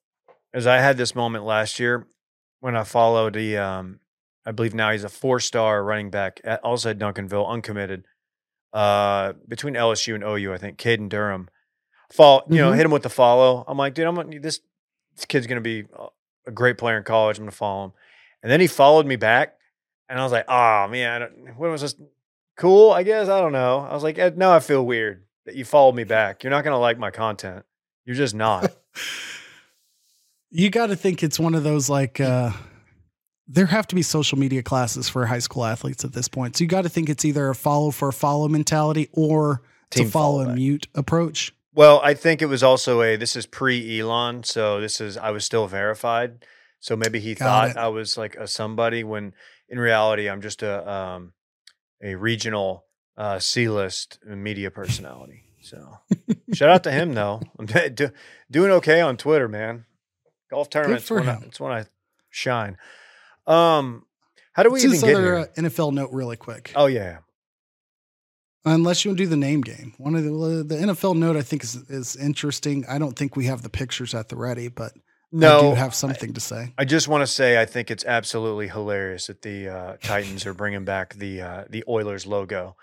is 0.54 0.66
I 0.66 0.78
had 0.78 0.96
this 0.96 1.14
moment 1.14 1.44
last 1.44 1.78
year 1.78 2.06
when 2.60 2.76
I 2.76 2.84
followed 2.84 3.34
the 3.34 3.56
um, 3.58 4.00
I 4.46 4.52
believe 4.52 4.74
now 4.74 4.90
he's 4.92 5.04
a 5.04 5.08
four 5.08 5.40
star 5.40 5.82
running 5.84 6.10
back 6.10 6.40
at 6.44 6.60
also 6.64 6.90
at 6.90 6.98
Duncanville, 6.98 7.48
uncommitted. 7.48 8.04
Uh, 8.72 9.32
between 9.48 9.74
LSU 9.74 10.14
and 10.14 10.22
OU, 10.22 10.52
I 10.52 10.58
think 10.58 10.78
Caden 10.78 11.08
Durham. 11.08 11.48
Fall, 12.12 12.44
you 12.48 12.56
know, 12.58 12.70
Mhm. 12.72 12.76
hit 12.76 12.84
him 12.86 12.90
with 12.90 13.02
the 13.02 13.08
follow. 13.10 13.64
I'm 13.66 13.76
like, 13.78 13.94
dude, 13.94 14.06
I'm 14.06 14.14
gonna, 14.14 14.38
this 14.40 14.60
this 15.16 15.24
kid's 15.24 15.46
gonna 15.46 15.60
be 15.62 15.84
a- 15.98 16.06
a 16.46 16.50
great 16.50 16.78
player 16.78 16.96
in 16.98 17.04
college. 17.04 17.38
I'm 17.38 17.44
gonna 17.44 17.50
follow 17.52 17.86
him. 17.86 17.92
And 18.42 18.52
then 18.52 18.60
he 18.60 18.66
followed 18.66 19.04
me 19.06 19.16
back, 19.16 19.56
and 20.08 20.18
I 20.18 20.22
was 20.22 20.32
like, 20.32 20.44
oh 20.48 20.86
man, 20.88 21.10
I 21.10 21.18
don't, 21.18 21.56
what 21.58 21.70
was 21.70 21.80
this? 21.82 21.94
Cool, 22.58 22.90
I 22.90 23.02
guess. 23.04 23.28
I 23.28 23.40
don't 23.40 23.52
know. 23.52 23.86
I 23.88 23.94
was 23.94 24.02
like, 24.02 24.18
eh, 24.18 24.32
now 24.36 24.52
I 24.52 24.60
feel 24.60 24.84
weird 24.84 25.24
that 25.46 25.54
you 25.54 25.64
followed 25.64 25.94
me 25.94 26.04
back. 26.04 26.42
You're 26.44 26.50
not 26.50 26.64
gonna 26.64 26.78
like 26.78 26.98
my 26.98 27.10
content. 27.10 27.64
You're 28.04 28.16
just 28.16 28.34
not. 28.34 28.76
You 30.50 30.70
got 30.70 30.86
to 30.86 30.96
think 30.96 31.22
it's 31.22 31.38
one 31.38 31.54
of 31.54 31.62
those 31.62 31.90
like. 31.90 32.20
uh 32.20 32.52
there 33.50 33.66
have 33.66 33.86
to 33.88 33.94
be 33.94 34.02
social 34.02 34.38
media 34.38 34.62
classes 34.62 35.08
for 35.08 35.24
high 35.24 35.38
school 35.38 35.64
athletes 35.64 36.04
at 36.04 36.12
this 36.12 36.28
point. 36.28 36.56
So 36.56 36.64
you 36.64 36.68
got 36.68 36.82
to 36.82 36.90
think 36.90 37.08
it's 37.08 37.24
either 37.24 37.48
a 37.48 37.54
follow 37.54 37.90
for 37.90 38.08
a 38.08 38.12
follow 38.12 38.46
mentality 38.46 39.08
or 39.12 39.62
to 39.90 40.04
follow 40.04 40.44
follow 40.44 40.50
a 40.50 40.54
mute 40.54 40.86
approach. 40.94 41.54
Well, 41.74 42.00
I 42.02 42.12
think 42.12 42.42
it 42.42 42.46
was 42.46 42.62
also 42.62 43.00
a 43.02 43.16
this 43.16 43.36
is 43.36 43.46
pre 43.46 44.00
Elon, 44.00 44.42
so 44.42 44.80
this 44.80 45.00
is 45.00 45.16
I 45.16 45.30
was 45.30 45.44
still 45.44 45.66
verified. 45.66 46.44
So 46.80 46.94
maybe 46.96 47.20
he 47.20 47.34
Got 47.34 47.44
thought 47.44 47.70
it. 47.70 47.76
I 47.76 47.88
was 47.88 48.18
like 48.18 48.36
a 48.36 48.46
somebody 48.46 49.02
when 49.02 49.34
in 49.68 49.78
reality 49.78 50.28
I'm 50.28 50.42
just 50.42 50.62
a 50.62 50.90
um 50.90 51.32
a 52.02 52.14
regional 52.14 52.84
uh 53.16 53.38
C 53.38 53.68
list 53.68 54.18
media 54.24 54.70
personality. 54.70 55.44
So 55.60 55.98
shout 56.54 56.70
out 56.70 56.84
to 56.84 56.90
him 56.90 57.14
though. 57.14 57.40
I'm 57.58 57.66
do, 57.66 58.10
doing 58.50 58.70
okay 58.72 59.00
on 59.00 59.16
Twitter, 59.16 59.48
man. 59.48 59.84
Golf 60.50 60.70
tournaments 60.70 61.10
when 61.10 61.28
I, 61.28 61.38
it's 61.46 61.60
when 61.60 61.72
I 61.72 61.84
shine. 62.30 62.76
Um 63.46 64.04
how 64.52 64.62
do 64.62 64.70
we 64.70 64.80
What's 64.80 64.84
even 64.84 65.00
get 65.00 65.14
other 65.14 65.24
here? 65.24 65.36
uh, 65.38 65.46
NFL 65.56 65.92
note, 65.92 66.10
really 66.12 66.36
quick? 66.36 66.72
oh 66.74 66.86
yeah. 66.86 67.18
Unless 68.64 69.04
you 69.04 69.14
do 69.14 69.26
the 69.26 69.36
name 69.36 69.60
game. 69.62 69.94
One 69.98 70.14
of 70.14 70.24
the 70.24 70.30
the 70.66 70.74
NFL 70.76 71.16
note 71.16 71.36
I 71.36 71.42
think 71.42 71.62
is 71.64 71.76
is 71.88 72.16
interesting. 72.16 72.84
I 72.88 72.98
don't 72.98 73.16
think 73.16 73.36
we 73.36 73.46
have 73.46 73.62
the 73.62 73.70
pictures 73.70 74.14
at 74.14 74.28
the 74.28 74.36
ready, 74.36 74.68
but 74.68 74.92
No, 75.30 75.58
I 75.58 75.60
do 75.60 75.74
have 75.74 75.94
something 75.94 76.32
to 76.32 76.40
say. 76.40 76.72
I 76.78 76.84
just 76.84 77.06
want 77.06 77.22
to 77.22 77.26
say 77.26 77.60
I 77.60 77.66
think 77.66 77.90
it's 77.90 78.04
absolutely 78.04 78.68
hilarious 78.68 79.26
that 79.26 79.42
the 79.42 79.68
uh, 79.68 79.96
Titans 80.02 80.46
are 80.46 80.54
bringing 80.54 80.84
back 80.84 81.14
the 81.14 81.42
uh, 81.42 81.64
the 81.68 81.84
Oilers 81.86 82.26
logo 82.26 82.76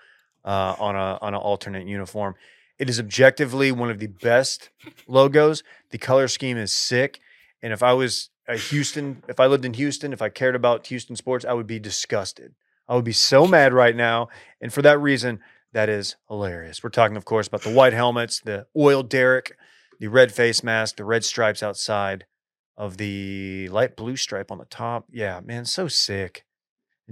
uh, 0.44 0.76
on 0.78 0.94
a 0.94 1.18
on 1.20 1.34
an 1.34 1.40
alternate 1.40 1.86
uniform. 1.86 2.36
It 2.78 2.88
is 2.88 3.00
objectively 3.00 3.72
one 3.72 3.90
of 3.90 3.98
the 3.98 4.06
best 4.06 4.70
logos. 5.08 5.64
The 5.90 5.98
color 5.98 6.28
scheme 6.28 6.56
is 6.56 6.72
sick, 6.72 7.20
and 7.62 7.72
if 7.72 7.82
I 7.82 7.94
was 7.94 8.30
a 8.46 8.56
Houston, 8.56 9.24
if 9.28 9.40
I 9.40 9.46
lived 9.46 9.64
in 9.64 9.74
Houston, 9.74 10.12
if 10.12 10.22
I 10.22 10.28
cared 10.28 10.54
about 10.54 10.86
Houston 10.86 11.16
sports, 11.16 11.44
I 11.44 11.52
would 11.52 11.66
be 11.66 11.80
disgusted. 11.80 12.54
I 12.88 12.94
would 12.94 13.04
be 13.04 13.12
so 13.12 13.48
mad 13.48 13.72
right 13.72 13.96
now, 13.96 14.28
and 14.60 14.72
for 14.72 14.82
that 14.82 15.00
reason, 15.00 15.40
that 15.72 15.88
is 15.88 16.14
hilarious. 16.28 16.84
We're 16.84 16.90
talking, 16.90 17.16
of 17.16 17.24
course, 17.24 17.48
about 17.48 17.62
the 17.62 17.72
white 17.72 17.92
helmets, 17.92 18.38
the 18.38 18.66
oil 18.76 19.02
derrick, 19.02 19.56
the 19.98 20.06
red 20.06 20.30
face 20.30 20.62
mask, 20.62 20.94
the 20.96 21.04
red 21.04 21.24
stripes 21.24 21.60
outside 21.60 22.24
of 22.76 22.96
the 22.98 23.68
light 23.70 23.96
blue 23.96 24.16
stripe 24.16 24.50
on 24.50 24.58
the 24.58 24.64
top. 24.66 25.06
Yeah, 25.10 25.40
man, 25.44 25.64
so 25.64 25.88
sick. 25.88 26.44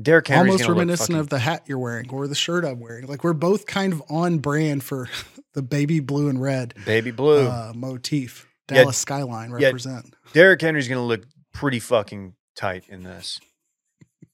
Derrick 0.00 0.26
Henry's 0.26 0.52
Almost 0.54 0.68
reminiscent 0.68 1.06
fucking- 1.08 1.20
of 1.20 1.28
the 1.28 1.38
hat 1.38 1.62
you're 1.66 1.78
wearing 1.78 2.10
or 2.10 2.26
the 2.26 2.34
shirt 2.34 2.64
I'm 2.64 2.80
wearing. 2.80 3.06
Like 3.06 3.22
we're 3.24 3.32
both 3.32 3.64
kind 3.66 3.92
of 3.92 4.02
on 4.10 4.38
brand 4.38 4.82
for 4.82 5.08
the 5.54 5.62
baby 5.62 6.00
blue 6.00 6.28
and 6.28 6.40
red 6.42 6.74
baby 6.84 7.10
blue. 7.12 7.46
uh, 7.46 7.72
motif. 7.74 8.48
Yeah. 8.70 8.78
Dallas 8.82 8.96
skyline 8.98 9.50
Yeah. 9.58 9.66
represent. 9.66 10.14
Derrick 10.32 10.60
Henry's 10.60 10.88
going 10.88 10.98
to 11.00 11.04
look 11.06 11.22
pretty 11.52 11.78
fucking 11.80 12.34
tight 12.56 12.84
in 12.88 13.02
this. 13.04 13.38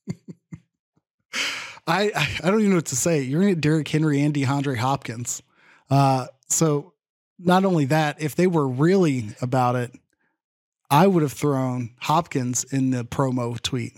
I, 1.87 2.11
I 2.15 2.29
I 2.45 2.51
don't 2.51 2.61
even 2.61 2.71
know 2.71 2.77
what 2.77 2.87
to 2.87 2.97
say. 2.97 3.23
You're 3.23 3.41
gonna 3.41 3.53
get 3.55 3.61
Derrick 3.61 3.89
Henry 3.89 4.21
and 4.23 4.35
DeAndre 4.35 4.77
Hopkins. 4.77 5.43
Uh, 5.89 6.27
so 6.49 6.93
not 7.39 7.65
only 7.65 7.87
that, 7.87 8.21
if 8.23 8.35
they 8.37 8.47
were 8.47 8.67
really 8.69 9.31
about 9.41 9.77
it, 9.77 9.93
I 10.91 11.07
would 11.07 11.23
have 11.23 11.33
thrown 11.33 11.91
Hopkins 12.01 12.65
in 12.65 12.91
the 12.91 13.05
promo 13.05 13.61
tweet 13.61 13.93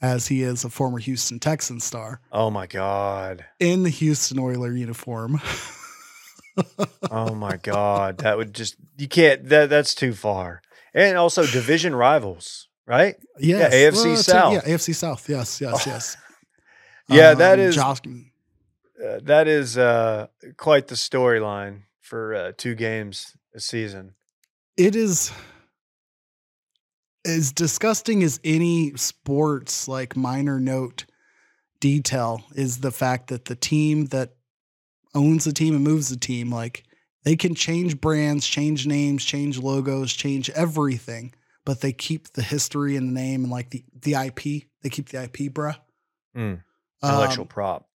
as 0.00 0.28
he 0.28 0.42
is 0.42 0.64
a 0.64 0.70
former 0.70 0.98
Houston 0.98 1.38
Texans 1.38 1.84
star 1.84 2.20
Oh 2.32 2.50
my 2.50 2.66
god. 2.66 3.44
in 3.58 3.82
the 3.82 3.90
Houston 3.90 4.38
Oiler 4.38 4.72
uniform. 4.72 5.40
Oh 7.10 7.34
my 7.34 7.56
god. 7.56 8.18
That 8.18 8.36
would 8.36 8.54
just 8.54 8.74
you 8.98 9.08
can't 9.08 9.48
that 9.48 9.70
that's 9.70 9.94
too 9.94 10.12
far. 10.12 10.60
And 10.92 11.16
also 11.16 11.46
division 11.46 11.94
rivals, 11.94 12.68
right? 12.86 13.14
yes, 13.38 13.72
AFC 13.72 14.12
it's 14.14 14.24
South. 14.26 14.52
yeah, 14.52 14.60
AFC 14.74 14.94
South. 14.94 15.26
Yes, 15.28 15.60
yes, 15.60 15.86
yes. 15.86 16.16
Yeah, 17.08 17.32
that 17.34 17.54
Um, 17.58 17.64
is 17.64 17.74
Josh. 17.76 17.98
uh, 19.02 19.20
that 19.22 19.48
is 19.48 19.78
uh 19.78 20.26
quite 20.58 20.88
the 20.88 20.96
storyline 20.96 21.82
for 22.00 22.34
uh, 22.34 22.52
two 22.56 22.74
games 22.74 23.36
a 23.54 23.60
season. 23.60 24.14
it 24.76 24.94
is 24.96 25.32
as 27.26 27.52
disgusting 27.52 28.22
as 28.22 28.40
any 28.44 28.96
sports 28.96 29.86
like 29.88 30.16
minor 30.16 30.58
note 30.58 31.04
detail 31.80 32.42
is 32.54 32.78
the 32.78 32.90
fact 32.90 33.28
that 33.28 33.46
the 33.46 33.54
team 33.56 34.06
that 34.06 34.34
owns 35.14 35.44
the 35.44 35.52
team 35.52 35.74
and 35.74 35.84
moves 35.84 36.08
the 36.08 36.16
team 36.16 36.50
like 36.50 36.84
they 37.24 37.36
can 37.36 37.54
change 37.54 38.00
brands 38.00 38.46
change 38.46 38.86
names 38.86 39.24
change 39.24 39.58
logos 39.58 40.12
change 40.12 40.48
everything 40.50 41.32
but 41.64 41.80
they 41.80 41.92
keep 41.92 42.28
the 42.32 42.42
history 42.42 42.96
and 42.96 43.08
the 43.08 43.12
name 43.12 43.42
and 43.44 43.52
like 43.52 43.70
the 43.70 43.84
the 44.02 44.14
ip 44.14 44.40
they 44.82 44.88
keep 44.90 45.08
the 45.08 45.22
ip 45.24 45.36
bruh 45.52 45.76
Mm, 46.36 46.62
Intellectual 47.02 47.42
Um, 47.42 47.48
prop. 47.48 47.88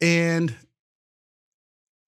and 0.00 0.52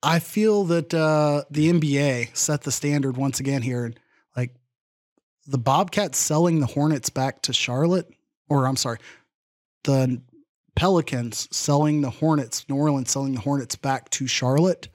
I 0.03 0.19
feel 0.19 0.65
that 0.65 0.93
uh, 0.95 1.45
the 1.51 1.71
NBA 1.73 2.37
set 2.37 2.63
the 2.63 2.73
standard 2.73 3.17
once 3.17 3.41
again 3.41 3.63
here. 3.63 3.85
And 3.85 3.99
the 5.49 5.59
Bobcats 5.59 6.19
selling 6.19 6.61
the 6.61 6.67
Hornets 6.67 7.11
back 7.11 7.43
to 7.43 7.53
Charlotte, 7.53 8.09
or 8.49 8.67
I'm 8.67 8.77
sorry, 8.77 8.99
the 9.85 10.23
Pelicans 10.77 11.49
selling 11.51 12.03
the 12.03 12.11
Hornets, 12.11 12.65
New 12.69 12.77
Orleans 12.77 13.11
selling 13.11 13.35
the 13.35 13.41
Hornets 13.41 13.75
back 13.75 14.11
to 14.11 14.27
Charlotte 14.27 14.89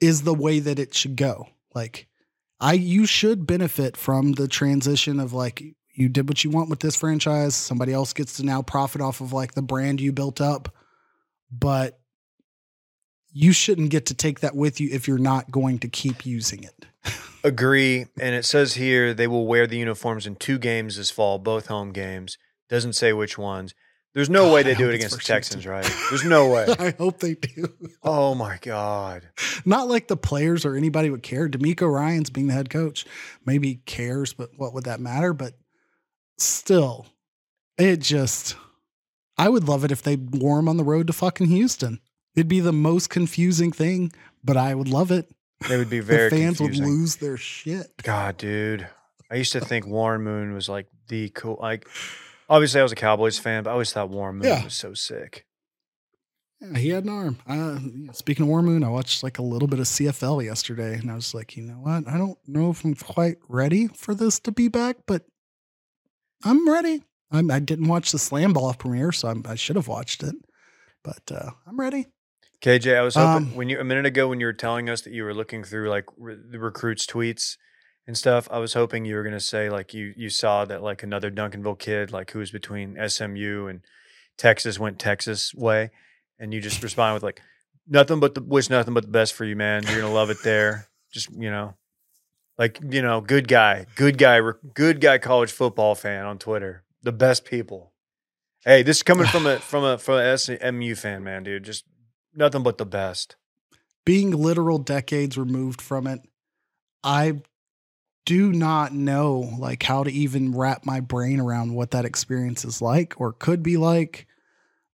is 0.00 0.22
the 0.22 0.34
way 0.34 0.58
that 0.58 0.78
it 0.78 0.94
should 0.94 1.16
go. 1.16 1.48
Like, 1.74 2.08
I, 2.58 2.72
you 2.72 3.06
should 3.06 3.46
benefit 3.46 3.96
from 3.96 4.32
the 4.32 4.48
transition 4.48 5.20
of 5.20 5.32
like, 5.32 5.62
you 5.94 6.08
did 6.08 6.28
what 6.28 6.42
you 6.42 6.50
want 6.50 6.70
with 6.70 6.80
this 6.80 6.96
franchise. 6.96 7.54
Somebody 7.54 7.92
else 7.92 8.12
gets 8.12 8.38
to 8.38 8.44
now 8.44 8.62
profit 8.62 9.00
off 9.00 9.20
of 9.20 9.32
like 9.32 9.54
the 9.54 9.62
brand 9.62 10.00
you 10.00 10.12
built 10.12 10.40
up 10.40 10.74
but 11.58 12.00
you 13.32 13.52
shouldn't 13.52 13.90
get 13.90 14.06
to 14.06 14.14
take 14.14 14.40
that 14.40 14.54
with 14.54 14.80
you 14.80 14.88
if 14.92 15.08
you're 15.08 15.18
not 15.18 15.50
going 15.50 15.78
to 15.80 15.88
keep 15.88 16.24
using 16.24 16.62
it. 16.62 16.86
Agree. 17.44 18.06
And 18.18 18.34
it 18.34 18.44
says 18.44 18.74
here 18.74 19.12
they 19.12 19.26
will 19.26 19.46
wear 19.46 19.66
the 19.66 19.76
uniforms 19.76 20.26
in 20.26 20.36
two 20.36 20.58
games 20.58 20.96
this 20.96 21.10
fall, 21.10 21.38
both 21.38 21.66
home 21.66 21.92
games. 21.92 22.38
Doesn't 22.68 22.94
say 22.94 23.12
which 23.12 23.36
ones. 23.36 23.74
There's 24.14 24.30
no 24.30 24.52
way 24.52 24.62
they 24.62 24.74
I 24.74 24.78
do 24.78 24.88
it 24.88 24.94
against 24.94 25.16
the 25.16 25.22
Texans, 25.22 25.66
right? 25.66 25.84
There's 26.08 26.24
no 26.24 26.48
way. 26.48 26.66
I 26.78 26.90
hope 26.96 27.18
they 27.18 27.34
do. 27.34 27.68
Oh 28.02 28.34
my 28.36 28.58
God. 28.62 29.28
Not 29.64 29.88
like 29.88 30.06
the 30.06 30.16
players 30.16 30.64
or 30.64 30.76
anybody 30.76 31.10
would 31.10 31.24
care. 31.24 31.48
DeMeco 31.48 31.92
Ryans 31.92 32.30
being 32.30 32.46
the 32.46 32.52
head 32.52 32.70
coach 32.70 33.04
maybe 33.44 33.80
cares, 33.86 34.32
but 34.32 34.50
what 34.56 34.72
would 34.72 34.84
that 34.84 35.00
matter? 35.00 35.32
But 35.32 35.54
still, 36.38 37.06
it 37.76 38.00
just, 38.00 38.54
I 39.36 39.48
would 39.48 39.66
love 39.66 39.84
it 39.84 39.90
if 39.90 40.02
they 40.02 40.14
wore 40.16 40.56
them 40.56 40.68
on 40.68 40.76
the 40.76 40.84
road 40.84 41.08
to 41.08 41.12
fucking 41.12 41.48
Houston. 41.48 42.00
It'd 42.36 42.48
be 42.48 42.60
the 42.60 42.72
most 42.72 43.10
confusing 43.10 43.72
thing, 43.72 44.12
but 44.44 44.56
I 44.56 44.76
would 44.76 44.88
love 44.88 45.10
it. 45.10 45.33
They 45.68 45.76
would 45.78 45.90
be 45.90 46.00
very 46.00 46.28
the 46.30 46.36
fans 46.36 46.58
confusing. 46.58 46.84
would 46.84 46.90
lose 46.90 47.16
their 47.16 47.36
shit. 47.36 47.86
God, 48.02 48.36
dude. 48.36 48.86
I 49.30 49.36
used 49.36 49.52
to 49.52 49.60
think 49.60 49.86
Warren 49.86 50.22
Moon 50.22 50.52
was 50.54 50.68
like 50.68 50.86
the 51.08 51.30
cool 51.30 51.58
like 51.60 51.88
obviously 52.48 52.80
I 52.80 52.82
was 52.82 52.92
a 52.92 52.96
Cowboys 52.96 53.38
fan, 53.38 53.62
but 53.62 53.70
I 53.70 53.72
always 53.72 53.92
thought 53.92 54.10
Warren 54.10 54.36
Moon 54.36 54.48
Yeah. 54.48 54.64
was 54.64 54.74
so 54.74 54.94
sick. 54.94 55.46
Yeah, 56.60 56.78
he 56.78 56.88
had 56.90 57.04
an 57.04 57.10
arm. 57.10 57.38
Uh, 57.46 58.12
speaking 58.12 58.42
of 58.44 58.48
War 58.48 58.62
Moon, 58.62 58.84
I 58.84 58.88
watched 58.88 59.22
like 59.22 59.38
a 59.38 59.42
little 59.42 59.66
bit 59.68 59.80
of 59.80 59.86
CFL 59.86 60.44
yesterday, 60.44 60.94
and 60.94 61.10
I 61.10 61.14
was 61.14 61.34
like, 61.34 61.56
you 61.56 61.62
know 61.64 61.74
what? 61.74 62.06
I 62.08 62.16
don't 62.16 62.38
know 62.46 62.70
if 62.70 62.84
I'm 62.84 62.94
quite 62.94 63.36
ready 63.48 63.88
for 63.88 64.14
this 64.14 64.38
to 64.40 64.52
be 64.52 64.68
back, 64.68 64.98
but 65.06 65.22
I'm 66.44 66.68
ready. 66.70 67.02
I'm, 67.30 67.50
I 67.50 67.58
didn't 67.58 67.88
watch 67.88 68.12
the 68.12 68.18
Slam 68.18 68.52
Ball 68.52 68.72
premiere, 68.74 69.10
so 69.12 69.28
I'm, 69.28 69.42
I 69.46 69.56
should 69.56 69.76
have 69.76 69.88
watched 69.88 70.22
it, 70.22 70.36
but 71.02 71.22
uh, 71.32 71.50
I'm 71.66 71.78
ready. 71.80 72.06
KJ, 72.64 72.96
I 72.96 73.02
was 73.02 73.14
hoping 73.14 73.48
Um, 73.48 73.54
when 73.54 73.68
you 73.68 73.78
a 73.78 73.84
minute 73.84 74.06
ago 74.06 74.26
when 74.26 74.40
you 74.40 74.46
were 74.46 74.54
telling 74.54 74.88
us 74.88 75.02
that 75.02 75.12
you 75.12 75.22
were 75.24 75.34
looking 75.34 75.62
through 75.64 75.90
like 75.90 76.06
re- 76.16 76.38
the 76.50 76.58
recruits' 76.58 77.04
tweets 77.04 77.58
and 78.06 78.16
stuff, 78.16 78.48
I 78.50 78.56
was 78.56 78.72
hoping 78.72 79.04
you 79.04 79.16
were 79.16 79.22
gonna 79.22 79.38
say 79.38 79.68
like 79.68 79.92
you 79.92 80.14
you 80.16 80.30
saw 80.30 80.64
that 80.64 80.82
like 80.82 81.02
another 81.02 81.30
Duncanville 81.30 81.78
kid 81.78 82.10
like 82.10 82.30
who 82.30 82.38
was 82.38 82.50
between 82.50 82.96
SMU 83.06 83.66
and 83.66 83.82
Texas 84.38 84.78
went 84.78 84.98
Texas 84.98 85.54
way, 85.54 85.90
and 86.38 86.54
you 86.54 86.62
just 86.62 86.82
respond 86.82 87.12
with 87.12 87.22
like 87.22 87.42
nothing 87.86 88.18
but 88.18 88.34
the 88.34 88.42
wish 88.42 88.70
nothing 88.70 88.94
but 88.94 89.04
the 89.04 89.10
best 89.10 89.34
for 89.34 89.44
you, 89.44 89.56
man. 89.56 89.82
You're 89.82 90.00
gonna 90.00 90.14
love 90.14 90.30
it 90.30 90.42
there. 90.42 90.88
Just 91.12 91.30
you 91.32 91.50
know, 91.50 91.74
like 92.56 92.80
you 92.82 93.02
know, 93.02 93.20
good 93.20 93.46
guy, 93.46 93.84
good 93.94 94.16
guy, 94.16 94.40
good 94.72 95.02
guy, 95.02 95.18
college 95.18 95.52
football 95.52 95.94
fan 95.94 96.24
on 96.24 96.38
Twitter, 96.38 96.82
the 97.02 97.12
best 97.12 97.44
people. 97.44 97.92
Hey, 98.64 98.82
this 98.82 98.96
is 98.96 99.02
coming 99.02 99.26
from 99.26 99.44
a 99.44 99.58
from 99.70 99.84
a 99.84 99.98
from 99.98 100.14
a 100.14 100.38
SMU 100.38 100.94
fan, 100.94 101.22
man, 101.22 101.42
dude. 101.42 101.64
Just 101.64 101.84
nothing 102.36 102.62
but 102.62 102.78
the 102.78 102.86
best. 102.86 103.36
Being 104.04 104.30
literal 104.30 104.78
decades 104.78 105.38
removed 105.38 105.80
from 105.80 106.06
it, 106.06 106.20
I 107.02 107.42
do 108.26 108.52
not 108.52 108.92
know 108.92 109.54
like 109.58 109.82
how 109.82 110.04
to 110.04 110.10
even 110.10 110.54
wrap 110.54 110.86
my 110.86 111.00
brain 111.00 111.40
around 111.40 111.74
what 111.74 111.90
that 111.92 112.04
experience 112.04 112.64
is 112.64 112.80
like 112.80 113.20
or 113.20 113.32
could 113.32 113.62
be 113.62 113.76
like. 113.76 114.26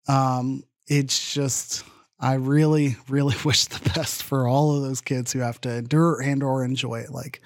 Um, 0.08 0.64
it's 0.86 1.34
just 1.34 1.84
I 2.18 2.34
really, 2.34 2.96
really 3.08 3.36
wish 3.44 3.66
the 3.66 3.90
best 3.90 4.22
for 4.22 4.46
all 4.46 4.76
of 4.76 4.82
those 4.82 5.00
kids 5.00 5.32
who 5.32 5.40
have 5.40 5.60
to 5.62 5.74
endure 5.74 6.20
and 6.20 6.42
or 6.42 6.64
enjoy 6.64 7.00
it. 7.00 7.10
Like 7.10 7.42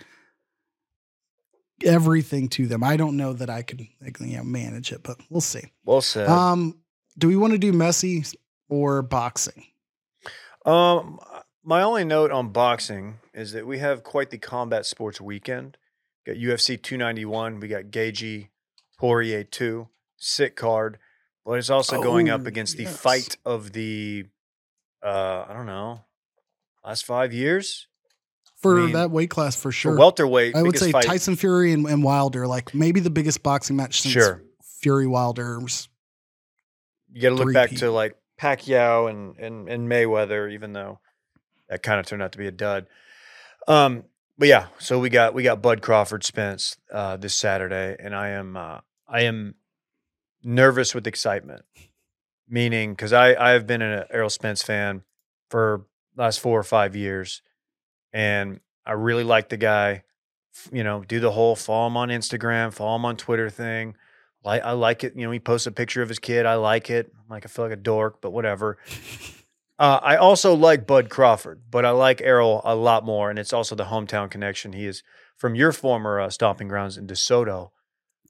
everything 1.85 2.49
to 2.51 2.67
them. 2.67 2.85
I 2.85 2.97
don't 2.97 3.17
know 3.17 3.33
that 3.33 3.51
I 3.51 3.63
could 3.63 3.87
like, 4.01 4.21
you 4.21 4.37
know 4.37 4.45
manage 4.45 4.93
it, 4.93 5.03
but 5.03 5.19
we'll 5.31 5.41
see. 5.41 5.73
Well 5.85 6.01
said. 6.01 6.29
Um, 6.29 6.79
do 7.19 7.29
we 7.29 7.37
want 7.37 7.53
to 7.53 7.59
do 7.59 7.73
Messi 7.73 8.35
or 8.69 9.03
boxing? 9.03 9.65
Um, 10.65 11.19
my 11.65 11.83
only 11.83 12.05
note 12.05 12.31
on 12.31 12.51
boxing 12.51 13.19
is 13.35 13.53
that 13.53 13.67
we 13.67 13.79
have 13.79 14.03
quite 14.03 14.31
the 14.31 14.39
combat 14.39 14.87
sports 14.87 15.21
weekend. 15.21 15.77
Got 16.27 16.37
UFC 16.37 16.81
291. 16.81 17.61
We 17.61 17.69
got 17.69 17.85
Gaethje 17.85 18.49
Poirier 18.99 19.43
2, 19.45 19.89
sick 20.17 20.55
card, 20.57 20.99
but 21.45 21.53
it's 21.59 21.71
also 21.71 22.01
going 22.03 22.31
up 22.31 22.43
Oh, 22.45 22.47
against 22.47 22.77
the 22.77 22.85
fight 22.85 23.37
of 23.45 23.73
the, 23.73 24.27
uh, 25.05 25.45
I 25.49 25.53
don't 25.53 25.67
know, 25.67 26.05
last 26.85 27.05
five 27.05 27.33
years. 27.33 27.89
For 28.61 28.77
mean, 28.77 28.93
that 28.93 29.11
weight 29.11 29.29
class, 29.31 29.57
for 29.57 29.63
For 29.63 29.73
sure. 29.73 29.97
welterweight, 29.97 30.55
I 30.55 30.63
would 30.63 30.79
say 30.79 30.93
fight- 30.93 31.05
Tyson 31.07 31.35
Fury 31.35 31.73
and, 31.73 31.85
and 31.87 32.05
Wilder, 32.05 32.47
like 32.47 32.73
maybe 32.73 33.01
the 33.01 33.11
biggest 33.11 33.43
boxing 33.43 33.75
match 33.75 34.03
since 34.03 34.13
Sure. 34.13 34.41
Fury 34.81 35.09
Wilder's. 35.09 35.89
You 37.13 37.23
got 37.23 37.31
to 37.31 37.35
look 37.35 37.53
back 37.53 37.71
to 37.71 37.91
like 37.91 38.15
Pacquiao 38.43 39.09
and, 39.09 39.37
and 39.39 39.69
and 39.69 39.89
Mayweather, 39.89 40.53
even 40.53 40.73
though 40.73 40.99
that 41.69 41.83
kind 41.83 42.01
of 42.01 42.07
turned 42.07 42.23
out 42.23 42.33
to 42.33 42.39
be 42.39 42.49
a 42.49 42.53
dud. 42.53 42.87
Um, 43.69 44.05
but 44.37 44.49
yeah, 44.49 44.67
so 44.79 44.99
we 44.99 45.11
got 45.11 45.33
we 45.33 45.45
got 45.45 45.63
Bud 45.63 45.81
Crawford 45.81 46.25
Spence 46.25 46.77
uh, 46.93 47.17
this 47.17 47.35
Saturday, 47.35 47.97
and 48.01 48.17
I 48.17 48.31
am 48.31 48.57
uh, 48.57 48.81
I 49.09 49.23
am 49.23 49.55
nervous 50.43 50.93
with 50.93 51.07
excitement, 51.07 51.63
meaning 52.49 52.93
because 52.93 53.13
I 53.13 53.35
I 53.35 53.51
have 53.51 53.67
been 53.69 53.81
an 53.81 54.05
Errol 54.11 54.29
Spence 54.29 54.63
fan 54.63 55.03
for 55.49 55.87
last 56.17 56.41
four 56.41 56.59
or 56.59 56.65
five 56.65 56.97
years, 56.97 57.43
and 58.13 58.59
I 58.85 58.93
really 58.93 59.25
like 59.25 59.51
the 59.51 59.57
guy. 59.57 60.03
You 60.73 60.83
know, 60.83 61.05
do 61.05 61.21
the 61.21 61.31
whole 61.31 61.55
follow 61.55 61.87
him 61.87 61.97
on 61.97 62.09
Instagram, 62.09 62.73
follow 62.73 62.97
him 62.97 63.05
on 63.05 63.17
Twitter 63.17 63.49
thing. 63.49 63.95
Like 64.45 64.63
I 64.63 64.73
like 64.73 65.05
it. 65.05 65.15
You 65.17 65.27
know, 65.27 65.31
he 65.31 65.41
posts 65.41 65.67
a 65.67 65.73
picture 65.73 66.03
of 66.03 66.09
his 66.09 66.19
kid. 66.19 66.47
I 66.47 66.55
like 66.55 66.91
it. 66.91 67.13
I'm 67.15 67.29
like 67.29 67.45
I 67.47 67.49
feel 67.49 67.65
like 67.65 67.73
a 67.73 67.77
dork, 67.77 68.21
but 68.21 68.31
whatever. 68.33 68.79
Uh, 69.79 69.99
I 70.01 70.17
also 70.17 70.55
like 70.55 70.87
Bud 70.87 71.09
Crawford, 71.11 71.63
but 71.69 71.85
I 71.85 71.91
like 71.91 72.21
Errol 72.21 72.61
a 72.65 72.77
lot 72.77 73.05
more, 73.05 73.31
and 73.31 73.39
it's 73.39 73.53
also 73.53 73.75
the 73.75 73.87
hometown 73.87 74.31
connection. 74.31 74.75
He 74.75 74.87
is 74.87 75.03
from 75.37 75.57
your 75.57 75.73
former 75.73 76.21
uh, 76.21 76.31
stomping 76.31 76.69
grounds 76.69 76.97
in 76.97 77.09
DeSoto. 77.09 77.71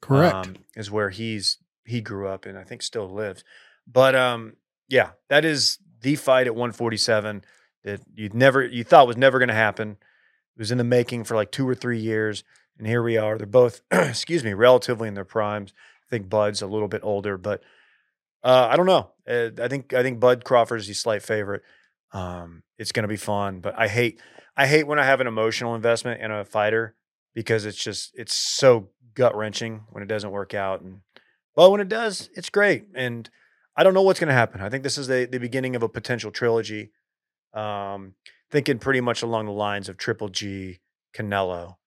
Correct. 0.01 0.33
um, 0.33 0.55
is 0.75 0.89
where 0.89 1.11
he's 1.11 1.59
he 1.85 2.01
grew 2.01 2.27
up 2.27 2.45
and 2.45 2.57
I 2.57 2.63
think 2.63 2.81
still 2.81 3.07
lives. 3.07 3.43
But 3.85 4.15
um, 4.15 4.53
yeah, 4.89 5.11
that 5.29 5.45
is 5.45 5.77
the 6.01 6.15
fight 6.15 6.47
at 6.47 6.55
147 6.55 7.43
that 7.83 8.01
you 8.15 8.29
never 8.33 8.65
you 8.65 8.83
thought 8.83 9.07
was 9.07 9.17
never 9.17 9.37
going 9.37 9.49
to 9.49 9.53
happen. 9.53 9.91
It 9.91 10.59
was 10.59 10.71
in 10.71 10.77
the 10.77 10.83
making 10.83 11.23
for 11.23 11.35
like 11.35 11.51
two 11.51 11.67
or 11.67 11.75
three 11.75 11.99
years, 11.99 12.43
and 12.77 12.87
here 12.87 13.03
we 13.03 13.17
are. 13.17 13.37
They're 13.37 13.47
both, 13.47 13.81
excuse 13.91 14.43
me, 14.43 14.53
relatively 14.53 15.07
in 15.07 15.13
their 15.13 15.25
primes. 15.25 15.73
I 16.13 16.17
think 16.17 16.29
Bud's 16.29 16.61
a 16.61 16.67
little 16.67 16.87
bit 16.87 17.01
older, 17.03 17.39
but 17.39 17.63
uh, 18.43 18.67
I 18.69 18.75
don't 18.77 18.85
know. 18.85 19.09
Uh, 19.27 19.49
I 19.59 19.67
think 19.67 19.93
I 19.93 20.03
think 20.03 20.19
Bud 20.19 20.43
Crawford 20.45 20.79
is 20.79 20.87
the 20.87 20.93
slight 20.93 21.23
favorite. 21.23 21.63
Um, 22.11 22.61
it's 22.77 22.91
going 22.91 23.01
to 23.01 23.07
be 23.07 23.17
fun, 23.17 23.61
but 23.61 23.73
I 23.75 23.87
hate 23.87 24.21
I 24.55 24.67
hate 24.67 24.85
when 24.85 24.99
I 24.99 25.05
have 25.05 25.21
an 25.21 25.27
emotional 25.27 25.73
investment 25.73 26.21
in 26.21 26.29
a 26.29 26.45
fighter 26.45 26.93
because 27.33 27.65
it's 27.65 27.83
just 27.83 28.11
it's 28.13 28.35
so 28.35 28.89
gut 29.15 29.35
wrenching 29.35 29.85
when 29.89 30.03
it 30.03 30.07
doesn't 30.07 30.29
work 30.29 30.53
out, 30.53 30.81
and 30.81 30.99
but 31.55 31.71
when 31.71 31.81
it 31.81 31.89
does, 31.89 32.29
it's 32.35 32.51
great. 32.51 32.85
And 32.93 33.27
I 33.75 33.81
don't 33.83 33.95
know 33.95 34.03
what's 34.03 34.19
going 34.19 34.27
to 34.27 34.35
happen. 34.35 34.61
I 34.61 34.69
think 34.69 34.83
this 34.83 34.99
is 34.99 35.07
the 35.07 35.27
the 35.31 35.39
beginning 35.39 35.75
of 35.75 35.81
a 35.81 35.89
potential 35.89 36.29
trilogy. 36.29 36.91
Um, 37.55 38.13
thinking 38.51 38.77
pretty 38.77 39.01
much 39.01 39.23
along 39.23 39.47
the 39.47 39.51
lines 39.51 39.89
of 39.89 39.97
Triple 39.97 40.29
G, 40.29 40.79
Canelo. 41.15 41.77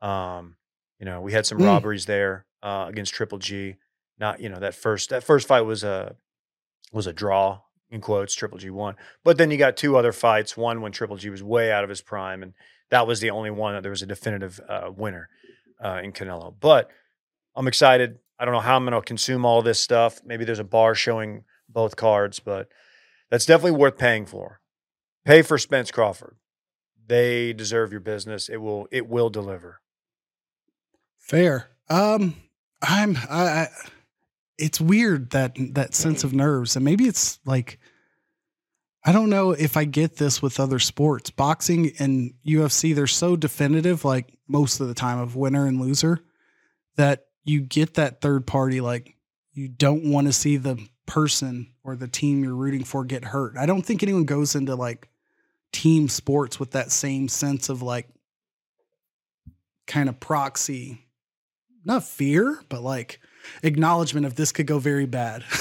Um, 0.00 0.54
you 1.00 1.06
know, 1.06 1.20
we 1.20 1.32
had 1.32 1.46
some 1.46 1.58
Mm. 1.58 1.64
robberies 1.66 2.06
there 2.06 2.46
uh, 2.62 2.86
against 2.88 3.14
Triple 3.14 3.38
G. 3.38 3.76
Not 4.18 4.40
you 4.40 4.48
know 4.48 4.60
that 4.60 4.74
first 4.74 5.10
that 5.10 5.24
first 5.24 5.48
fight 5.48 5.62
was 5.62 5.82
a 5.84 6.16
was 6.92 7.06
a 7.06 7.12
draw 7.12 7.60
in 7.90 8.00
quotes. 8.00 8.34
Triple 8.34 8.58
G 8.58 8.70
won, 8.70 8.96
but 9.24 9.38
then 9.38 9.50
you 9.50 9.56
got 9.56 9.76
two 9.76 9.96
other 9.96 10.12
fights. 10.12 10.56
One 10.56 10.80
when 10.80 10.92
Triple 10.92 11.16
G 11.16 11.30
was 11.30 11.42
way 11.42 11.72
out 11.72 11.84
of 11.84 11.90
his 11.90 12.00
prime, 12.00 12.42
and 12.42 12.54
that 12.90 13.06
was 13.06 13.20
the 13.20 13.30
only 13.30 13.50
one 13.50 13.74
that 13.74 13.82
there 13.82 13.90
was 13.90 14.02
a 14.02 14.06
definitive 14.06 14.60
uh, 14.68 14.90
winner 14.94 15.28
uh, 15.82 16.00
in 16.02 16.12
Canelo. 16.12 16.54
But 16.58 16.90
I'm 17.56 17.68
excited. 17.68 18.18
I 18.38 18.44
don't 18.44 18.54
know 18.54 18.60
how 18.60 18.76
I'm 18.76 18.84
going 18.84 19.00
to 19.00 19.06
consume 19.06 19.44
all 19.44 19.62
this 19.62 19.80
stuff. 19.80 20.20
Maybe 20.24 20.44
there's 20.44 20.58
a 20.58 20.64
bar 20.64 20.94
showing 20.94 21.44
both 21.68 21.96
cards, 21.96 22.40
but 22.40 22.68
that's 23.30 23.46
definitely 23.46 23.78
worth 23.78 23.98
paying 23.98 24.26
for. 24.26 24.60
Pay 25.24 25.42
for 25.42 25.58
Spence 25.58 25.90
Crawford. 25.90 26.36
They 27.06 27.52
deserve 27.52 27.92
your 27.92 28.00
business. 28.00 28.48
It 28.48 28.58
will 28.58 28.88
it 28.90 29.08
will 29.08 29.30
deliver. 29.30 29.80
Fair. 31.18 31.68
Um, 31.88 32.36
I'm. 32.82 33.16
I. 33.28 33.42
I 33.42 33.68
it's 34.58 34.80
weird 34.80 35.30
that 35.30 35.56
that 35.74 35.94
sense 35.94 36.24
of 36.24 36.32
nerves, 36.32 36.76
and 36.76 36.84
maybe 36.84 37.04
it's 37.04 37.38
like. 37.44 37.78
I 39.04 39.10
don't 39.10 39.30
know 39.30 39.50
if 39.50 39.76
I 39.76 39.82
get 39.82 40.16
this 40.16 40.40
with 40.40 40.60
other 40.60 40.78
sports. 40.78 41.30
Boxing 41.30 41.90
and 41.98 42.34
UFC, 42.46 42.94
they're 42.94 43.08
so 43.08 43.34
definitive, 43.34 44.04
like 44.04 44.38
most 44.46 44.78
of 44.78 44.86
the 44.86 44.94
time, 44.94 45.18
of 45.18 45.34
winner 45.34 45.66
and 45.66 45.80
loser, 45.80 46.20
that 46.94 47.26
you 47.42 47.62
get 47.62 47.94
that 47.94 48.20
third 48.20 48.46
party. 48.46 48.80
Like 48.80 49.16
you 49.54 49.68
don't 49.68 50.04
want 50.04 50.28
to 50.28 50.32
see 50.32 50.56
the 50.56 50.78
person 51.06 51.72
or 51.82 51.96
the 51.96 52.08
team 52.08 52.44
you're 52.44 52.54
rooting 52.54 52.84
for 52.84 53.04
get 53.04 53.24
hurt. 53.24 53.56
I 53.58 53.66
don't 53.66 53.82
think 53.82 54.02
anyone 54.02 54.24
goes 54.24 54.54
into 54.54 54.76
like 54.76 55.08
team 55.72 56.08
sports 56.08 56.60
with 56.60 56.72
that 56.72 56.92
same 56.92 57.28
sense 57.28 57.68
of 57.68 57.82
like 57.82 58.08
kind 59.86 60.08
of 60.08 60.20
proxy 60.20 61.06
not 61.84 62.04
fear, 62.04 62.60
but 62.68 62.82
like 62.82 63.20
acknowledgement 63.62 64.26
of 64.26 64.34
this 64.36 64.52
could 64.52 64.66
go 64.66 64.78
very 64.78 65.06
bad. 65.06 65.44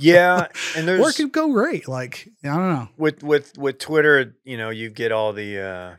Yeah, 0.00 0.48
and 0.76 0.88
or 0.88 1.08
it 1.08 1.16
could 1.16 1.32
go 1.32 1.52
great. 1.52 1.86
Like, 1.86 2.28
I 2.42 2.48
don't 2.48 2.74
know. 2.74 2.88
with 2.96 3.22
with 3.22 3.56
with 3.56 3.78
Twitter, 3.78 4.34
you 4.44 4.56
know, 4.56 4.70
you 4.70 4.90
get 4.90 5.12
all 5.12 5.32
the 5.32 5.60
uh 5.60 5.96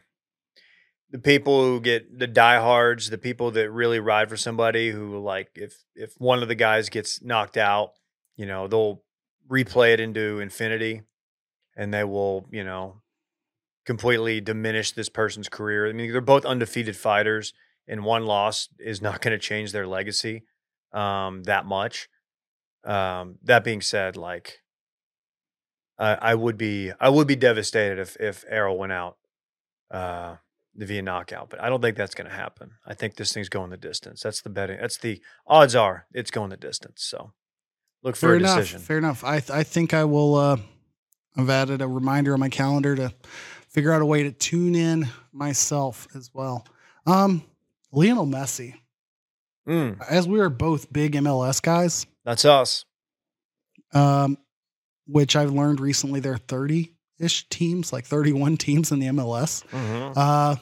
the 1.12 1.20
people 1.20 1.64
who 1.64 1.80
get 1.80 2.20
the 2.20 2.28
diehards, 2.28 3.10
the 3.10 3.18
people 3.18 3.52
that 3.52 3.72
really 3.72 4.00
ride 4.00 4.30
for 4.30 4.38
somebody 4.38 4.91
who 4.91 5.18
like 5.20 5.50
if 5.56 5.74
if 5.95 6.12
one 6.18 6.41
of 6.41 6.50
the 6.50 6.56
guys 6.56 6.89
gets 6.89 7.22
knocked 7.22 7.58
out, 7.58 7.91
you 8.36 8.45
know, 8.45 8.68
they'll 8.68 9.04
replay 9.50 9.93
it 9.93 10.00
into 10.02 10.39
infinity 10.39 11.04
and 11.78 11.93
they 11.93 12.04
will, 12.04 12.45
you 12.52 12.64
know, 12.64 13.02
completely 13.86 14.41
diminish 14.41 14.91
this 14.91 15.08
person's 15.08 15.48
career. 15.48 15.88
I 15.88 15.93
mean, 15.93 16.12
they're 16.12 16.20
both 16.20 16.45
undefeated 16.45 16.98
fighters 16.98 17.54
and 17.88 18.04
one 18.04 18.26
loss 18.26 18.70
is 18.80 19.02
not 19.02 19.22
going 19.22 19.32
to 19.32 19.40
change 19.40 19.72
their 19.72 19.88
legacy 19.88 20.44
um 20.94 21.44
that 21.44 21.66
much. 21.66 22.10
Um 22.84 23.38
that 23.44 23.64
being 23.64 23.82
said, 23.82 24.16
like 24.16 24.60
I, 26.00 26.14
I 26.16 26.36
would 26.36 26.58
be 26.58 26.92
I 27.00 27.10
would 27.10 27.28
be 27.28 27.36
devastated 27.36 28.00
if 28.00 28.16
if 28.18 28.46
Errol 28.50 28.78
went 28.78 28.92
out 28.92 29.18
uh 29.92 30.36
via 30.76 31.02
knockout, 31.02 31.50
but 31.50 31.60
I 31.62 31.70
don't 31.70 31.82
think 31.82 31.98
that's 31.98 32.14
going 32.14 32.30
to 32.30 32.36
happen. 32.36 32.74
I 32.86 32.94
think 32.94 33.16
this 33.16 33.34
thing's 33.34 33.50
going 33.50 33.72
the 33.72 33.78
distance. 33.78 34.22
That's 34.22 34.42
the 34.42 34.50
betting. 34.52 34.78
That's 34.80 34.98
the 34.98 35.20
odds 35.48 35.76
are 35.76 36.06
it's 36.14 36.30
going 36.30 36.52
the 36.52 36.58
distance. 36.58 37.04
So 37.04 37.34
look 38.04 38.16
for 38.16 38.28
Fair 38.28 38.34
a 38.36 38.38
enough. 38.38 38.58
decision. 38.58 38.82
Fair 38.82 38.98
enough. 39.00 39.24
I 39.24 39.38
I 39.52 39.64
think 39.64 39.94
I 39.94 40.04
will 40.06 40.36
uh 40.36 40.58
I've 41.36 41.50
added 41.50 41.82
a 41.82 41.88
reminder 41.88 42.34
on 42.34 42.40
my 42.40 42.50
calendar 42.50 42.96
to 42.96 43.14
figure 43.70 43.92
out 43.92 44.02
a 44.02 44.06
way 44.06 44.24
to 44.24 44.32
tune 44.32 44.76
in 44.76 45.08
myself 45.32 46.08
as 46.16 46.30
well. 46.34 46.66
Um 47.06 47.44
Lionel 47.92 48.26
Messi. 48.28 48.76
Mm, 49.68 50.00
As 50.10 50.28
we 50.28 50.40
are 50.40 50.50
both 50.50 50.92
big 50.94 51.14
MLS 51.14 51.62
guys, 51.62 52.06
that's 52.24 52.46
us. 52.46 52.86
um, 53.94 54.38
which 55.08 55.36
I've 55.36 55.52
learned 55.52 55.80
recently 55.80 56.20
there 56.20 56.34
are 56.34 56.38
30 56.38 56.94
ish 57.20 57.48
teams, 57.50 57.92
like 57.92 58.06
31 58.06 58.58
teams 58.66 58.92
in 58.92 59.00
the 59.00 59.08
MLS. 59.08 59.64
Mhm. 59.72 60.14
Uh, 60.16 60.56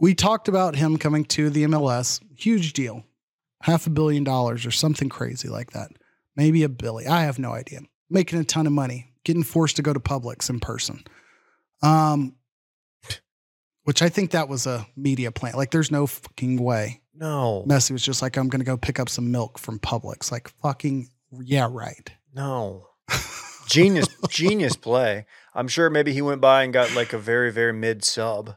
we 0.00 0.14
talked 0.14 0.48
about 0.48 0.76
him 0.76 0.96
coming 0.96 1.24
to 1.26 1.50
the 1.50 1.64
MLS. 1.64 2.20
Huge 2.36 2.72
deal. 2.72 3.04
Half 3.62 3.86
a 3.86 3.90
billion 3.90 4.24
dollars 4.24 4.64
or 4.64 4.70
something 4.70 5.08
crazy 5.10 5.48
like 5.48 5.72
that. 5.72 5.90
Maybe 6.36 6.62
a 6.62 6.68
billy. 6.68 7.06
I 7.06 7.22
have 7.24 7.38
no 7.38 7.52
idea. 7.52 7.80
Making 8.08 8.38
a 8.40 8.44
ton 8.44 8.66
of 8.66 8.72
money, 8.72 9.12
getting 9.24 9.42
forced 9.42 9.76
to 9.76 9.82
go 9.82 9.92
to 9.92 10.00
Publix 10.00 10.48
in 10.48 10.58
person. 10.60 11.04
Um, 11.82 12.34
which 13.84 14.02
I 14.02 14.08
think 14.08 14.30
that 14.32 14.48
was 14.48 14.66
a 14.66 14.86
media 14.96 15.30
plant. 15.32 15.56
Like, 15.56 15.70
there's 15.70 15.90
no 15.90 16.06
fucking 16.06 16.62
way. 16.62 17.00
No, 17.14 17.64
Messi 17.68 17.90
was 17.90 18.02
just 18.02 18.22
like, 18.22 18.36
I'm 18.36 18.48
going 18.48 18.60
to 18.60 18.66
go 18.66 18.76
pick 18.76 18.98
up 18.98 19.08
some 19.08 19.30
milk 19.30 19.58
from 19.58 19.78
Publix. 19.78 20.32
Like, 20.32 20.48
fucking, 20.62 21.08
yeah, 21.42 21.68
right. 21.70 22.10
no. 22.34 22.86
Genius, 23.68 24.08
genius 24.28 24.74
play. 24.74 25.26
I'm 25.54 25.68
sure 25.68 25.90
maybe 25.90 26.12
he 26.12 26.22
went 26.22 26.40
by 26.40 26.64
and 26.64 26.72
got 26.72 26.92
like 26.94 27.12
a 27.12 27.18
very, 27.18 27.52
very 27.52 27.72
mid 27.72 28.04
sub. 28.04 28.56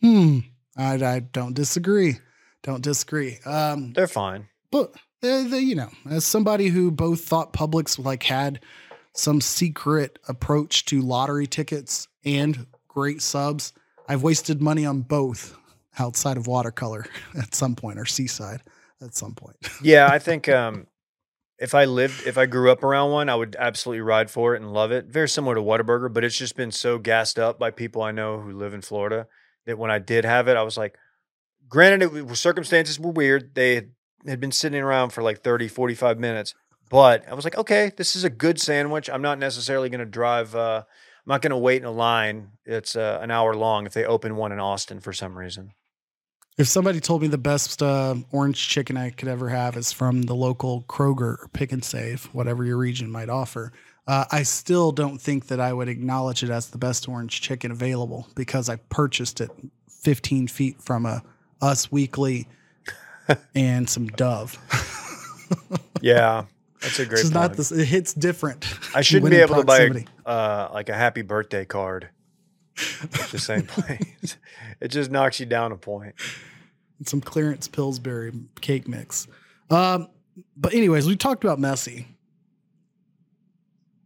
Hmm. 0.00 0.40
I, 0.76 0.94
I 1.04 1.18
don't 1.20 1.54
disagree. 1.54 2.18
Don't 2.62 2.82
disagree. 2.82 3.38
Um, 3.44 3.92
They're 3.92 4.06
fine. 4.06 4.48
but 4.70 4.94
they, 5.20 5.44
they, 5.44 5.60
you 5.60 5.74
know, 5.74 5.90
as 6.08 6.24
somebody 6.24 6.68
who 6.68 6.90
both 6.90 7.24
thought 7.24 7.52
Publix 7.52 7.98
like 8.02 8.22
had 8.22 8.60
some 9.14 9.40
secret 9.40 10.18
approach 10.28 10.84
to 10.86 11.00
lottery 11.00 11.46
tickets 11.46 12.06
and 12.24 12.66
great 12.94 13.20
subs, 13.20 13.72
I've 14.08 14.22
wasted 14.22 14.62
money 14.62 14.86
on 14.86 15.02
both 15.02 15.56
outside 15.98 16.36
of 16.36 16.46
watercolor 16.46 17.06
at 17.38 17.54
some 17.54 17.74
point 17.74 17.98
or 17.98 18.06
seaside 18.06 18.62
at 19.02 19.14
some 19.14 19.34
point. 19.34 19.56
Yeah, 19.82 20.08
I 20.10 20.18
think 20.18 20.48
um, 20.48 20.86
if 21.58 21.74
I 21.74 21.84
lived, 21.84 22.26
if 22.26 22.38
I 22.38 22.46
grew 22.46 22.70
up 22.70 22.82
around 22.82 23.10
one, 23.10 23.28
I 23.28 23.34
would 23.34 23.56
absolutely 23.58 24.00
ride 24.00 24.30
for 24.30 24.54
it 24.54 24.62
and 24.62 24.72
love 24.72 24.92
it. 24.92 25.06
Very 25.06 25.28
similar 25.28 25.56
to 25.56 25.60
Whataburger, 25.60 26.12
but 26.12 26.24
it's 26.24 26.38
just 26.38 26.56
been 26.56 26.70
so 26.70 26.98
gassed 26.98 27.38
up 27.38 27.58
by 27.58 27.70
people 27.70 28.02
I 28.02 28.12
know 28.12 28.40
who 28.40 28.52
live 28.52 28.72
in 28.72 28.80
Florida 28.80 29.26
that 29.66 29.78
when 29.78 29.90
I 29.90 29.98
did 29.98 30.24
have 30.24 30.48
it, 30.48 30.56
I 30.56 30.62
was 30.62 30.76
like, 30.76 30.96
granted, 31.68 32.14
it 32.14 32.36
circumstances 32.36 33.00
were 33.00 33.10
weird. 33.10 33.54
They 33.54 33.74
had, 33.74 33.90
had 34.26 34.40
been 34.40 34.52
sitting 34.52 34.80
around 34.80 35.10
for 35.10 35.22
like 35.22 35.42
30, 35.42 35.68
45 35.68 36.18
minutes, 36.18 36.54
but 36.90 37.28
I 37.28 37.34
was 37.34 37.44
like, 37.44 37.56
okay, 37.56 37.92
this 37.96 38.14
is 38.14 38.24
a 38.24 38.30
good 38.30 38.60
sandwich. 38.60 39.10
I'm 39.10 39.22
not 39.22 39.38
necessarily 39.38 39.88
going 39.88 40.00
to 40.00 40.06
drive, 40.06 40.54
uh, 40.54 40.84
I'm 41.26 41.32
not 41.32 41.42
going 41.42 41.50
to 41.50 41.56
wait 41.56 41.80
in 41.80 41.86
a 41.86 41.90
line. 41.90 42.50
It's 42.64 42.96
uh, 42.96 43.18
an 43.22 43.30
hour 43.30 43.54
long 43.54 43.86
if 43.86 43.94
they 43.94 44.04
open 44.04 44.36
one 44.36 44.52
in 44.52 44.60
Austin 44.60 45.00
for 45.00 45.12
some 45.12 45.36
reason. 45.36 45.72
If 46.56 46.68
somebody 46.68 47.00
told 47.00 47.22
me 47.22 47.28
the 47.28 47.38
best 47.38 47.82
uh, 47.82 48.14
orange 48.30 48.68
chicken 48.68 48.96
I 48.96 49.10
could 49.10 49.28
ever 49.28 49.48
have 49.48 49.76
is 49.76 49.90
from 49.90 50.22
the 50.22 50.34
local 50.34 50.84
Kroger 50.88 51.38
or 51.42 51.48
Pick 51.52 51.72
and 51.72 51.84
Save, 51.84 52.26
whatever 52.26 52.64
your 52.64 52.76
region 52.76 53.10
might 53.10 53.28
offer, 53.28 53.72
uh, 54.06 54.26
I 54.30 54.42
still 54.44 54.92
don't 54.92 55.20
think 55.20 55.46
that 55.48 55.58
I 55.58 55.72
would 55.72 55.88
acknowledge 55.88 56.44
it 56.44 56.50
as 56.50 56.68
the 56.68 56.78
best 56.78 57.08
orange 57.08 57.40
chicken 57.40 57.70
available 57.72 58.28
because 58.36 58.68
I 58.68 58.76
purchased 58.76 59.40
it 59.40 59.50
15 59.88 60.46
feet 60.46 60.80
from 60.80 61.06
a 61.06 61.24
Us 61.60 61.90
Weekly 61.90 62.46
and 63.54 63.88
some 63.88 64.06
Dove. 64.08 64.58
Yeah, 66.04 66.44
that's 66.84 66.98
a 67.00 67.06
great 67.06 67.20
It's 67.20 67.30
not 67.30 67.54
this. 67.54 67.72
It 67.72 67.86
hits 67.86 68.12
different. 68.14 68.64
I 68.94 69.00
shouldn't 69.02 69.30
be 69.30 69.38
able 69.38 69.56
to 69.56 69.64
buy 69.64 69.78
proximity. 69.78 70.06
uh, 70.24 70.68
like 70.72 70.88
a 70.88 70.94
happy 70.94 71.22
birthday 71.22 71.64
card 71.64 72.08
at 73.02 73.10
the 73.32 73.38
same 73.38 73.62
place. 73.66 74.36
it 74.80 74.88
just 74.88 75.10
knocks 75.10 75.40
you 75.40 75.46
down 75.46 75.72
a 75.72 75.76
point. 75.76 76.14
and 76.98 77.08
some 77.08 77.20
clearance 77.20 77.66
Pillsbury 77.68 78.32
cake 78.60 78.86
mix. 78.86 79.26
Um, 79.70 80.08
but 80.56 80.72
anyways, 80.74 81.06
we 81.06 81.16
talked 81.16 81.42
about 81.44 81.58
Messi. 81.58 82.06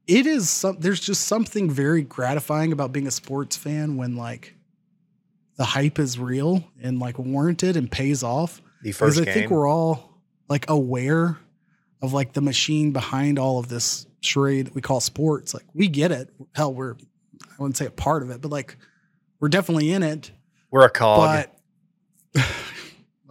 It 0.07 0.27
is 0.27 0.49
some. 0.49 0.79
There's 0.81 1.01
just 1.01 1.27
something 1.27 1.71
very 1.71 2.03
gratifying 2.03 2.73
about 2.73 2.93
being 2.93 3.07
a 3.07 3.11
sports 3.11 3.57
fan 3.57 3.97
when 3.97 4.17
like 4.17 4.55
the 5.57 5.65
hype 5.65 5.99
is 5.99 6.19
real 6.19 6.65
and 6.83 6.99
like 6.99 7.19
warranted 7.19 7.77
and 7.77 7.91
pays 7.91 8.23
off. 8.23 8.63
The 8.83 8.91
Because 8.91 8.97
first 9.17 9.21
I 9.21 9.25
game. 9.25 9.35
think 9.35 9.51
we're 9.51 9.69
all 9.69 10.19
like 10.49 10.65
aware 10.71 11.37
of 12.03 12.13
like 12.13 12.33
the 12.33 12.41
machine 12.41 12.93
behind 12.93 13.39
all 13.39 13.59
of 13.59 13.69
this 13.69 14.07
charade 14.21 14.67
that 14.67 14.75
we 14.75 14.81
call 14.81 15.01
sports. 15.01 15.55
Like 15.55 15.65
we 15.75 15.89
get 15.89 16.13
it. 16.13 16.31
Hell, 16.55 16.73
we're 16.75 16.95
I 17.41 17.55
wouldn't 17.63 17.77
say 17.77 17.87
a 17.87 17.91
part 17.91 18.23
of 18.23 18.31
it, 18.31 18.41
but 18.41 18.51
like 18.51 18.77
We're 19.41 19.49
definitely 19.49 19.93
in 19.93 20.03
it, 20.03 20.31
We're 20.71 20.85
a 20.85 20.91
cog. 20.91 21.49
but 22.35 22.45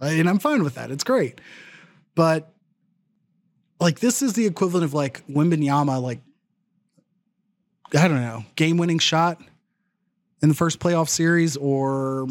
and 0.00 0.28
I'm 0.28 0.38
fine 0.38 0.62
with 0.62 0.74
that. 0.74 0.90
It's 0.90 1.04
great. 1.04 1.40
But 2.14 2.52
like 3.80 4.00
this 4.00 4.22
is 4.22 4.32
the 4.34 4.46
equivalent 4.46 4.84
of 4.84 4.94
like 4.94 5.26
Wembanyama, 5.28 6.02
like 6.02 6.20
I 7.96 8.06
don't 8.08 8.20
know, 8.20 8.44
game 8.56 8.76
winning 8.76 8.98
shot 8.98 9.40
in 10.42 10.48
the 10.48 10.54
first 10.54 10.78
playoff 10.78 11.08
series 11.08 11.56
or 11.56 12.26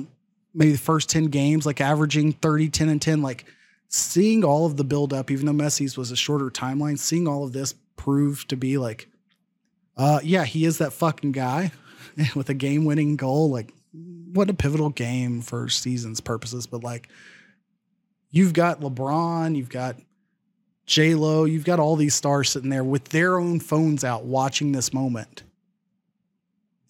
maybe 0.53 0.71
the 0.71 0.77
first 0.77 1.09
10 1.09 1.25
games, 1.25 1.65
like 1.65 1.81
averaging 1.81 2.33
30, 2.33 2.69
10, 2.69 2.89
and 2.89 3.01
10. 3.01 3.21
Like 3.21 3.45
seeing 3.87 4.43
all 4.43 4.65
of 4.65 4.77
the 4.77 4.83
build 4.83 5.13
up, 5.13 5.31
even 5.31 5.45
though 5.45 5.63
Messi's 5.63 5.97
was 5.97 6.11
a 6.11 6.15
shorter 6.15 6.49
timeline, 6.49 6.97
seeing 6.97 7.27
all 7.27 7.43
of 7.43 7.53
this 7.53 7.73
proved 7.95 8.49
to 8.49 8.57
be 8.57 8.77
like, 8.77 9.09
uh, 9.95 10.19
yeah, 10.23 10.45
he 10.45 10.65
is 10.65 10.77
that 10.77 10.93
fucking 10.93 11.31
guy 11.31 11.71
with 12.35 12.49
a 12.49 12.53
game 12.53 12.85
winning 12.85 13.15
goal. 13.15 13.49
Like, 13.49 13.73
what 13.91 14.49
a 14.49 14.53
pivotal 14.53 14.89
game 14.89 15.41
for 15.41 15.69
season's 15.69 16.19
purposes. 16.19 16.67
But 16.67 16.83
like, 16.83 17.09
you've 18.29 18.53
got 18.53 18.81
LeBron, 18.81 19.55
you've 19.55 19.69
got 19.69 19.95
J 20.85 21.15
Lo, 21.15 21.45
you've 21.45 21.65
got 21.65 21.79
all 21.79 21.95
these 21.95 22.15
stars 22.15 22.49
sitting 22.49 22.69
there 22.69 22.83
with 22.83 23.05
their 23.05 23.37
own 23.37 23.59
phones 23.59 24.03
out 24.03 24.25
watching 24.25 24.71
this 24.71 24.93
moment. 24.93 25.43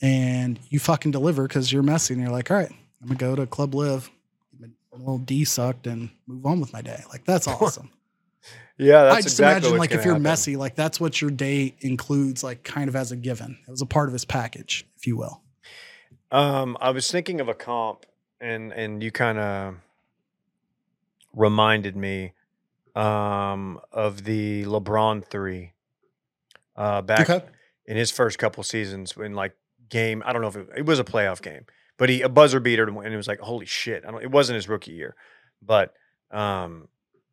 And 0.02 0.60
you 0.70 0.80
fucking 0.80 1.12
deliver 1.12 1.48
because 1.48 1.72
you're 1.72 1.82
Messi 1.82 2.12
and 2.12 2.22
you're 2.22 2.30
like, 2.30 2.52
all 2.52 2.58
right, 2.58 2.72
I'm 3.02 3.08
gonna 3.08 3.18
go 3.18 3.36
to 3.36 3.48
Club 3.48 3.74
Live, 3.74 4.12
a 4.98 5.00
little 5.00 5.18
D 5.18 5.46
sucked 5.46 5.88
and 5.88 6.10
move 6.26 6.46
on 6.46 6.60
with 6.60 6.74
my 6.74 6.82
day. 6.82 7.02
Like 7.10 7.26
that's 7.26 7.48
awesome. 7.48 7.90
yeah, 8.78 9.04
that's 9.04 9.16
I 9.16 9.22
just 9.22 9.36
exactly 9.36 9.70
imagine 9.70 9.80
like 9.80 9.92
if 9.92 10.06
you're 10.06 10.16
happen. 10.16 10.24
Messi, 10.24 10.58
like 10.58 10.76
that's 10.76 11.00
what 11.00 11.22
your 11.22 11.32
day 11.32 11.76
includes, 11.80 12.44
like 12.44 12.64
kind 12.64 12.90
of 12.90 12.96
as 12.96 13.12
a 13.12 13.16
given. 13.16 13.58
It 13.68 13.72
was 13.72 13.82
a 13.82 13.86
part 13.86 14.10
of 14.10 14.14
his 14.14 14.26
package, 14.26 14.86
if 14.98 15.08
you 15.08 15.18
will. 15.18 15.42
Um, 16.32 16.78
I 16.82 16.90
was 16.90 17.10
thinking 17.10 17.40
of 17.40 17.48
a 17.48 17.54
comp, 17.54 18.06
and 18.42 18.72
and 18.74 19.02
you 19.02 19.12
kind 19.12 19.38
of 19.38 19.76
reminded 21.34 21.96
me 21.96 22.34
um, 22.96 23.80
of 23.92 24.24
the 24.24 24.66
LeBron 24.66 25.26
three 25.26 25.74
uh, 26.76 27.02
back 27.02 27.30
in 27.86 27.96
his 27.96 28.12
first 28.12 28.40
couple 28.40 28.64
seasons 28.64 29.16
when 29.16 29.34
like 29.34 29.56
game. 29.90 30.22
I 30.26 30.34
don't 30.34 30.42
know 30.42 30.50
if 30.50 30.56
it, 30.58 30.68
it 30.78 30.86
was 30.86 31.00
a 31.00 31.04
playoff 31.04 31.42
game, 31.42 31.66
but 31.98 32.10
he 32.10 32.22
a 32.22 32.30
buzzer 32.30 32.60
beater, 32.60 32.88
and 32.88 33.14
it 33.14 33.18
was 33.18 33.28
like 33.28 33.40
holy 33.40 33.66
shit. 33.66 34.04
I 34.08 34.12
don't. 34.12 34.24
It 34.24 34.32
wasn't 34.32 34.56
his 34.56 34.70
rookie 34.70 34.94
year, 34.94 35.16
but 35.62 35.94
um, 36.32 36.88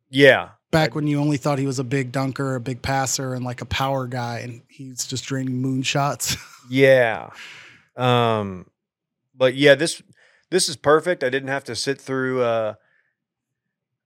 yeah, 0.09 0.49
Back 0.71 0.93
when 0.93 1.07
you 1.07 1.21
only 1.21 1.37
thought 1.37 1.57
he 1.57 1.65
was 1.65 1.79
a 1.79 1.85
big 1.85 2.11
dunker, 2.11 2.55
a 2.55 2.59
big 2.59 2.81
passer, 2.81 3.33
and 3.33 3.45
like 3.45 3.61
a 3.61 3.65
power 3.65 4.07
guy, 4.07 4.39
and 4.39 4.61
he's 4.67 5.07
just 5.07 5.23
draining 5.25 5.61
moonshots. 5.61 6.37
Yeah. 6.69 7.29
Um 7.95 8.65
but 9.35 9.53
yeah, 9.53 9.75
this 9.75 10.01
this 10.49 10.67
is 10.67 10.75
perfect. 10.75 11.23
I 11.23 11.29
didn't 11.29 11.49
have 11.49 11.63
to 11.65 11.75
sit 11.75 12.01
through 12.01 12.41
uh 12.41 12.73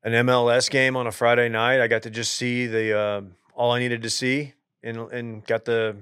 an 0.03 0.11
MLS 0.25 0.69
game 0.69 0.95
on 0.95 1.07
a 1.07 1.11
Friday 1.11 1.49
night. 1.49 1.81
I 1.81 1.87
got 1.87 2.03
to 2.03 2.09
just 2.09 2.33
see 2.33 2.67
the 2.67 2.97
uh, 2.97 3.21
all 3.53 3.71
I 3.71 3.79
needed 3.79 4.01
to 4.03 4.09
see 4.09 4.53
and 4.83 4.97
and 5.11 5.45
got 5.45 5.65
the 5.65 5.95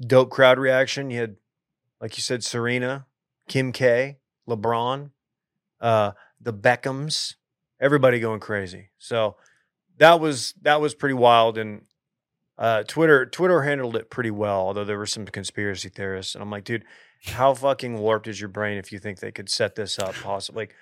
dope 0.00 0.30
crowd 0.30 0.58
reaction. 0.58 1.10
You 1.10 1.20
had 1.20 1.36
like 2.00 2.16
you 2.16 2.22
said 2.22 2.42
Serena, 2.42 3.06
Kim 3.48 3.72
K, 3.72 4.18
LeBron, 4.48 5.10
uh 5.80 6.12
the 6.40 6.52
Beckhams, 6.52 7.34
everybody 7.80 8.20
going 8.20 8.40
crazy. 8.40 8.90
So 8.98 9.36
that 9.98 10.20
was 10.20 10.54
that 10.62 10.80
was 10.80 10.94
pretty 10.94 11.14
wild 11.14 11.58
and 11.58 11.82
uh, 12.58 12.82
Twitter 12.82 13.24
Twitter 13.24 13.62
handled 13.62 13.94
it 13.96 14.10
pretty 14.10 14.32
well, 14.32 14.58
although 14.60 14.84
there 14.84 14.98
were 14.98 15.06
some 15.06 15.24
conspiracy 15.26 15.88
theorists, 15.88 16.34
and 16.34 16.42
I'm 16.42 16.50
like, 16.50 16.64
dude, 16.64 16.84
how 17.24 17.54
fucking 17.54 17.98
warped 17.98 18.26
is 18.26 18.40
your 18.40 18.48
brain 18.48 18.78
if 18.78 18.90
you 18.90 18.98
think 18.98 19.20
they 19.20 19.30
could 19.30 19.48
set 19.48 19.76
this 19.76 19.96
up 19.98 20.14
possibly? 20.16 20.62
Like, 20.64 20.74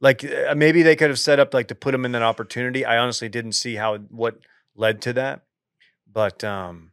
like 0.00 0.24
uh, 0.24 0.54
maybe 0.54 0.82
they 0.82 0.96
could 0.96 1.10
have 1.10 1.18
set 1.18 1.38
up 1.38 1.52
like 1.52 1.68
to 1.68 1.74
put 1.74 1.94
him 1.94 2.06
in 2.06 2.12
that 2.12 2.22
opportunity. 2.22 2.86
I 2.86 2.96
honestly 2.96 3.28
didn't 3.28 3.52
see 3.52 3.74
how 3.74 3.98
what 3.98 4.38
led 4.74 5.02
to 5.02 5.12
that, 5.12 5.42
but 6.10 6.42
um, 6.44 6.92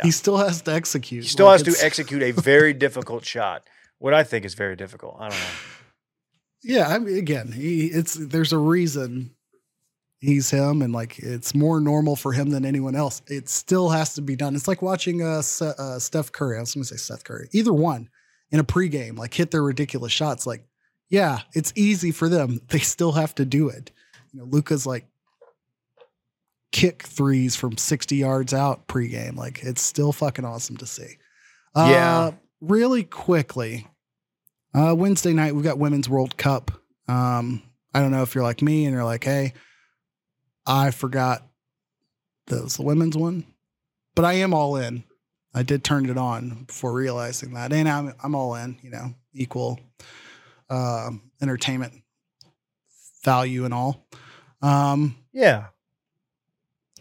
He 0.00 0.12
still 0.12 0.36
has 0.36 0.62
to 0.62 0.72
execute. 0.72 1.24
he 1.24 1.28
still 1.28 1.46
Like, 1.46 1.64
has 1.66 1.76
to 1.76 1.84
execute 1.84 2.22
a 2.22 2.30
very 2.30 2.72
difficult 2.72 3.24
shot. 3.24 3.66
What 3.98 4.14
I 4.14 4.24
think 4.24 4.44
is 4.44 4.54
very 4.54 4.76
difficult. 4.76 5.16
I 5.18 5.28
don't 5.28 5.38
know. 5.38 5.44
Yeah, 6.62 6.88
I 6.88 6.98
mean, 6.98 7.16
again, 7.16 7.52
he, 7.52 7.86
it's 7.86 8.14
there's 8.14 8.52
a 8.52 8.58
reason 8.58 9.30
he's 10.18 10.50
him, 10.50 10.82
and 10.82 10.92
like 10.92 11.16
it's 11.20 11.54
more 11.54 11.80
normal 11.80 12.16
for 12.16 12.32
him 12.32 12.50
than 12.50 12.64
anyone 12.64 12.96
else. 12.96 13.22
It 13.28 13.48
still 13.48 13.90
has 13.90 14.14
to 14.14 14.22
be 14.22 14.34
done. 14.34 14.56
It's 14.56 14.66
like 14.66 14.82
watching 14.82 15.22
uh, 15.22 15.42
Se- 15.42 15.74
uh 15.78 16.00
Steph 16.00 16.32
Curry. 16.32 16.56
I 16.56 16.60
was 16.60 16.74
going 16.74 16.82
to 16.82 16.88
say 16.88 16.96
Seth 16.96 17.22
Curry. 17.22 17.48
Either 17.52 17.72
one 17.72 18.08
in 18.50 18.58
a 18.58 18.64
pregame, 18.64 19.16
like 19.16 19.32
hit 19.34 19.52
their 19.52 19.62
ridiculous 19.62 20.10
shots. 20.10 20.44
Like, 20.44 20.64
yeah, 21.08 21.40
it's 21.54 21.72
easy 21.76 22.10
for 22.10 22.28
them. 22.28 22.60
They 22.68 22.80
still 22.80 23.12
have 23.12 23.34
to 23.36 23.44
do 23.44 23.68
it. 23.68 23.92
You 24.32 24.40
know, 24.40 24.46
Luka's 24.46 24.86
like 24.86 25.06
kick 26.72 27.04
threes 27.04 27.54
from 27.54 27.76
60 27.76 28.16
yards 28.16 28.52
out 28.52 28.88
pregame. 28.88 29.36
Like, 29.36 29.62
it's 29.62 29.82
still 29.82 30.12
fucking 30.12 30.44
awesome 30.44 30.78
to 30.78 30.86
see. 30.86 31.16
Uh, 31.76 31.88
Yeah. 31.90 32.30
Really 32.60 33.04
quickly, 33.04 33.86
uh, 34.74 34.94
Wednesday 34.96 35.32
night, 35.32 35.54
we've 35.54 35.64
got 35.64 35.78
Women's 35.78 36.08
World 36.08 36.36
Cup. 36.36 36.70
Um, 37.08 37.62
I 37.94 38.00
don't 38.00 38.10
know 38.10 38.22
if 38.22 38.34
you're 38.34 38.44
like 38.44 38.62
me 38.62 38.84
and 38.84 38.94
you're 38.94 39.04
like, 39.04 39.24
hey, 39.24 39.52
I 40.66 40.90
forgot 40.90 41.46
that 42.48 42.62
was 42.62 42.76
the 42.76 42.82
women's 42.82 43.16
one, 43.16 43.44
but 44.14 44.24
I 44.24 44.34
am 44.34 44.52
all 44.54 44.76
in. 44.76 45.04
I 45.54 45.62
did 45.62 45.82
turn 45.84 46.08
it 46.10 46.18
on 46.18 46.64
before 46.64 46.92
realizing 46.92 47.54
that, 47.54 47.72
and 47.72 47.88
I'm 47.88 48.14
I'm 48.22 48.34
all 48.34 48.54
in. 48.56 48.76
You 48.82 48.90
know, 48.90 49.14
equal 49.32 49.80
uh, 50.68 51.10
entertainment 51.40 51.94
value 53.24 53.64
and 53.64 53.72
all. 53.72 54.06
Um, 54.60 55.16
Yeah, 55.32 55.68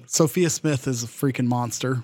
Sophia 0.08 0.50
Smith 0.50 0.88
is 0.88 1.04
a 1.04 1.08
freaking 1.08 1.48
monster 1.48 2.04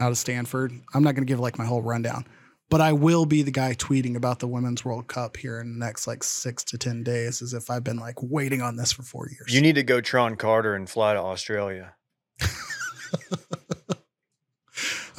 out 0.00 0.10
of 0.10 0.18
Stanford. 0.18 0.72
I'm 0.92 1.02
not 1.02 1.14
going 1.14 1.26
to 1.26 1.30
give 1.30 1.40
like 1.40 1.58
my 1.58 1.64
whole 1.64 1.82
rundown, 1.82 2.26
but 2.68 2.80
I 2.80 2.92
will 2.92 3.26
be 3.26 3.42
the 3.42 3.50
guy 3.50 3.74
tweeting 3.74 4.16
about 4.16 4.40
the 4.40 4.48
Women's 4.48 4.84
World 4.84 5.06
Cup 5.06 5.36
here 5.36 5.60
in 5.60 5.78
the 5.78 5.84
next 5.84 6.06
like 6.06 6.24
six 6.24 6.64
to 6.64 6.78
10 6.78 7.02
days 7.02 7.42
as 7.42 7.54
if 7.54 7.70
I've 7.70 7.84
been 7.84 7.98
like 7.98 8.16
waiting 8.22 8.62
on 8.62 8.76
this 8.76 8.92
for 8.92 9.02
four 9.02 9.28
years. 9.28 9.54
you 9.54 9.60
need 9.60 9.76
to 9.76 9.82
go 9.82 10.00
Tron 10.00 10.36
Carter 10.36 10.74
and 10.74 10.88
fly 10.88 11.14
to 11.14 11.20
Australia. 11.20 11.94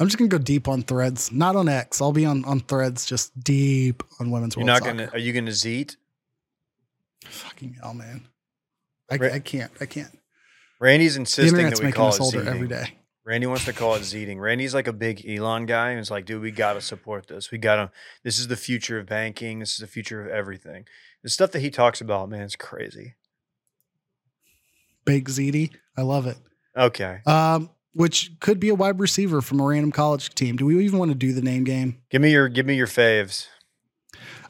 I'm 0.00 0.06
just 0.06 0.16
going 0.16 0.30
to 0.30 0.38
go 0.38 0.42
deep 0.42 0.68
on 0.68 0.82
threads, 0.82 1.32
not 1.32 1.56
on 1.56 1.68
X. 1.68 2.00
I'll 2.00 2.12
be 2.12 2.24
on, 2.24 2.44
on 2.44 2.60
threads, 2.60 3.04
just 3.04 3.38
deep 3.42 4.02
on 4.20 4.30
Women's 4.30 4.54
You're 4.54 4.64
World 4.64 4.82
not 4.82 4.84
gonna. 4.84 5.10
Are 5.12 5.18
you 5.18 5.32
gonna 5.32 5.50
zeet? 5.50 5.96
Fucking 7.26 7.78
hell, 7.82 7.94
man. 7.94 8.28
I, 9.10 9.16
Ra- 9.16 9.32
I 9.32 9.40
can't. 9.40 9.72
I 9.80 9.86
can't. 9.86 10.16
Randy's 10.80 11.16
insisting 11.16 11.68
that 11.68 11.82
we 11.82 11.90
call 11.90 12.08
us 12.08 12.20
it 12.20 12.22
older 12.22 12.48
every 12.48 12.68
day. 12.68 12.94
Randy 13.28 13.46
wants 13.46 13.66
to 13.66 13.74
call 13.74 13.94
it 13.94 14.00
zeeting. 14.00 14.40
Randy's 14.40 14.72
like 14.72 14.86
a 14.86 14.92
big 14.92 15.22
Elon 15.28 15.66
guy, 15.66 15.90
and 15.90 16.00
it's 16.00 16.10
like, 16.10 16.24
dude, 16.24 16.40
we 16.40 16.50
gotta 16.50 16.80
support 16.80 17.26
this. 17.26 17.50
We 17.50 17.58
gotta. 17.58 17.90
This 18.24 18.38
is 18.38 18.48
the 18.48 18.56
future 18.56 18.98
of 18.98 19.04
banking. 19.06 19.58
This 19.58 19.72
is 19.72 19.80
the 19.80 19.86
future 19.86 20.22
of 20.22 20.28
everything. 20.28 20.86
The 21.22 21.28
stuff 21.28 21.50
that 21.52 21.60
he 21.60 21.68
talks 21.68 22.00
about, 22.00 22.30
man, 22.30 22.40
it's 22.40 22.56
crazy. 22.56 23.16
Big 25.04 25.28
ZD. 25.28 25.72
I 25.94 26.00
love 26.00 26.26
it. 26.26 26.38
Okay, 26.74 27.18
Um, 27.26 27.68
which 27.92 28.32
could 28.40 28.58
be 28.58 28.70
a 28.70 28.74
wide 28.74 28.98
receiver 28.98 29.42
from 29.42 29.60
a 29.60 29.64
random 29.66 29.92
college 29.92 30.30
team. 30.30 30.56
Do 30.56 30.64
we 30.64 30.82
even 30.82 30.98
want 30.98 31.10
to 31.10 31.14
do 31.14 31.34
the 31.34 31.42
name 31.42 31.64
game? 31.64 31.98
give 32.10 32.22
me 32.22 32.30
your 32.30 32.48
give 32.48 32.64
me 32.64 32.76
your 32.76 32.86
faves. 32.86 33.46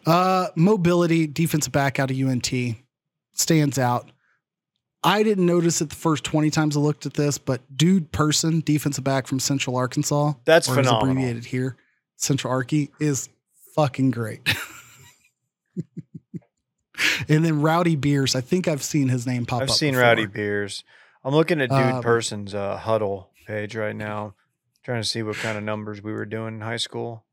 Uh, 0.07 0.51
mobility, 0.55 1.27
defensive 1.27 1.73
back 1.73 1.99
out 1.99 2.13
of 2.13 2.17
UNT 2.17 2.49
stands 3.33 3.77
out. 3.77 4.09
I 5.03 5.23
didn't 5.23 5.47
notice 5.47 5.81
it 5.81 5.91
the 5.91 5.97
first 5.97 6.25
20 6.25 6.51
times 6.51 6.77
I 6.77 6.81
looked 6.81 7.07
at 7.07 7.15
this, 7.15 7.39
but 7.39 7.61
dude 7.77 8.11
person, 8.11 8.61
defensive 8.61 9.05
back 9.05 9.27
from 9.27 9.39
Central 9.39 9.77
Arkansas. 9.77 10.35
That's 10.45 10.69
or 10.69 10.75
phenomenal. 10.75 11.11
abbreviated 11.11 11.45
here. 11.45 11.77
Central 12.17 12.53
Arky 12.53 12.91
is 12.99 13.29
fucking 13.77 14.11
great. 14.11 14.41
and 17.29 17.45
then 17.45 17.63
Rowdy 17.63 17.95
Beers. 17.95 18.35
I 18.35 18.41
think 18.41 18.67
I've 18.67 18.83
seen 18.83 19.09
his 19.09 19.27
name 19.27 19.47
pop 19.47 19.59
up. 19.59 19.63
I've 19.63 19.71
up. 19.71 19.77
seen 19.77 19.93
before. 19.93 20.03
Rowdy 20.03 20.27
Beers. 20.27 20.83
I'm 21.25 21.35
looking 21.35 21.61
at 21.61 21.71
dude 21.71 21.79
Um, 21.79 22.03
person's 22.03 22.55
uh, 22.55 22.77
huddle 22.77 23.31
page 23.47 23.77
right 23.77 23.95
now, 23.95 24.35
trying 24.83 25.03
to 25.03 25.09
see 25.09 25.23
what 25.23 25.37
kind 25.37 25.57
of 25.57 25.65
numbers 25.65 26.03
we 26.03 26.13
were 26.13 26.27
doing 26.27 26.55
in 26.57 26.61
high 26.61 26.77
school. 26.77 27.25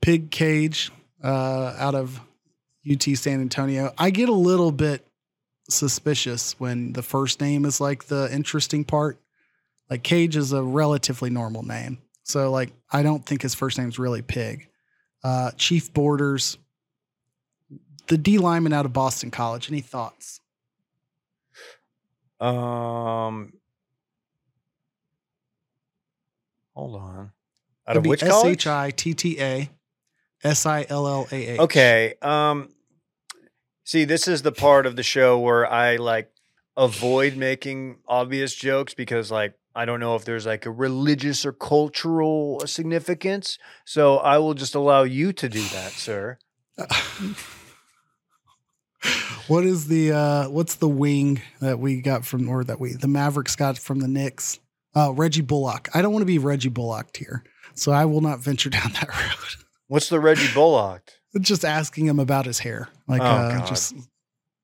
Pig 0.00 0.30
Cage 0.30 0.90
uh, 1.22 1.74
out 1.78 1.94
of 1.94 2.20
UT 2.90 3.02
San 3.02 3.40
Antonio. 3.40 3.92
I 3.98 4.10
get 4.10 4.28
a 4.28 4.34
little 4.34 4.72
bit 4.72 5.06
suspicious 5.68 6.58
when 6.58 6.92
the 6.92 7.02
first 7.02 7.40
name 7.40 7.64
is 7.64 7.80
like 7.80 8.04
the 8.04 8.28
interesting 8.32 8.84
part. 8.84 9.18
Like 9.90 10.02
Cage 10.02 10.36
is 10.36 10.52
a 10.52 10.62
relatively 10.62 11.30
normal 11.30 11.62
name. 11.62 11.98
So 12.22 12.50
like 12.50 12.72
I 12.90 13.02
don't 13.02 13.24
think 13.24 13.42
his 13.42 13.54
first 13.54 13.78
name's 13.78 13.98
really 13.98 14.22
Pig. 14.22 14.68
Uh, 15.22 15.50
Chief 15.56 15.92
Borders, 15.92 16.58
the 18.08 18.18
D 18.18 18.38
lineman 18.38 18.72
out 18.72 18.84
of 18.84 18.92
Boston 18.92 19.30
College. 19.30 19.70
Any 19.70 19.80
thoughts? 19.80 20.40
Um, 22.40 23.54
hold 26.74 26.96
on. 26.96 27.32
Out 27.86 27.96
It'd 27.96 28.04
of 28.04 28.06
which 28.06 28.20
college? 28.20 28.46
S 28.46 28.52
H 28.52 28.66
I 28.66 28.90
T 28.90 29.14
T 29.14 29.40
A 29.40 29.70
S 30.42 30.66
I 30.66 30.84
L 30.88 31.06
L 31.06 31.26
A 31.30 31.34
H. 31.34 31.60
Okay. 31.60 32.14
Um, 32.20 32.68
See, 33.84 34.04
this 34.04 34.26
is 34.26 34.42
the 34.42 34.52
part 34.52 34.86
of 34.86 34.96
the 34.96 35.02
show 35.02 35.38
where 35.38 35.70
I 35.70 35.96
like 35.96 36.30
avoid 36.76 37.36
making 37.36 37.98
obvious 38.08 38.54
jokes 38.54 38.94
because 38.94 39.30
like 39.30 39.54
I 39.76 39.84
don't 39.84 40.00
know 40.00 40.16
if 40.16 40.24
there's 40.24 40.46
like 40.46 40.64
a 40.66 40.70
religious 40.70 41.44
or 41.44 41.52
cultural 41.52 42.62
significance. 42.66 43.58
So 43.84 44.16
I 44.16 44.38
will 44.38 44.54
just 44.54 44.74
allow 44.74 45.02
you 45.02 45.34
to 45.34 45.48
do 45.50 45.62
that, 45.62 45.92
sir. 45.92 46.38
what 49.48 49.64
is 49.64 49.88
the 49.88 50.12
uh 50.12 50.48
what's 50.48 50.76
the 50.76 50.88
wing 50.88 51.42
that 51.60 51.78
we 51.78 52.00
got 52.00 52.24
from 52.24 52.48
or 52.48 52.64
that 52.64 52.80
we 52.80 52.94
the 52.94 53.06
Mavericks 53.06 53.54
got 53.54 53.78
from 53.78 54.00
the 54.00 54.08
Knicks? 54.08 54.60
Uh 54.96 55.12
Reggie 55.12 55.42
Bullock. 55.42 55.90
I 55.92 56.00
don't 56.00 56.12
want 56.12 56.22
to 56.22 56.26
be 56.26 56.38
Reggie 56.38 56.70
Bullock 56.70 57.14
here. 57.16 57.44
So 57.74 57.92
I 57.92 58.06
will 58.06 58.22
not 58.22 58.40
venture 58.40 58.70
down 58.78 58.92
that 58.94 59.08
road. 59.08 59.56
What's 59.88 60.08
the 60.08 60.20
Reggie 60.20 60.52
Bullock? 60.54 61.12
Just 61.40 61.64
asking 61.64 62.06
him 62.06 62.18
about 62.18 62.46
his 62.46 62.58
hair. 62.58 62.88
Like 63.08 63.22
Oh, 63.22 63.24
uh 63.24 63.66
just 63.66 63.94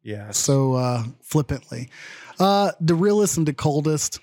Yeah. 0.02 0.30
so 0.30 0.74
uh 0.74 1.04
flippantly. 1.22 1.88
Uh 2.38 2.72
the 2.80 2.94
realest 2.94 3.36
and 3.36 3.46
the 3.46 3.52
coldest. 3.52 4.20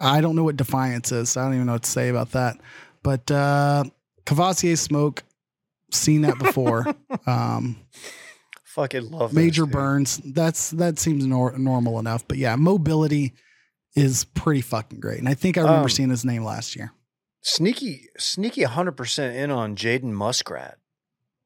I 0.00 0.20
don't 0.20 0.36
know 0.36 0.44
what 0.44 0.56
defiance 0.56 1.12
is. 1.12 1.36
I 1.36 1.44
don't 1.44 1.54
even 1.54 1.66
know 1.66 1.72
what 1.74 1.84
to 1.84 1.90
say 1.90 2.08
about 2.08 2.32
that. 2.32 2.56
But 3.02 3.30
uh 3.30 3.84
Cavassier 4.26 4.76
smoke, 4.78 5.22
seen 5.92 6.22
that 6.22 6.38
before. 6.38 6.86
um 7.26 7.76
fucking 8.64 9.10
love 9.10 9.32
major 9.32 9.62
dude. 9.64 9.72
burns. 9.72 10.16
That's 10.24 10.70
that 10.70 10.98
seems 10.98 11.24
nor- 11.26 11.56
normal 11.58 11.98
enough. 11.98 12.26
But 12.26 12.38
yeah, 12.38 12.56
mobility 12.56 13.34
is 13.94 14.24
pretty 14.24 14.60
fucking 14.60 14.98
great. 14.98 15.20
And 15.20 15.28
I 15.28 15.34
think 15.34 15.56
I 15.56 15.60
remember 15.60 15.82
Um, 15.84 15.88
seeing 15.88 16.10
his 16.10 16.24
name 16.24 16.42
last 16.44 16.74
year. 16.74 16.92
Sneaky, 17.42 18.08
sneaky, 18.18 18.62
hundred 18.64 18.92
percent 18.96 19.36
in 19.36 19.50
on 19.52 19.76
Jaden 19.76 20.10
Muskrat. 20.12 20.78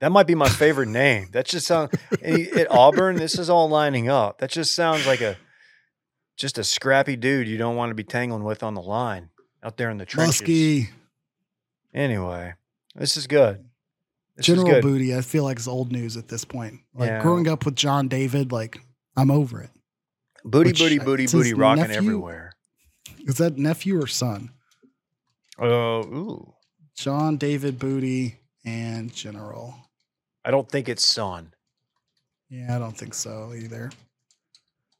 That 0.01 0.12
might 0.12 0.26
be 0.28 0.34
my 0.34 0.49
favorite 0.49 0.88
name. 0.88 1.28
That 1.32 1.46
just 1.46 1.66
sounds 1.66 1.92
at 2.22 2.70
Auburn. 2.70 3.16
This 3.16 3.38
is 3.38 3.51
all 3.51 3.68
lining 3.68 4.09
up. 4.09 4.38
That 4.38 4.51
just 4.51 4.74
sounds 4.74 5.07
like 5.07 5.20
a 5.20 5.36
just 6.36 6.57
a 6.59 6.62
scrappy 6.64 7.16
dude 7.16 7.49
you 7.49 7.59
don't 7.59 7.74
want 7.74 7.90
to 7.90 7.94
be 7.94 8.05
tangling 8.05 8.44
with 8.44 8.62
on 8.62 8.74
the 8.74 8.80
line 8.82 9.30
out 9.62 9.76
there 9.76 9.90
in 9.90 9.99
the 9.99 10.07
trenches. 10.07 10.40
Muskie, 10.42 10.88
Anyway, 11.92 12.55
this 12.94 13.16
is 13.16 13.26
good. 13.26 13.64
This 14.36 14.46
General 14.46 14.68
is 14.68 14.74
good. 14.74 14.82
Booty. 14.82 15.16
I 15.16 15.20
feel 15.20 15.42
like 15.42 15.57
it's 15.59 15.66
old 15.66 15.90
news 15.90 16.16
at 16.16 16.28
this 16.28 16.44
point. 16.44 16.80
Like 16.94 17.09
Yeah. 17.09 17.22
growing 17.22 17.49
up 17.49 17.64
with 17.64 17.74
John 17.74 18.07
David, 18.07 18.53
like 18.53 18.80
I'm 19.16 19.32
over 19.32 19.61
it. 19.62 19.70
Booty, 20.44 20.70
which, 20.70 20.78
booty, 20.78 21.01
uh, 21.01 21.05
booty, 21.05 21.26
booty, 21.26 21.55
rocking 21.55 21.82
nephew? 21.88 21.96
everywhere. 21.96 22.53
Is 23.26 23.38
that 23.38 23.59
nephew 23.59 24.01
or 24.01 24.07
son? 24.07 24.51
Oh, 25.59 26.01
ooh. 26.05 26.55
John 26.96 27.36
David 27.36 27.78
Booty 27.80 28.36
and 28.64 29.12
General. 29.12 29.74
I 30.49 30.51
don't 30.51 30.66
think 30.66 30.88
it's 30.88 31.05
son. 31.05 31.53
Yeah, 32.49 32.74
I 32.74 32.78
don't 32.78 32.96
think 32.96 33.12
so 33.12 33.53
either. 33.55 33.90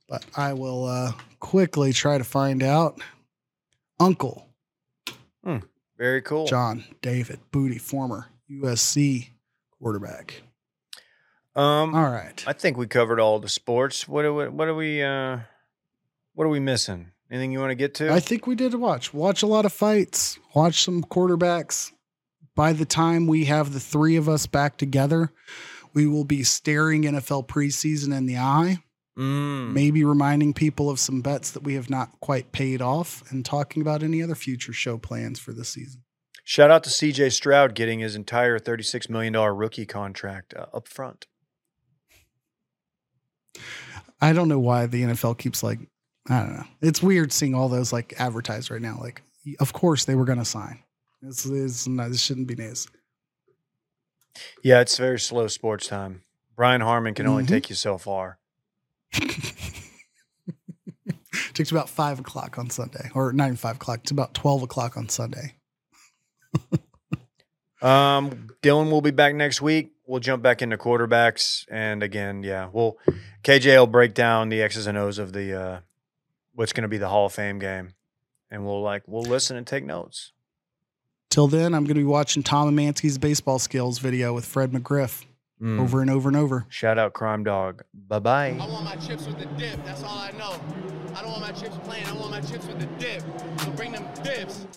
But 0.07 0.27
I 0.37 0.53
will 0.53 0.85
uh 0.85 1.13
quickly 1.41 1.95
try 1.95 2.19
to 2.19 2.25
find 2.25 2.63
out. 2.63 3.01
Uncle 3.99 4.47
Very 5.97 6.21
cool. 6.21 6.47
John 6.47 6.85
David 7.01 7.41
Booty, 7.51 7.79
former 7.79 8.27
USC 8.51 9.31
quarterback. 9.71 10.43
Um, 11.57 11.95
All 11.95 12.11
right. 12.11 12.45
I 12.47 12.53
think 12.53 12.77
we 12.77 12.87
covered 12.87 13.19
all 13.19 13.41
the 13.41 13.49
sports. 13.49 14.07
What 14.07 14.27
are 14.27 14.33
we, 14.35 14.49
what 14.49 14.69
are 14.69 14.75
we 14.75 15.03
uh 15.03 15.39
what 16.35 16.45
are 16.45 16.51
we 16.51 16.61
missing? 16.61 17.13
Anything 17.31 17.53
you 17.53 17.59
want 17.59 17.71
to 17.71 17.75
get 17.75 17.95
to? 17.95 18.13
I 18.13 18.21
think 18.21 18.47
we 18.47 18.55
did 18.55 18.75
watch. 18.75 19.15
Watch 19.15 19.43
a 19.43 19.47
lot 19.47 19.65
of 19.65 19.73
fights, 19.73 20.39
watch 20.55 20.85
some 20.85 21.03
quarterbacks. 21.03 21.91
By 22.59 22.73
the 22.73 22.85
time 22.85 23.29
we 23.29 23.45
have 23.45 23.73
the 23.73 23.79
three 23.79 24.17
of 24.17 24.29
us 24.29 24.49
back 24.49 24.79
together, 24.79 25.31
we 25.95 26.09
will 26.09 26.25
be 26.25 26.43
staring 26.43 27.05
NFL 27.05 27.47
preseason 27.47 28.13
in 28.13 28.27
the 28.27 28.37
eye, 28.37 28.79
Mm. 29.17 29.73
maybe 29.73 30.03
reminding 30.03 30.55
people 30.55 30.91
of 30.91 30.99
some 30.99 31.21
bets 31.21 31.53
that 31.53 31.63
we 31.63 31.75
have 31.75 31.89
not 31.89 32.19
quite 32.19 32.51
paid 32.51 32.83
off 32.83 33.23
and 33.31 33.45
talking 33.45 33.81
about 33.81 34.03
any 34.03 34.21
other 34.25 34.35
future 34.35 34.73
show 34.73 34.99
plans 34.99 35.39
for 35.39 35.53
the 35.53 35.65
season. 35.65 36.03
Shout 36.43 36.69
out 36.73 36.83
to 36.83 36.91
CJ 36.91 37.31
Stroud 37.31 37.77
getting 37.77 38.01
his 38.01 38.17
entire 38.17 38.59
$36 38.59 39.09
million 39.09 39.35
rookie 39.35 39.87
contract 39.87 40.53
uh, 40.53 40.67
up 40.75 40.89
front. 40.89 41.29
I 44.21 44.33
don't 44.33 44.49
know 44.49 44.59
why 44.59 44.87
the 44.87 45.05
NFL 45.05 45.39
keeps 45.39 45.63
like, 45.63 45.79
I 46.29 46.41
don't 46.41 46.57
know. 46.57 46.65
It's 46.81 47.05
weird 47.05 47.33
seeing 47.33 47.55
all 47.55 47.69
those 47.69 47.93
like 47.93 48.15
advertised 48.19 48.69
right 48.69 48.83
now. 48.83 48.99
Like, 49.01 49.23
of 49.61 49.73
course 49.73 50.07
they 50.07 50.17
were 50.17 50.25
going 50.25 50.41
to 50.41 50.45
sign. 50.45 50.83
This 51.23 51.45
is 51.47 51.89
not, 51.89 52.11
this 52.11 52.21
shouldn't 52.23 52.47
be 52.47 52.55
news. 52.55 52.87
Yeah, 54.63 54.81
it's 54.81 54.97
very 54.97 55.19
slow 55.19 55.49
sports 55.49 55.89
time. 55.89 56.23
Brian 56.55 56.81
Harman 56.81 57.15
can 57.15 57.27
only 57.27 57.45
Mhm. 57.45 57.49
take 57.49 57.71
you 57.71 57.77
so 57.77 57.99
far. 57.99 58.39
takes 61.55 61.71
about 61.71 61.89
five 61.89 62.21
o'clock 62.21 62.59
on 62.59 62.71
Sunday, 62.71 63.11
or 63.15 63.33
not 63.33 63.47
even 63.47 63.57
five 63.57 63.77
o'clock. 63.77 64.01
It's 64.03 64.11
about 64.11 64.35
twelve 64.35 64.63
o'clock 64.63 64.97
on 64.97 65.09
Sunday. 65.09 65.57
Um, 67.81 68.49
Dylan 68.61 68.91
will 68.91 69.03
be 69.03 69.13
back 69.13 69.37
next 69.37 69.63
week. 69.63 69.93
We'll 70.05 70.19
jump 70.19 70.43
back 70.43 70.63
into 70.63 70.77
quarterbacks, 70.77 71.65
and 71.71 72.03
again, 72.03 72.43
yeah, 72.43 72.69
we'll 72.73 72.99
KJ 73.45 73.79
will 73.79 73.87
break 73.87 74.15
down 74.15 74.49
the 74.49 74.61
X's 74.63 74.89
and 74.89 74.99
O's 74.99 75.19
of 75.21 75.33
the 75.33 75.55
uh, 75.55 75.81
what's 76.55 76.73
going 76.73 76.83
to 76.83 76.89
be 76.89 76.99
the 76.99 77.09
Hall 77.09 77.27
of 77.27 77.33
Fame 77.35 77.61
game, 77.61 77.95
and 78.51 78.67
we'll 78.67 78.83
like 78.83 79.05
we'll 79.07 79.23
listen 79.23 79.57
and 79.57 79.65
take 79.65 79.85
notes. 79.85 80.33
Till 81.31 81.47
then, 81.47 81.75
I'm 81.75 81.85
going 81.85 81.95
to 81.95 82.01
be 82.01 82.05
watching 82.05 82.43
Tom 82.43 82.75
Emanski's 82.75 83.19
baseball 83.19 83.59
skills 83.59 83.99
video 83.99 84.33
with 84.33 84.45
Fred 84.45 84.73
McGriff 84.73 85.25
Mm. 85.61 85.81
over 85.81 86.01
and 86.01 86.09
over 86.09 86.29
and 86.29 86.37
over. 86.37 86.67
Shout 86.69 86.99
out 87.01 87.15
Crime 87.15 87.43
Dog. 87.43 87.83
Bye 87.93 88.21
bye. 88.21 88.51
I 88.61 88.69
want 88.69 88.85
my 88.85 88.95
chips 88.95 89.27
with 89.27 89.41
the 89.41 89.47
dip. 89.59 89.85
That's 89.85 90.05
all 90.05 90.17
I 90.17 90.31
know. 90.39 90.55
I 91.17 91.21
don't 91.21 91.31
want 91.33 91.41
my 91.43 91.51
chips 91.51 91.77
plain. 91.83 92.05
I 92.07 92.13
want 92.13 92.31
my 92.31 92.41
chips 92.41 92.65
with 92.69 92.79
the 92.79 92.87
dip. 93.05 93.25
So 93.63 93.71
bring 93.73 93.91
them 93.91 94.05
dips. 94.23 94.69